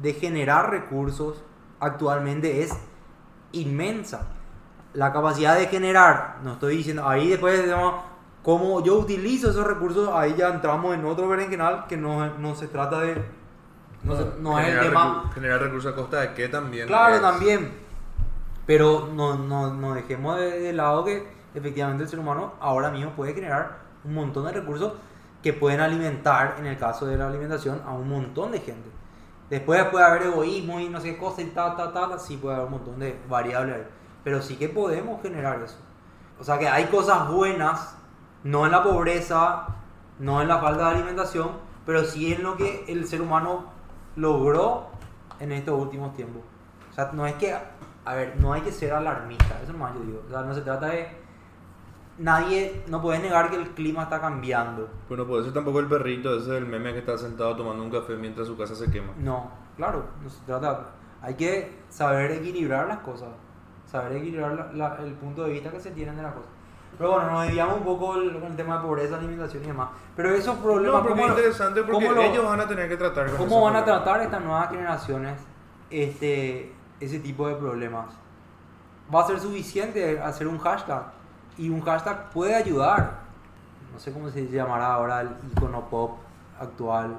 de- 0.02 0.12
generar 0.12 0.70
recursos 0.70 1.42
actualmente 1.80 2.62
es 2.62 2.72
inmensa. 3.52 4.26
La 4.92 5.12
capacidad 5.14 5.56
de 5.56 5.66
generar, 5.66 6.38
no 6.42 6.54
estoy 6.54 6.76
diciendo, 6.76 7.08
ahí 7.08 7.28
después 7.28 7.62
digamos, 7.62 7.94
cómo 8.42 8.82
yo 8.84 8.98
utilizo 8.98 9.50
esos 9.50 9.66
recursos, 9.66 10.08
ahí 10.12 10.34
ya 10.36 10.48
entramos 10.48 10.94
en 10.94 11.04
otro 11.04 11.28
berenjenal 11.28 11.86
que 11.86 11.96
no, 11.96 12.26
no 12.38 12.54
se 12.54 12.68
trata 12.68 13.00
de... 13.00 13.22
No, 14.04 14.16
se- 14.16 14.40
no 14.40 14.58
es 14.58 14.68
el 14.68 14.80
tema... 14.80 15.24
recu- 15.24 15.32
generar 15.34 15.60
recursos 15.60 15.92
a 15.92 15.96
costa 15.96 16.20
de 16.20 16.34
qué 16.34 16.48
también. 16.48 16.86
Claro, 16.86 17.16
es- 17.16 17.20
también. 17.20 17.72
Pero 18.66 19.08
no, 19.12 19.36
no, 19.36 19.72
no 19.74 19.94
dejemos 19.94 20.38
de, 20.38 20.60
de 20.60 20.72
lado 20.72 21.04
que 21.04 21.26
efectivamente 21.54 22.04
el 22.04 22.08
ser 22.08 22.18
humano 22.18 22.54
ahora 22.60 22.90
mismo 22.90 23.12
puede 23.12 23.34
generar 23.34 23.78
un 24.04 24.14
montón 24.14 24.44
de 24.44 24.52
recursos 24.52 24.92
que 25.42 25.52
pueden 25.52 25.80
alimentar, 25.80 26.56
en 26.58 26.66
el 26.66 26.76
caso 26.78 27.06
de 27.06 27.16
la 27.16 27.28
alimentación, 27.28 27.80
a 27.86 27.92
un 27.92 28.08
montón 28.08 28.52
de 28.52 28.60
gente. 28.60 28.88
Después 29.50 29.82
puede 29.84 30.04
haber 30.04 30.22
egoísmo 30.22 30.78
y 30.80 30.88
no 30.88 31.00
sé 31.00 31.12
qué 31.14 31.18
cosa 31.18 31.40
y 31.42 31.46
ta, 31.46 31.74
ta, 31.76 31.92
ta, 31.92 32.08
ta, 32.10 32.18
sí 32.18 32.36
puede 32.36 32.56
haber 32.56 32.66
un 32.66 32.72
montón 32.72 32.98
de 32.98 33.18
variables 33.28 33.76
ahí. 33.76 33.86
Pero 34.22 34.42
sí 34.42 34.56
que 34.56 34.68
podemos 34.68 35.22
generar 35.22 35.62
eso. 35.62 35.76
O 36.38 36.44
sea 36.44 36.58
que 36.58 36.68
hay 36.68 36.84
cosas 36.86 37.28
buenas, 37.28 37.96
no 38.44 38.66
en 38.66 38.72
la 38.72 38.82
pobreza, 38.82 39.66
no 40.18 40.40
en 40.42 40.48
la 40.48 40.58
falta 40.58 40.88
de 40.90 40.96
alimentación, 40.96 41.50
pero 41.86 42.04
sí 42.04 42.32
en 42.32 42.42
lo 42.42 42.56
que 42.56 42.84
el 42.88 43.06
ser 43.06 43.22
humano 43.22 43.64
logró 44.16 44.88
en 45.40 45.52
estos 45.52 45.80
últimos 45.80 46.14
tiempos. 46.14 46.42
O 46.90 46.94
sea, 46.94 47.10
no 47.12 47.26
es 47.26 47.34
que, 47.34 47.54
a 48.04 48.14
ver, 48.14 48.34
no 48.40 48.52
hay 48.52 48.60
que 48.62 48.72
ser 48.72 48.92
alarmista, 48.92 49.60
eso 49.62 49.72
nomás 49.72 49.94
yo 49.94 50.00
digo. 50.00 50.22
O 50.26 50.30
sea, 50.30 50.42
no 50.42 50.54
se 50.54 50.62
trata 50.62 50.86
de... 50.86 51.08
Nadie, 52.18 52.82
no 52.88 53.00
puedes 53.00 53.22
negar 53.22 53.48
que 53.48 53.54
el 53.54 53.68
clima 53.70 54.02
está 54.02 54.20
cambiando. 54.20 54.88
Bueno, 55.08 55.24
puede 55.24 55.44
ser 55.44 55.52
tampoco 55.52 55.78
el 55.78 55.86
perrito, 55.86 56.36
ese 56.36 56.50
del 56.50 56.66
meme 56.66 56.92
que 56.92 56.98
está 56.98 57.16
sentado 57.16 57.54
tomando 57.54 57.84
un 57.84 57.90
café 57.90 58.16
mientras 58.16 58.48
su 58.48 58.56
casa 58.56 58.74
se 58.74 58.90
quema. 58.90 59.12
No, 59.18 59.48
claro, 59.76 60.04
no 60.20 60.28
se 60.28 60.40
trata. 60.44 60.86
Hay 61.22 61.34
que 61.34 61.78
saber 61.88 62.32
equilibrar 62.32 62.88
las 62.88 62.98
cosas, 62.98 63.28
saber 63.86 64.16
equilibrar 64.16 64.52
la- 64.52 64.72
la- 64.72 64.96
el 64.96 65.12
punto 65.12 65.44
de 65.44 65.52
vista 65.52 65.70
que 65.70 65.78
se 65.78 65.92
tienen 65.92 66.16
de 66.16 66.22
las 66.22 66.32
cosas. 66.34 66.50
Pero 66.96 67.12
bueno, 67.12 67.30
nos 67.30 67.42
desviamos 67.44 67.76
un 67.78 67.84
poco 67.84 68.16
el- 68.16 68.32
con 68.40 68.50
el 68.50 68.56
tema 68.56 68.76
de 68.78 68.82
pobreza, 68.82 69.16
alimentación 69.16 69.62
y 69.62 69.66
demás. 69.66 69.88
Pero 70.16 70.30
esos 70.34 70.56
problemas, 70.56 71.00
No, 71.02 71.08
porque 71.08 71.14
es 71.14 71.20
¿cómo 71.20 71.26
lo- 71.28 71.38
interesante 71.38 71.82
porque 71.82 72.06
cómo 72.06 72.12
lo- 72.16 72.22
ellos 72.22 72.44
van 72.44 72.60
a 72.60 72.66
tener 72.68 72.88
que 72.88 72.96
tratar 72.96 73.26
con 73.28 73.36
¿Cómo 73.36 73.62
van 73.62 73.76
a 73.76 73.84
tratar 73.84 74.20
estas 74.22 74.42
nuevas 74.42 74.70
generaciones 74.70 75.40
este, 75.90 76.72
ese 77.00 77.18
tipo 77.20 77.46
de 77.48 77.54
problemas? 77.54 78.06
Va 79.14 79.22
a 79.22 79.26
ser 79.26 79.38
suficiente 79.40 80.20
hacer 80.20 80.46
un 80.48 80.58
hashtag 80.58 81.04
y 81.56 81.68
un 81.70 81.80
hashtag 81.80 82.30
puede 82.30 82.54
ayudar. 82.54 83.20
No 83.92 83.98
sé 83.98 84.12
cómo 84.12 84.28
se 84.30 84.46
llamará 84.48 84.94
ahora 84.94 85.20
el 85.22 85.30
icono 85.52 85.88
pop 85.88 86.18
actual. 86.60 87.16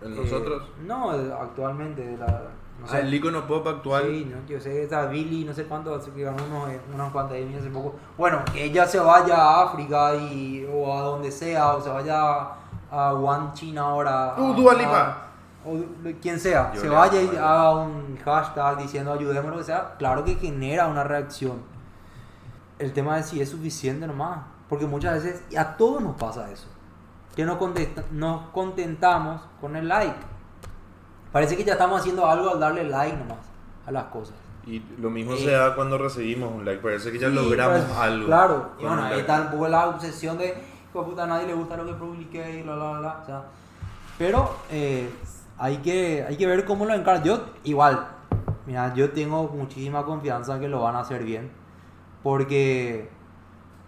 ¿En 0.00 0.12
Eh, 0.12 0.16
nosotros? 0.16 0.68
no, 0.86 1.10
actualmente. 1.10 2.02
de 2.06 2.16
la, 2.18 2.42
sé. 2.86 2.96
Ah, 2.96 3.00
el 3.00 3.14
icono 3.14 3.46
pop 3.46 3.66
actual. 3.66 4.04
Sí, 4.06 4.30
no, 4.30 4.46
yo 4.48 4.60
sé, 4.60 4.82
esta 4.82 5.06
Billy, 5.06 5.44
no 5.44 5.54
sé 5.54 5.64
cuánto, 5.64 5.98
que 6.12 6.22
ganó 6.22 6.42
unos, 6.44 6.70
eh, 6.70 6.80
cuantas 7.12 7.38
Emmy 7.38 7.54
hace 7.56 7.68
poco. 7.70 7.94
Bueno, 8.18 8.42
que 8.52 8.64
ella 8.64 8.86
se 8.86 8.98
vaya 8.98 9.36
a 9.36 9.64
África 9.64 10.14
y, 10.16 10.68
o 10.72 10.92
a 10.92 11.02
donde 11.02 11.30
sea, 11.30 11.74
o 11.74 11.80
se 11.80 11.88
vaya 11.88 12.48
a, 12.90 13.14
One 13.14 13.50
China 13.54 13.82
ahora. 13.82 14.34
Uh, 14.36 14.52
Dua 14.54 14.74
Lipa. 14.74 15.00
a- 15.08 15.22
o 15.68 15.80
quien 16.20 16.38
sea, 16.38 16.72
Yo 16.74 16.80
se 16.80 16.88
vaya 16.88 17.20
y 17.20 17.28
haga 17.36 17.76
un 17.76 18.16
hashtag 18.24 18.76
diciendo 18.78 19.12
ayudemos 19.12 19.50
lo 19.50 19.58
que 19.58 19.64
sea, 19.64 19.96
claro 19.98 20.22
que 20.24 20.36
genera 20.36 20.86
una 20.86 21.02
reacción. 21.02 21.60
El 22.78 22.92
tema 22.92 23.18
es 23.18 23.26
si 23.26 23.40
es 23.40 23.48
suficiente 23.50 24.06
nomás, 24.06 24.40
porque 24.68 24.86
muchas 24.86 25.14
veces, 25.14 25.42
y 25.50 25.56
a 25.56 25.76
todos 25.76 26.02
nos 26.02 26.14
pasa 26.16 26.50
eso, 26.52 26.68
que 27.34 27.44
nos, 27.44 27.58
nos 28.12 28.48
contentamos 28.50 29.40
con 29.60 29.74
el 29.74 29.88
like. 29.88 30.14
Parece 31.36 31.54
que 31.54 31.64
ya 31.64 31.74
estamos 31.74 32.00
haciendo 32.00 32.26
algo 32.26 32.48
al 32.48 32.58
darle 32.58 32.84
like 32.84 33.14
nomás 33.14 33.36
a 33.86 33.92
las 33.92 34.04
cosas. 34.04 34.34
Y 34.66 34.82
lo 34.98 35.10
mismo 35.10 35.34
Eh. 35.34 35.44
se 35.44 35.50
da 35.50 35.74
cuando 35.74 35.98
recibimos 35.98 36.50
un 36.50 36.64
like. 36.64 36.80
Parece 36.80 37.12
que 37.12 37.18
ya 37.18 37.28
Sí, 37.28 37.34
logramos 37.34 37.82
pues, 37.82 37.98
algo. 37.98 38.24
Claro, 38.24 38.70
y 38.80 38.84
bueno, 38.86 39.04
ahí 39.04 39.20
está 39.20 39.42
un 39.42 39.50
poco 39.50 39.68
la 39.68 39.86
obsesión 39.88 40.38
de, 40.38 40.54
puta, 40.94 41.24
a 41.24 41.26
nadie 41.26 41.46
le 41.48 41.52
gusta 41.52 41.76
lo 41.76 41.84
que 41.84 41.92
publiqué 41.92 42.60
y 42.60 42.62
bla, 42.62 42.76
bla, 42.76 42.98
bla. 43.00 43.18
O 43.22 43.26
sea, 43.26 43.42
pero 44.16 44.56
eh, 44.70 45.10
hay, 45.58 45.76
que, 45.82 46.24
hay 46.26 46.38
que 46.38 46.46
ver 46.46 46.64
cómo 46.64 46.86
lo 46.86 46.94
encaran. 46.94 47.22
Yo, 47.22 47.38
igual, 47.64 48.06
mira, 48.64 48.94
yo 48.94 49.10
tengo 49.10 49.46
muchísima 49.48 50.06
confianza 50.06 50.54
en 50.54 50.62
que 50.62 50.68
lo 50.68 50.80
van 50.80 50.96
a 50.96 51.00
hacer 51.00 51.22
bien. 51.22 51.50
Porque, 52.22 53.10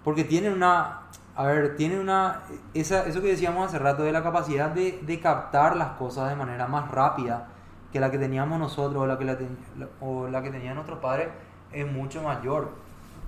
porque 0.04 0.24
tienen 0.24 0.52
una, 0.52 1.00
a 1.38 1.46
ver, 1.46 1.76
tienen 1.76 2.00
una, 2.00 2.42
esa, 2.74 3.06
eso 3.06 3.22
que 3.22 3.28
decíamos 3.28 3.68
hace 3.68 3.78
rato 3.78 4.02
de 4.02 4.10
la 4.10 4.24
capacidad 4.24 4.70
de, 4.70 5.20
captar 5.22 5.76
las 5.76 5.90
cosas 5.92 6.28
de 6.30 6.34
manera 6.34 6.66
más 6.66 6.90
rápida 6.90 7.46
que 7.92 8.00
la 8.00 8.10
que 8.10 8.18
teníamos 8.18 8.58
nosotros 8.58 9.00
o 9.04 9.06
la 9.06 9.16
que, 9.18 9.24
la 9.24 9.38
ten- 9.38 9.56
o 10.00 10.26
la 10.26 10.42
que 10.42 10.50
tenían 10.50 10.74
nuestros 10.74 10.98
padres 10.98 11.28
es 11.70 11.86
mucho 11.86 12.22
mayor. 12.24 12.70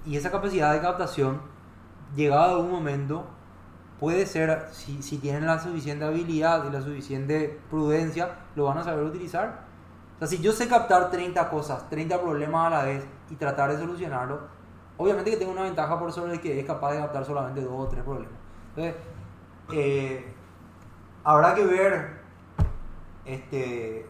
Y 0.05 0.17
esa 0.17 0.33
capacidad 0.33 0.73
de 0.73 0.81
captación, 0.81 1.41
llegado 2.17 2.57
a 2.57 2.59
un 2.59 2.73
momento, 2.73 3.27
puede 4.01 4.27
ser, 4.27 4.67
si, 4.73 5.03
si 5.05 5.19
tienen 5.19 5.47
la 5.47 5.61
suficiente 5.61 6.05
habilidad 6.05 6.65
y 6.69 6.73
la 6.73 6.83
suficiente 6.83 7.61
prudencia, 7.71 8.31
lo 8.57 8.65
van 8.65 8.79
a 8.79 8.83
saber 8.83 9.05
utilizar. 9.05 9.61
O 10.17 10.19
sea, 10.19 10.27
si 10.27 10.41
yo 10.43 10.51
sé 10.51 10.67
captar 10.67 11.11
30 11.13 11.49
cosas, 11.49 11.89
30 11.89 12.21
problemas 12.21 12.67
a 12.67 12.71
la 12.77 12.83
vez 12.83 13.05
y 13.31 13.37
tratar 13.37 13.71
de 13.71 13.79
solucionarlo, 13.79 14.41
obviamente 15.01 15.31
que 15.31 15.39
tengo 15.39 15.53
una 15.53 15.63
ventaja 15.63 15.99
por 15.99 16.13
sobre 16.13 16.35
el 16.35 16.41
que 16.43 16.61
es 16.61 16.67
capaz 16.67 16.93
de 16.93 16.99
adaptar 16.99 17.25
solamente 17.25 17.63
dos 17.63 17.73
o 17.73 17.89
tres 17.89 18.05
problemas. 18.05 18.37
Entonces, 18.69 18.95
eh, 19.73 20.35
habrá 21.25 21.55
que 21.55 21.65
ver, 21.65 22.21
este, 23.25 24.07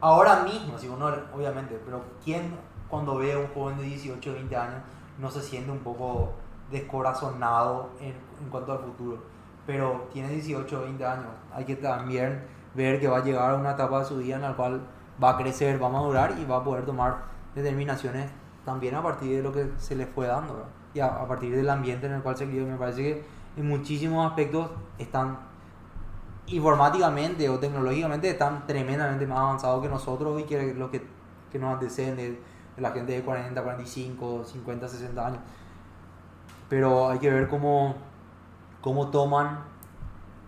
ahora 0.00 0.42
mismo, 0.42 0.78
si 0.78 0.86
uno, 0.86 1.10
obviamente, 1.34 1.80
pero 1.86 2.02
¿quién 2.22 2.54
cuando 2.90 3.16
ve 3.16 3.32
a 3.32 3.38
un 3.38 3.46
joven 3.54 3.78
de 3.78 3.84
18 3.84 4.30
o 4.30 4.34
20 4.34 4.54
años 4.54 4.82
no 5.18 5.30
se 5.30 5.40
siente 5.40 5.70
un 5.70 5.78
poco 5.78 6.34
descorazonado 6.70 7.88
en, 8.00 8.08
en 8.08 8.50
cuanto 8.50 8.72
al 8.72 8.80
futuro? 8.80 9.22
Pero 9.66 10.08
tiene 10.12 10.28
18 10.28 10.78
o 10.78 10.82
20 10.82 11.06
años, 11.06 11.28
hay 11.54 11.64
que 11.64 11.76
también 11.76 12.44
ver 12.74 13.00
que 13.00 13.08
va 13.08 13.18
a 13.18 13.24
llegar 13.24 13.52
a 13.52 13.54
una 13.54 13.70
etapa 13.70 14.00
de 14.00 14.04
su 14.04 14.18
vida 14.18 14.36
en 14.36 14.42
la 14.42 14.54
cual 14.54 14.82
va 15.22 15.30
a 15.30 15.36
crecer, 15.38 15.82
va 15.82 15.86
a 15.86 15.90
madurar 15.90 16.34
y 16.38 16.44
va 16.44 16.58
a 16.58 16.64
poder 16.64 16.84
tomar 16.84 17.22
determinaciones 17.54 18.30
también 18.64 18.94
a 18.94 19.02
partir 19.02 19.36
de 19.36 19.42
lo 19.42 19.52
que 19.52 19.70
se 19.78 19.94
le 19.94 20.06
fue 20.06 20.26
dando 20.26 20.66
y 20.94 21.00
a, 21.00 21.06
a, 21.06 21.26
partir 21.26 21.54
del 21.54 21.68
ambiente 21.68 22.06
en 22.06 22.12
el 22.12 22.22
cual 22.22 22.36
se 22.36 22.46
crió. 22.46 22.66
Me 22.66 22.76
parece 22.76 23.02
que 23.02 23.24
en 23.56 23.68
muchísimos 23.68 24.26
aspectos 24.26 24.70
están 24.98 25.38
informáticamente 26.46 27.48
o 27.48 27.58
tecnológicamente 27.58 28.28
están 28.28 28.66
tremendamente 28.66 29.26
más 29.26 29.38
avanzados 29.38 29.82
que 29.82 29.88
nosotros 29.88 30.40
y 30.40 30.44
que 30.44 30.74
los 30.74 30.90
que, 30.90 31.02
que 31.50 31.58
nos 31.58 31.74
anteceden 31.74 32.16
de, 32.16 32.30
de, 32.76 32.82
la 32.82 32.90
gente 32.90 33.12
de 33.12 33.22
40, 33.22 33.62
45, 33.62 34.44
50, 34.44 34.88
60 34.88 35.26
años. 35.26 35.40
Pero 36.68 37.08
hay 37.08 37.18
que 37.18 37.30
ver 37.30 37.48
cómo, 37.48 37.94
cómo 38.80 39.10
toman 39.10 39.60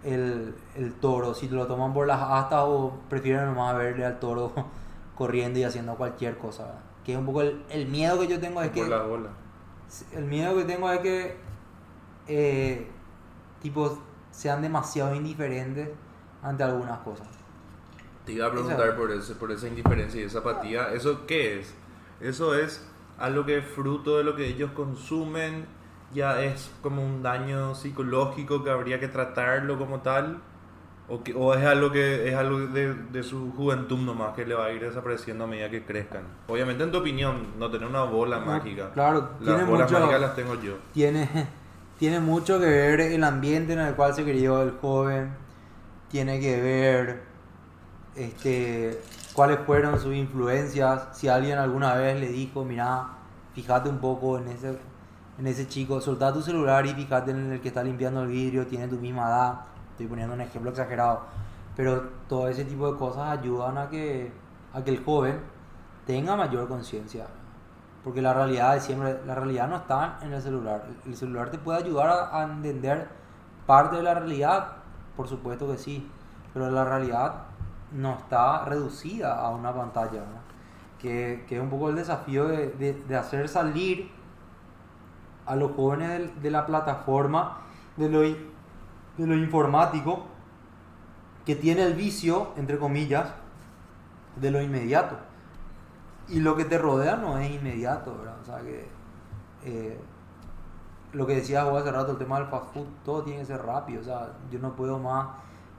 el, 0.03 0.55
el 0.75 0.95
toro, 0.95 1.35
si 1.35 1.49
lo 1.49 1.67
toman 1.67 1.93
por 1.93 2.07
las 2.07 2.21
astas 2.21 2.65
o 2.67 2.93
prefieren 3.09 3.47
nomás 3.47 3.77
verle 3.77 4.05
al 4.05 4.19
toro 4.19 4.53
corriendo 5.17 5.59
y 5.59 5.65
haciendo 5.65 5.95
cualquier 5.97 6.37
cosa. 6.37 6.65
¿verdad? 6.65 6.81
Que 7.07 7.13
es 7.13 7.19
un 7.19 7.25
poco 7.25 7.43
el, 7.43 7.63
el, 7.71 7.87
miedo 7.87 8.19
que 8.19 8.27
yo 8.27 8.41
tengo 8.41 8.61
es 8.61 8.71
por 8.71 8.85
que... 8.85 8.91
la 8.91 9.03
bola. 9.03 9.31
El 10.13 10.25
miedo 10.25 10.57
que 10.57 10.65
tengo 10.65 10.91
es 10.91 10.99
que 10.99 11.37
eh, 12.27 12.89
tipo 13.63 14.03
sean 14.33 14.61
demasiado 14.61 15.15
indiferentes 15.15 15.89
ante 16.43 16.65
algunas 16.65 16.99
cosas. 16.99 17.29
Te 18.25 18.33
iba 18.33 18.47
a 18.49 18.51
preguntar 18.51 18.97
por, 18.97 19.13
ese, 19.13 19.37
por 19.37 19.53
esa 19.53 19.69
indiferencia 19.69 20.21
y 20.21 20.25
esa 20.25 20.41
apatía. 20.41 20.93
¿Eso 20.93 21.27
qué 21.29 21.61
es? 21.61 21.73
Eso 22.21 22.57
es 22.57 22.85
algo 23.19 23.47
que 23.47 23.59
es 23.59 23.65
fruto 23.65 24.19
de 24.19 24.25
lo 24.25 24.35
que 24.35 24.49
ellos 24.49 24.73
consumen, 24.73 25.67
ya 26.13 26.43
es 26.43 26.73
como 26.83 27.07
un 27.07 27.23
daño 27.23 27.77
psicológico 27.77 28.65
que 28.65 28.71
habría 28.71 28.99
que 28.99 29.07
tratarlo 29.07 29.79
como 29.79 30.01
tal, 30.01 30.41
o, 31.09 31.23
que, 31.23 31.33
o 31.35 31.55
es 31.55 31.65
algo 31.65 31.93
que 31.93 32.29
es 32.29 32.35
algo 32.35 32.59
de, 32.59 32.93
de 32.95 33.23
su 33.23 33.53
juventud 33.53 33.99
nomás 33.99 34.35
que 34.35 34.45
le 34.45 34.55
va 34.55 34.67
a 34.67 34.73
ir 34.73 34.81
desapareciendo 34.81 35.45
a 35.45 35.47
medida 35.47 35.71
que 35.71 35.85
crezcan. 35.85 36.23
Obviamente 36.49 36.83
en 36.85 36.91
tu 36.91 36.99
opinión, 36.99 37.47
no 37.59 37.71
tener 37.71 37.89
una 37.89 38.03
bola 38.05 38.41
No, 38.41 38.47
mágica. 38.47 38.91
claro, 38.93 39.29
tiene 39.41 39.59
las 39.59 39.67
bolas 39.69 39.91
mucho- 39.91 40.01
mágicas 40.01 40.21
las 40.21 40.35
tengo 40.37 40.55
yo. 40.61 40.75
tiene, 40.93 41.29
tiene 41.99 42.19
mucho 42.21 42.59
que 42.59 42.67
ver 42.67 43.01
el 43.01 43.23
ambiente 43.25 43.73
en 43.75 43.79
el 43.81 43.95
cual 43.95 44.15
se 44.15 44.25
crió 44.25 44.63
el 44.63 44.73
joven, 44.81 45.31
tiene 46.11 46.41
que 46.41 46.61
ver 46.61 47.23
este, 48.15 49.01
cuáles 49.33 49.59
fueron 49.67 49.99
sus 50.01 50.15
influencias, 50.15 51.09
si 51.13 51.29
alguien 51.29 51.59
alguna 51.59 51.95
vez 51.95 52.19
le 52.19 52.29
dijo, 52.29 52.65
mira, 52.65 53.09
fíjate 53.55 53.89
un 53.89 53.99
poco 53.99 54.39
en 54.39 54.49
ese, 54.49 54.79
en 55.39 55.47
ese 55.47 55.69
chico, 55.69 56.01
soltá 56.01 56.33
tu 56.33 56.43
celular 56.43 56.87
y 56.87 56.95
fíjate 56.95 57.31
en 57.31 57.53
el 57.53 57.61
que 57.61 57.69
está 57.69 57.83
limpiando 57.85 58.23
el 58.23 58.29
vidrio, 58.29 58.67
tiene 58.67 58.89
tu 58.89 58.97
misma 58.97 59.29
edad, 59.29 59.55
estoy 59.97 60.09
poniendo 60.09 60.35
un 60.35 60.43
ejemplo 60.43 60.71
exagerado, 60.71 61.23
pero 61.75 62.03
todo 62.29 62.49
ese 62.49 62.67
tipo 62.67 62.93
de 62.93 62.99
cosas 62.99 63.39
ayudan 63.39 63.79
a 63.79 63.89
que, 63.89 64.31
a 64.75 64.85
que 64.85 64.91
el 64.91 65.03
joven 65.03 65.41
tenga 66.07 66.37
mayor 66.37 66.69
conciencia. 66.69 67.27
Porque 68.05 68.21
la 68.21 68.35
realidad 68.35 68.77
es 68.77 68.85
siempre, 68.85 69.19
la 69.27 69.35
realidad 69.35 69.69
no 69.69 69.77
está 69.77 70.19
en 70.21 70.35
el 70.35 70.43
celular. 70.43 70.85
El 71.07 71.17
celular 71.17 71.51
te 71.51 71.59
puede 71.59 71.79
ayudar 71.83 72.29
a, 72.31 72.43
entender 72.45 73.09
parte 73.67 73.97
de 73.97 74.03
la 74.03 74.15
realidad, 74.15 74.69
por 75.17 75.27
supuesto 75.29 75.67
que 75.71 75.79
sí, 75.79 76.09
pero 76.53 76.71
la 76.71 76.85
realidad 76.85 77.35
no 77.91 78.13
está 78.19 78.65
reducida 78.67 79.41
a 79.41 79.49
una 79.51 79.73
pantalla, 79.75 80.21
que, 81.01 81.45
que 81.49 81.57
es 81.57 81.63
un 81.63 81.71
poco 81.71 81.89
el 81.89 81.97
desafío 81.97 82.47
de, 82.49 82.69
de- 82.73 82.93
de 83.09 83.17
hacer 83.17 83.49
salir 83.49 84.11
a 85.47 85.57
los 85.57 85.73
jóvenes 85.73 86.11
del- 86.11 86.43
de, 86.43 86.51
la 86.51 86.67
plataforma, 86.67 87.59
de 87.97 88.09
lo, 88.09 88.21
de 89.17 89.27
lo 89.27 89.35
informático, 89.35 90.27
que 91.45 91.55
tiene 91.57 91.83
el 91.85 91.95
vicio, 91.95 92.49
entre 92.57 92.79
comillas, 92.79 93.29
de 94.37 94.51
lo 94.51 94.61
inmediato. 94.61 95.17
Y 96.29 96.41
lo 96.41 96.57
que 96.57 96.65
te 96.65 96.77
rodea 96.79 97.17
no 97.17 97.39
es 97.39 97.51
inmediato, 97.51 98.17
¿verdad? 98.19 98.37
O 98.43 98.45
sea 98.45 98.59
que 98.61 98.89
eh, 99.65 99.99
lo 101.13 101.27
que 101.27 101.37
decías 101.37 101.65
hace 101.67 101.93
rato, 101.93 102.13
el 102.13 102.19
tema 102.19 102.39
del 102.39 102.49
fast 102.49 102.73
food, 102.75 102.87
todo 103.05 103.23
tiene 103.23 103.41
que 103.41 103.47
ser 103.47 103.63
rápido. 103.65 104.01
O 104.01 104.05
sea, 104.05 104.33
yo 104.51 104.59
no 104.59 104.75
puedo 104.75 104.99
más 104.99 105.29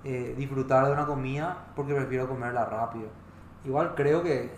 eh, 0.03 0.33
disfrutar 0.37 0.85
de 0.85 0.93
una 0.93 1.05
comida 1.05 1.65
porque 1.75 1.93
prefiero 1.93 2.27
comerla 2.29 2.65
rápido. 2.65 3.07
Igual 3.65 3.93
creo 3.95 4.23
que, 4.23 4.55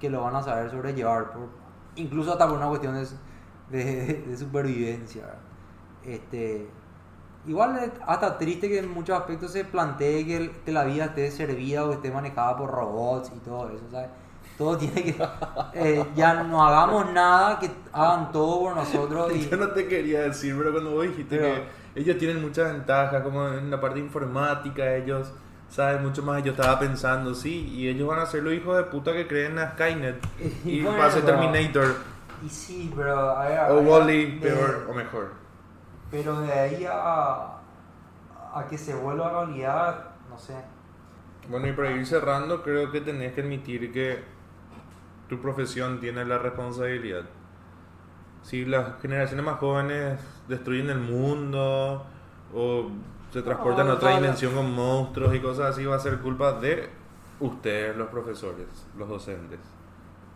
que 0.00 0.08
lo 0.08 0.22
van 0.22 0.36
a 0.36 0.42
saber 0.42 0.70
sobrellevar, 0.70 1.32
por- 1.32 1.48
incluso 1.96 2.32
hasta 2.32 2.46
por 2.48 2.56
una 2.56 2.68
cuestión 2.68 2.94
de, 2.94 3.06
de- 3.70 4.22
de 4.28 4.36
supervivencia. 4.36 5.22
¿verdad? 5.26 5.40
Este, 6.04 6.70
igual 7.46 7.76
es 7.78 7.90
hasta 8.06 8.38
triste 8.38 8.68
que 8.68 8.78
en 8.78 8.90
muchos 8.90 9.18
aspectos 9.18 9.52
se 9.52 9.64
plantee 9.64 10.24
que, 10.26 10.36
el- 10.36 10.50
que 10.64 10.72
la 10.72 10.84
vida 10.84 11.06
esté 11.06 11.30
servida 11.30 11.84
o 11.84 11.92
esté 11.92 12.10
manejada 12.10 12.56
por 12.56 12.70
robots 12.70 13.30
y 13.34 13.38
todo 13.40 13.68
eso, 13.70 13.84
¿sabes? 13.90 14.08
Todo 14.58 14.76
tiene 14.78 15.02
que... 15.02 15.16
eh, 15.74 16.04
ya 16.14 16.42
no 16.44 16.64
hagamos 16.64 17.12
nada, 17.12 17.58
que 17.58 17.70
hagan 17.92 18.30
todo 18.32 18.60
por 18.60 18.76
nosotros 18.76 19.32
y... 19.34 19.48
Yo 19.50 19.56
no 19.56 19.68
te 19.68 19.86
quería 19.88 20.20
decir, 20.22 20.54
pero 20.56 20.72
cuando 20.72 20.92
vos 20.92 21.02
dijiste 21.04 21.38
Pero- 21.38 21.54
que 21.54 22.00
ellos 22.00 22.18
tienen 22.18 22.40
muchas 22.42 22.72
ventajas, 22.72 23.22
como 23.22 23.46
en 23.48 23.70
la 23.70 23.80
parte 23.80 23.98
informática, 24.00 24.94
ellos 24.96 25.32
saben 25.68 26.02
mucho 26.02 26.22
más. 26.22 26.42
Yo 26.42 26.52
estaba 26.52 26.78
pensando, 26.78 27.34
sí, 27.34 27.68
y 27.72 27.88
ellos 27.88 28.08
van 28.08 28.18
a 28.20 28.26
ser 28.26 28.42
los 28.42 28.52
hijos 28.52 28.76
de 28.76 28.84
puta 28.84 29.12
que 29.12 29.26
creen 29.28 29.58
a 29.58 29.72
Skynet 29.72 30.16
y 30.64 30.82
Bueno, 30.82 30.98
va 30.98 31.06
a 31.06 31.10
ser 31.10 31.22
pero- 31.24 31.38
Terminator 31.40 31.94
Y 32.44 32.48
sí, 32.48 32.92
pero... 32.96 33.30
a 33.36 33.48
ver, 33.48 33.58
a 33.58 33.72
o 33.72 33.76
ver, 33.76 33.84
Wally, 33.86 34.38
de- 34.38 34.40
peor 34.40 34.86
o 34.90 34.94
mejor. 34.94 35.43
Pero 36.14 36.40
de 36.42 36.52
ahí 36.52 36.86
a, 36.88 37.58
a 38.54 38.66
que 38.70 38.78
se 38.78 38.94
vuelva 38.94 39.30
realidad, 39.30 40.10
no 40.30 40.38
sé. 40.38 40.54
Bueno, 41.48 41.66
y 41.66 41.72
para 41.72 41.90
ir 41.90 42.06
cerrando, 42.06 42.62
creo 42.62 42.92
que 42.92 43.00
tenés 43.00 43.32
que 43.32 43.40
admitir 43.40 43.92
que 43.92 44.22
tu 45.28 45.40
profesión 45.40 45.98
tiene 45.98 46.24
la 46.24 46.38
responsabilidad. 46.38 47.24
Si 48.44 48.64
las 48.64 49.00
generaciones 49.02 49.44
más 49.44 49.58
jóvenes 49.58 50.20
destruyen 50.46 50.88
el 50.90 51.00
mundo 51.00 52.06
o 52.54 52.90
se 53.32 53.42
transportan 53.42 53.88
a 53.88 53.94
otra 53.94 54.10
no. 54.10 54.16
dimensión 54.20 54.54
con 54.54 54.72
monstruos 54.72 55.34
y 55.34 55.40
cosas 55.40 55.72
así, 55.72 55.84
va 55.84 55.96
a 55.96 55.98
ser 55.98 56.20
culpa 56.20 56.52
de 56.52 56.90
ustedes, 57.40 57.96
los 57.96 58.06
profesores, 58.06 58.86
los 58.96 59.08
docentes, 59.08 59.58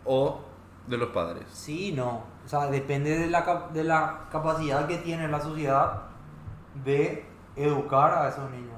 o 0.03 0.41
de 0.87 0.97
los 0.97 1.09
padres. 1.09 1.43
Sí, 1.51 1.91
no. 1.91 2.23
O 2.45 2.49
sea, 2.49 2.67
depende 2.67 3.17
de 3.17 3.27
la, 3.27 3.67
de 3.73 3.83
la 3.83 4.21
capacidad 4.31 4.87
que 4.87 4.97
tiene 4.97 5.27
la 5.27 5.39
sociedad 5.39 6.01
de 6.83 7.25
educar 7.55 8.13
a 8.13 8.29
esos 8.29 8.49
niños. 8.51 8.77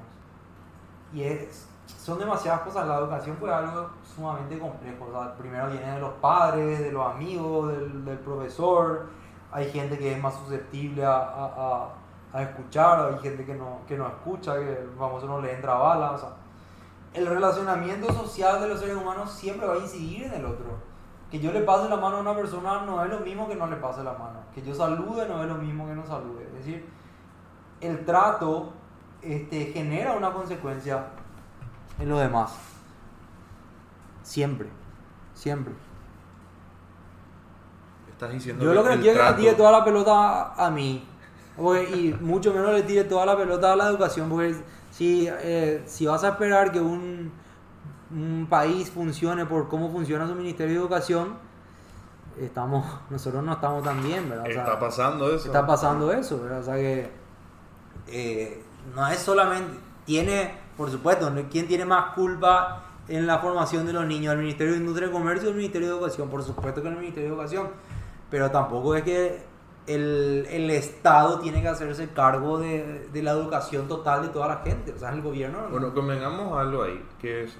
Y 1.12 1.22
es, 1.22 1.66
son 1.86 2.18
demasiadas 2.18 2.60
cosas. 2.62 2.86
La 2.86 2.98
educación 2.98 3.36
fue 3.38 3.52
algo 3.52 3.90
sumamente 4.14 4.58
complejo. 4.58 5.06
O 5.10 5.12
sea, 5.12 5.34
primero 5.36 5.68
viene 5.68 5.90
de 5.92 6.00
los 6.00 6.12
padres, 6.14 6.80
de 6.80 6.92
los 6.92 7.06
amigos, 7.14 7.68
del, 7.72 8.04
del 8.04 8.18
profesor. 8.18 9.06
Hay 9.50 9.70
gente 9.70 9.98
que 9.98 10.12
es 10.14 10.22
más 10.22 10.34
susceptible 10.34 11.04
a, 11.04 11.16
a, 11.16 11.44
a- 11.46 11.88
a 12.34 12.42
escuchar, 12.44 13.12
hay 13.12 13.18
gente 13.18 13.44
que 13.44 13.52
no, 13.54 13.80
que 13.86 13.94
no 13.94 14.06
escucha, 14.08 14.54
que 14.54 14.70
el 14.72 14.90
famoso 14.98 15.26
no 15.26 15.42
le 15.42 15.52
entra 15.54 15.74
bala. 15.74 16.12
O 16.12 16.18
sea, 16.18 16.30
el 17.12 17.26
relacionamiento 17.26 18.10
social 18.10 18.58
de 18.62 18.68
los 18.68 18.80
seres 18.80 18.96
humanos 18.96 19.30
siempre 19.30 19.66
va 19.66 19.74
a 19.74 19.78
incidir 19.78 20.22
en 20.24 20.32
el 20.32 20.46
otro. 20.46 20.64
Que 21.32 21.40
yo 21.40 21.50
le 21.50 21.62
pase 21.62 21.88
la 21.88 21.96
mano 21.96 22.18
a 22.18 22.20
una 22.20 22.34
persona 22.36 22.82
no 22.84 23.02
es 23.02 23.10
lo 23.10 23.18
mismo 23.20 23.48
que 23.48 23.56
no 23.56 23.66
le 23.66 23.76
pase 23.76 24.04
la 24.04 24.12
mano. 24.12 24.38
Que 24.54 24.62
yo 24.62 24.72
salude 24.74 25.26
no 25.26 25.42
es 25.42 25.48
lo 25.48 25.54
mismo 25.56 25.86
que 25.88 25.94
no 25.94 26.06
salude. 26.06 26.44
Es 26.44 26.52
decir, 26.58 26.84
el 27.80 28.04
trato 28.04 28.72
este, 29.22 29.72
genera 29.72 30.12
una 30.12 30.30
consecuencia 30.32 31.06
en 31.98 32.08
los 32.10 32.20
demás. 32.20 32.52
Siempre. 34.22 34.68
Siempre. 35.34 35.72
Estás 38.10 38.30
diciendo 38.30 38.64
Yo 38.64 38.74
lo 38.74 38.84
que 38.84 38.96
no 38.96 39.00
quiero 39.00 39.10
es 39.12 39.16
que 39.16 39.22
le 39.22 39.28
trato- 39.28 39.40
tire 39.40 39.52
toda 39.54 39.72
la 39.72 39.84
pelota 39.84 40.12
a, 40.52 40.66
a 40.66 40.70
mí. 40.70 41.04
Porque- 41.56 41.90
y 41.96 42.12
mucho 42.20 42.52
menos 42.52 42.72
le 42.72 42.82
tire 42.82 43.04
toda 43.04 43.26
la 43.26 43.36
pelota 43.36 43.72
a 43.72 43.76
la 43.76 43.88
educación. 43.88 44.28
Porque 44.28 44.54
si, 44.90 45.28
eh, 45.30 45.82
si 45.86 46.06
vas 46.06 46.22
a 46.24 46.28
esperar 46.30 46.70
que 46.72 46.80
un, 46.80 47.32
un 48.14 48.46
país 48.48 48.90
funcione 48.90 49.46
por 49.46 49.68
cómo 49.68 49.90
funciona 49.90 50.26
su 50.26 50.34
Ministerio 50.34 50.74
de 50.74 50.80
Educación, 50.80 51.34
estamos, 52.40 52.84
nosotros 53.10 53.42
no 53.42 53.52
estamos 53.52 53.82
tan 53.82 54.02
bien, 54.02 54.28
¿verdad? 54.28 54.46
O 54.48 54.52
sea, 54.52 54.62
Está 54.64 54.78
pasando 54.78 55.26
eso. 55.34 55.46
está 55.46 55.66
pasando 55.66 56.12
eso, 56.12 56.40
¿verdad? 56.42 56.60
O 56.60 56.64
sea 56.64 56.74
que 56.76 57.10
eh, 58.08 58.62
no 58.94 59.06
es 59.08 59.18
solamente, 59.18 59.78
tiene, 60.04 60.54
por 60.76 60.90
supuesto. 60.90 61.30
¿quién 61.50 61.66
tiene 61.68 61.84
más 61.84 62.14
culpa 62.14 62.84
en 63.08 63.26
la 63.26 63.38
formación 63.38 63.86
de 63.86 63.92
los 63.92 64.06
niños? 64.06 64.32
¿El 64.34 64.40
Ministerio 64.40 64.72
de 64.74 64.78
Industria 64.80 65.08
y 65.08 65.12
Comercio 65.12 65.48
o 65.48 65.50
el 65.52 65.56
Ministerio 65.56 65.88
de 65.88 65.94
Educación? 65.94 66.28
Por 66.28 66.42
supuesto 66.42 66.82
que 66.82 66.88
el 66.88 66.96
Ministerio 66.96 67.28
de 67.30 67.34
Educación, 67.34 67.68
pero 68.30 68.50
tampoco 68.50 68.94
es 68.94 69.02
que 69.04 69.42
el, 69.86 70.46
el 70.50 70.70
Estado 70.70 71.38
tiene 71.40 71.60
que 71.60 71.68
hacerse 71.68 72.08
cargo 72.10 72.58
de, 72.58 73.08
de 73.12 73.22
la 73.22 73.32
educación 73.32 73.88
total 73.88 74.22
de 74.22 74.28
toda 74.28 74.48
la 74.48 74.56
gente. 74.58 74.92
O 74.92 74.98
sea, 74.98 75.10
el 75.12 75.22
gobierno. 75.22 75.62
no- 75.62 75.68
Bueno, 75.70 75.92
convengamos 75.94 76.58
algo 76.58 76.82
ahí, 76.84 77.04
que 77.20 77.44
es... 77.44 77.56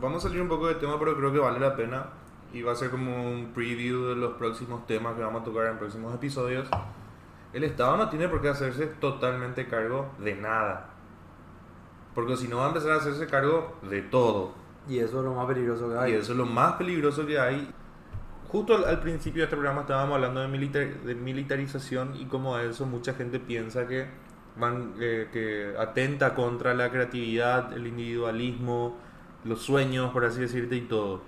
Vamos 0.00 0.24
a 0.24 0.28
salir 0.28 0.42
un 0.42 0.48
poco 0.48 0.66
del 0.66 0.78
tema, 0.78 0.98
pero 0.98 1.16
creo 1.16 1.32
que 1.32 1.38
vale 1.38 1.58
la 1.60 1.74
pena. 1.74 2.06
Y 2.52 2.62
va 2.62 2.72
a 2.72 2.74
ser 2.76 2.90
como 2.90 3.30
un 3.30 3.52
preview 3.52 4.06
de 4.06 4.16
los 4.16 4.34
próximos 4.34 4.86
temas 4.86 5.14
que 5.16 5.22
vamos 5.22 5.42
a 5.42 5.44
tocar 5.44 5.66
en 5.66 5.78
próximos 5.78 6.14
episodios. 6.14 6.66
El 7.52 7.64
Estado 7.64 7.96
no 7.96 8.08
tiene 8.08 8.28
por 8.28 8.40
qué 8.40 8.48
hacerse 8.48 8.86
totalmente 8.86 9.66
cargo 9.66 10.10
de 10.18 10.34
nada. 10.34 10.90
Porque 12.14 12.36
si 12.36 12.48
no 12.48 12.58
va 12.58 12.64
a 12.64 12.68
empezar 12.68 12.92
a 12.92 12.96
hacerse 12.96 13.26
cargo 13.26 13.76
de 13.82 14.02
todo. 14.02 14.52
Y 14.88 14.98
eso 14.98 15.18
es 15.18 15.24
lo 15.24 15.34
más 15.34 15.46
peligroso 15.46 15.90
que 15.90 15.98
hay. 15.98 16.12
Y 16.12 16.14
eso 16.16 16.32
es 16.32 16.38
lo 16.38 16.46
más 16.46 16.72
peligroso 16.74 17.26
que 17.26 17.38
hay. 17.38 17.70
Justo 18.48 18.76
al, 18.76 18.84
al 18.86 19.00
principio 19.00 19.40
de 19.40 19.44
este 19.44 19.56
programa 19.56 19.82
estábamos 19.82 20.14
hablando 20.14 20.40
de, 20.40 20.48
militar- 20.48 21.02
de 21.02 21.14
militarización 21.14 22.16
y 22.16 22.24
como 22.24 22.56
eso 22.58 22.86
mucha 22.86 23.12
gente 23.12 23.38
piensa 23.40 23.86
que, 23.86 24.06
van, 24.56 24.94
eh, 25.00 25.28
que 25.30 25.74
atenta 25.78 26.34
contra 26.34 26.72
la 26.72 26.90
creatividad, 26.90 27.74
el 27.74 27.86
individualismo, 27.86 28.96
los 29.48 29.62
sueños, 29.62 30.12
por 30.12 30.24
así 30.24 30.40
decirte, 30.40 30.76
y 30.76 30.82
todo. 30.82 31.22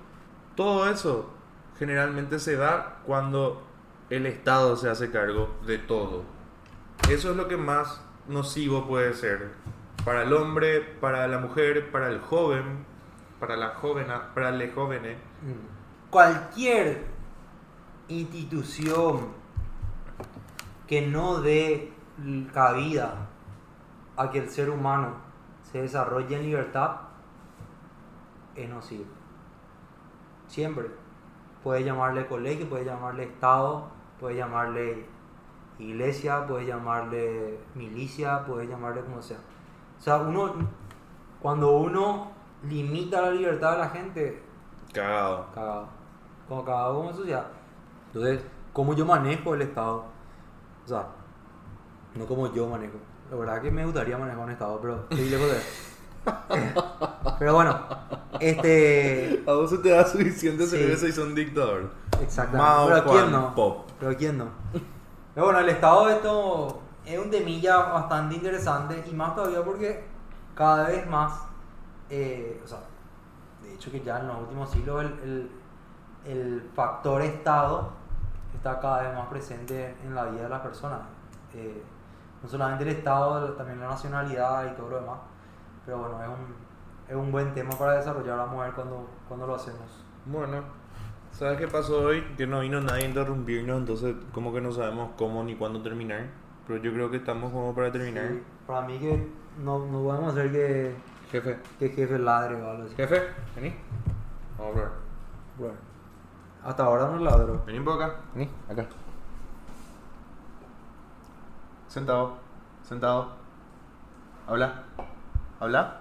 Todo 0.54 0.88
eso 0.90 1.30
generalmente 1.78 2.38
se 2.38 2.56
da 2.56 2.98
cuando 3.06 3.62
el 4.10 4.26
Estado 4.26 4.76
se 4.76 4.90
hace 4.90 5.10
cargo 5.10 5.56
de 5.66 5.78
todo. 5.78 6.24
Eso 7.08 7.30
es 7.30 7.36
lo 7.36 7.48
que 7.48 7.56
más 7.56 8.04
nocivo 8.28 8.86
puede 8.86 9.14
ser 9.14 9.50
para 10.04 10.22
el 10.22 10.32
hombre, 10.32 10.80
para 10.80 11.26
la 11.26 11.38
mujer, 11.38 11.90
para 11.90 12.08
el 12.08 12.20
joven, 12.20 12.84
para 13.38 13.56
la 13.56 13.70
jovena, 13.70 14.34
para 14.34 14.50
los 14.50 14.74
jóvenes. 14.74 15.16
Mm. 15.42 16.10
Cualquier 16.10 17.06
institución 18.08 19.28
que 20.86 21.06
no 21.06 21.40
dé 21.40 21.92
cabida 22.52 23.28
a 24.16 24.30
que 24.30 24.38
el 24.38 24.50
ser 24.50 24.68
humano 24.68 25.14
se 25.70 25.82
desarrolle 25.82 26.36
en 26.36 26.42
libertad 26.42 27.09
es 28.64 28.70
nocivo. 28.70 29.04
Siempre. 30.48 30.86
Puede 31.62 31.84
llamarle 31.84 32.26
colegio, 32.26 32.68
puede 32.68 32.84
llamarle 32.86 33.24
Estado, 33.24 33.88
puede 34.18 34.36
llamarle 34.36 35.04
iglesia, 35.78 36.46
puede 36.46 36.66
llamarle 36.66 37.58
milicia, 37.74 38.44
puede 38.46 38.66
llamarle 38.66 39.02
como 39.02 39.20
sea. 39.20 39.36
O 39.98 40.02
sea, 40.02 40.16
uno, 40.18 40.54
cuando 41.40 41.72
uno 41.76 42.28
limita 42.62 43.20
la 43.20 43.30
libertad 43.32 43.72
de 43.72 43.78
la 43.78 43.88
gente, 43.90 44.42
Cagado. 44.92 45.46
cagado. 45.54 45.88
Como 46.48 46.64
cagado 46.64 46.94
como 46.96 47.12
sociedad. 47.12 47.46
Entonces, 48.06 48.44
¿cómo 48.72 48.94
yo 48.94 49.04
manejo 49.04 49.54
el 49.54 49.62
Estado? 49.62 50.04
O 50.84 50.88
sea, 50.88 51.06
no 52.14 52.26
como 52.26 52.52
yo 52.52 52.66
manejo. 52.66 52.96
La 53.30 53.36
verdad 53.36 53.62
que 53.62 53.70
me 53.70 53.84
gustaría 53.84 54.18
manejar 54.18 54.42
un 54.42 54.50
Estado, 54.50 54.80
pero 54.80 55.06
estoy 55.10 55.28
lejos 55.28 55.48
de. 55.48 55.89
Pero 57.38 57.54
bueno, 57.54 57.78
este. 58.38 59.42
A 59.46 59.52
vos 59.52 59.70
se 59.70 59.78
te 59.78 59.90
da 59.90 60.04
suficiente 60.06 60.64
Sí. 60.66 60.76
cerveza 60.76 61.06
y 61.08 61.12
son 61.12 61.34
dictador. 61.34 61.90
Exactamente. 62.20 62.58
Mao 62.58 62.86
pero 62.88 63.02
Juan 63.02 63.14
quién 63.18 63.32
no. 63.32 63.54
Pop. 63.54 63.88
Pero 63.98 64.16
quién 64.16 64.38
no. 64.38 64.46
Pero 65.34 65.46
bueno, 65.46 65.60
el 65.60 65.68
Estado 65.70 66.06
de 66.06 66.14
esto 66.16 66.80
es 67.06 67.18
un 67.18 67.30
temilla 67.30 67.76
bastante 67.78 68.34
interesante 68.34 69.04
y 69.10 69.14
más 69.14 69.34
todavía 69.34 69.62
porque 69.64 70.04
cada 70.54 70.88
vez 70.88 71.08
más, 71.08 71.32
eh, 72.10 72.60
o 72.64 72.68
sea, 72.68 72.80
de 73.62 73.72
hecho 73.74 73.90
que 73.90 74.00
ya 74.02 74.18
en 74.18 74.26
los 74.28 74.38
últimos 74.40 74.70
siglos 74.70 75.02
el, 75.04 75.12
el- 75.22 75.50
el 76.26 76.70
factor 76.74 77.22
Estado 77.22 77.90
está 78.54 78.78
cada 78.80 79.02
vez 79.02 79.14
más 79.14 79.28
presente 79.28 79.96
en 80.04 80.14
la 80.14 80.24
vida 80.24 80.42
de 80.42 80.48
las 80.50 80.60
personas. 80.60 81.00
Eh, 81.54 81.82
no 82.42 82.48
solamente 82.48 82.84
el 82.84 82.90
Estado, 82.90 83.52
también 83.54 83.80
la 83.80 83.88
nacionalidad 83.88 84.70
y 84.70 84.76
todo 84.76 84.90
lo 84.90 85.00
demás. 85.00 85.18
Pero 85.84 85.98
bueno, 85.98 86.22
es 86.22 86.28
un, 86.28 86.54
es 87.08 87.16
un 87.16 87.32
buen 87.32 87.52
tema 87.54 87.70
para 87.70 87.94
desarrollar, 87.94 88.36
vamos 88.36 88.60
a 88.60 88.64
ver 88.66 88.74
cuando, 88.74 89.08
cuando 89.28 89.46
lo 89.46 89.54
hacemos. 89.54 90.04
Bueno, 90.26 90.62
¿sabes 91.32 91.58
qué 91.58 91.68
pasó 91.68 92.02
hoy? 92.02 92.22
Que 92.36 92.46
no 92.46 92.60
vino 92.60 92.80
nadie 92.80 93.04
a 93.04 93.08
interrumpirnos, 93.08 93.78
entonces 93.78 94.14
como 94.32 94.52
que 94.52 94.60
no 94.60 94.72
sabemos 94.72 95.10
cómo 95.16 95.42
ni 95.42 95.56
cuándo 95.56 95.82
terminar. 95.82 96.26
Pero 96.66 96.82
yo 96.82 96.92
creo 96.92 97.10
que 97.10 97.16
estamos 97.16 97.50
como 97.50 97.74
para 97.74 97.90
terminar. 97.90 98.28
Sí, 98.28 98.42
para 98.66 98.86
mí 98.86 98.98
que 98.98 99.26
no, 99.58 99.78
no 99.86 100.02
podemos 100.02 100.32
hacer 100.32 100.52
que, 100.52 100.94
Jefe, 101.32 101.58
que 101.78 101.86
el 101.86 101.92
jefe 101.92 102.18
ladre 102.18 102.54
o 102.62 102.70
algo 102.70 102.84
así. 102.84 102.94
jefe, 102.94 103.22
vení. 103.56 103.74
Vamos 104.58 104.76
a 104.76 104.78
hablar. 104.78 104.92
Bueno, 105.58 105.74
hasta 106.64 106.84
ahora 106.84 107.08
no 107.08 107.18
ladro. 107.18 107.62
Vení 107.66 107.80
por 107.80 108.00
acá. 108.00 108.16
Vení, 108.34 108.50
acá. 108.68 108.86
Sentado. 111.88 112.36
Sentado. 112.84 113.32
Habla. 114.46 114.84
¿Habla? 115.60 116.00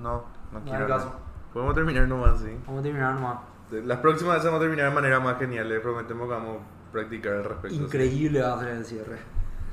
No, 0.00 0.24
no 0.52 0.60
quiero. 0.62 0.86
caso. 0.86 1.12
Podemos 1.52 1.74
terminar 1.74 2.06
nomás, 2.06 2.38
sí. 2.40 2.56
Vamos 2.64 2.80
a 2.80 2.82
terminar 2.84 3.14
nomás. 3.14 3.38
Las 3.70 3.98
próximas 3.98 4.34
veces 4.36 4.46
vamos 4.46 4.60
a 4.60 4.62
terminar 4.62 4.88
de 4.88 4.94
manera 4.94 5.18
más 5.18 5.38
genial. 5.38 5.68
Les 5.68 5.80
prometemos 5.80 6.28
que 6.28 6.34
vamos 6.34 6.58
a 6.58 6.92
practicar 6.92 7.34
al 7.34 7.44
respecto. 7.44 7.76
Increíble 7.76 8.40
va 8.40 8.54
a 8.54 8.60
ser 8.60 8.68
el 8.68 8.84
cierre. 8.84 9.18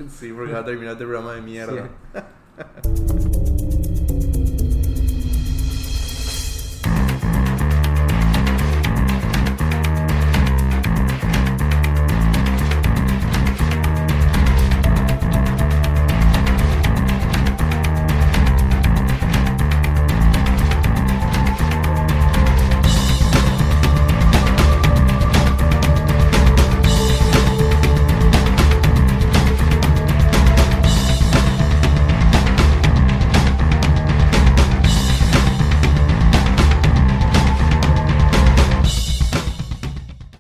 Sí, 0.10 0.34
porque 0.34 0.54
va 0.54 0.60
a 0.60 0.66
terminar 0.66 0.94
este 0.94 1.06
programa 1.06 1.34
de 1.34 1.42
mierda. 1.42 1.88
Sí. 2.84 3.88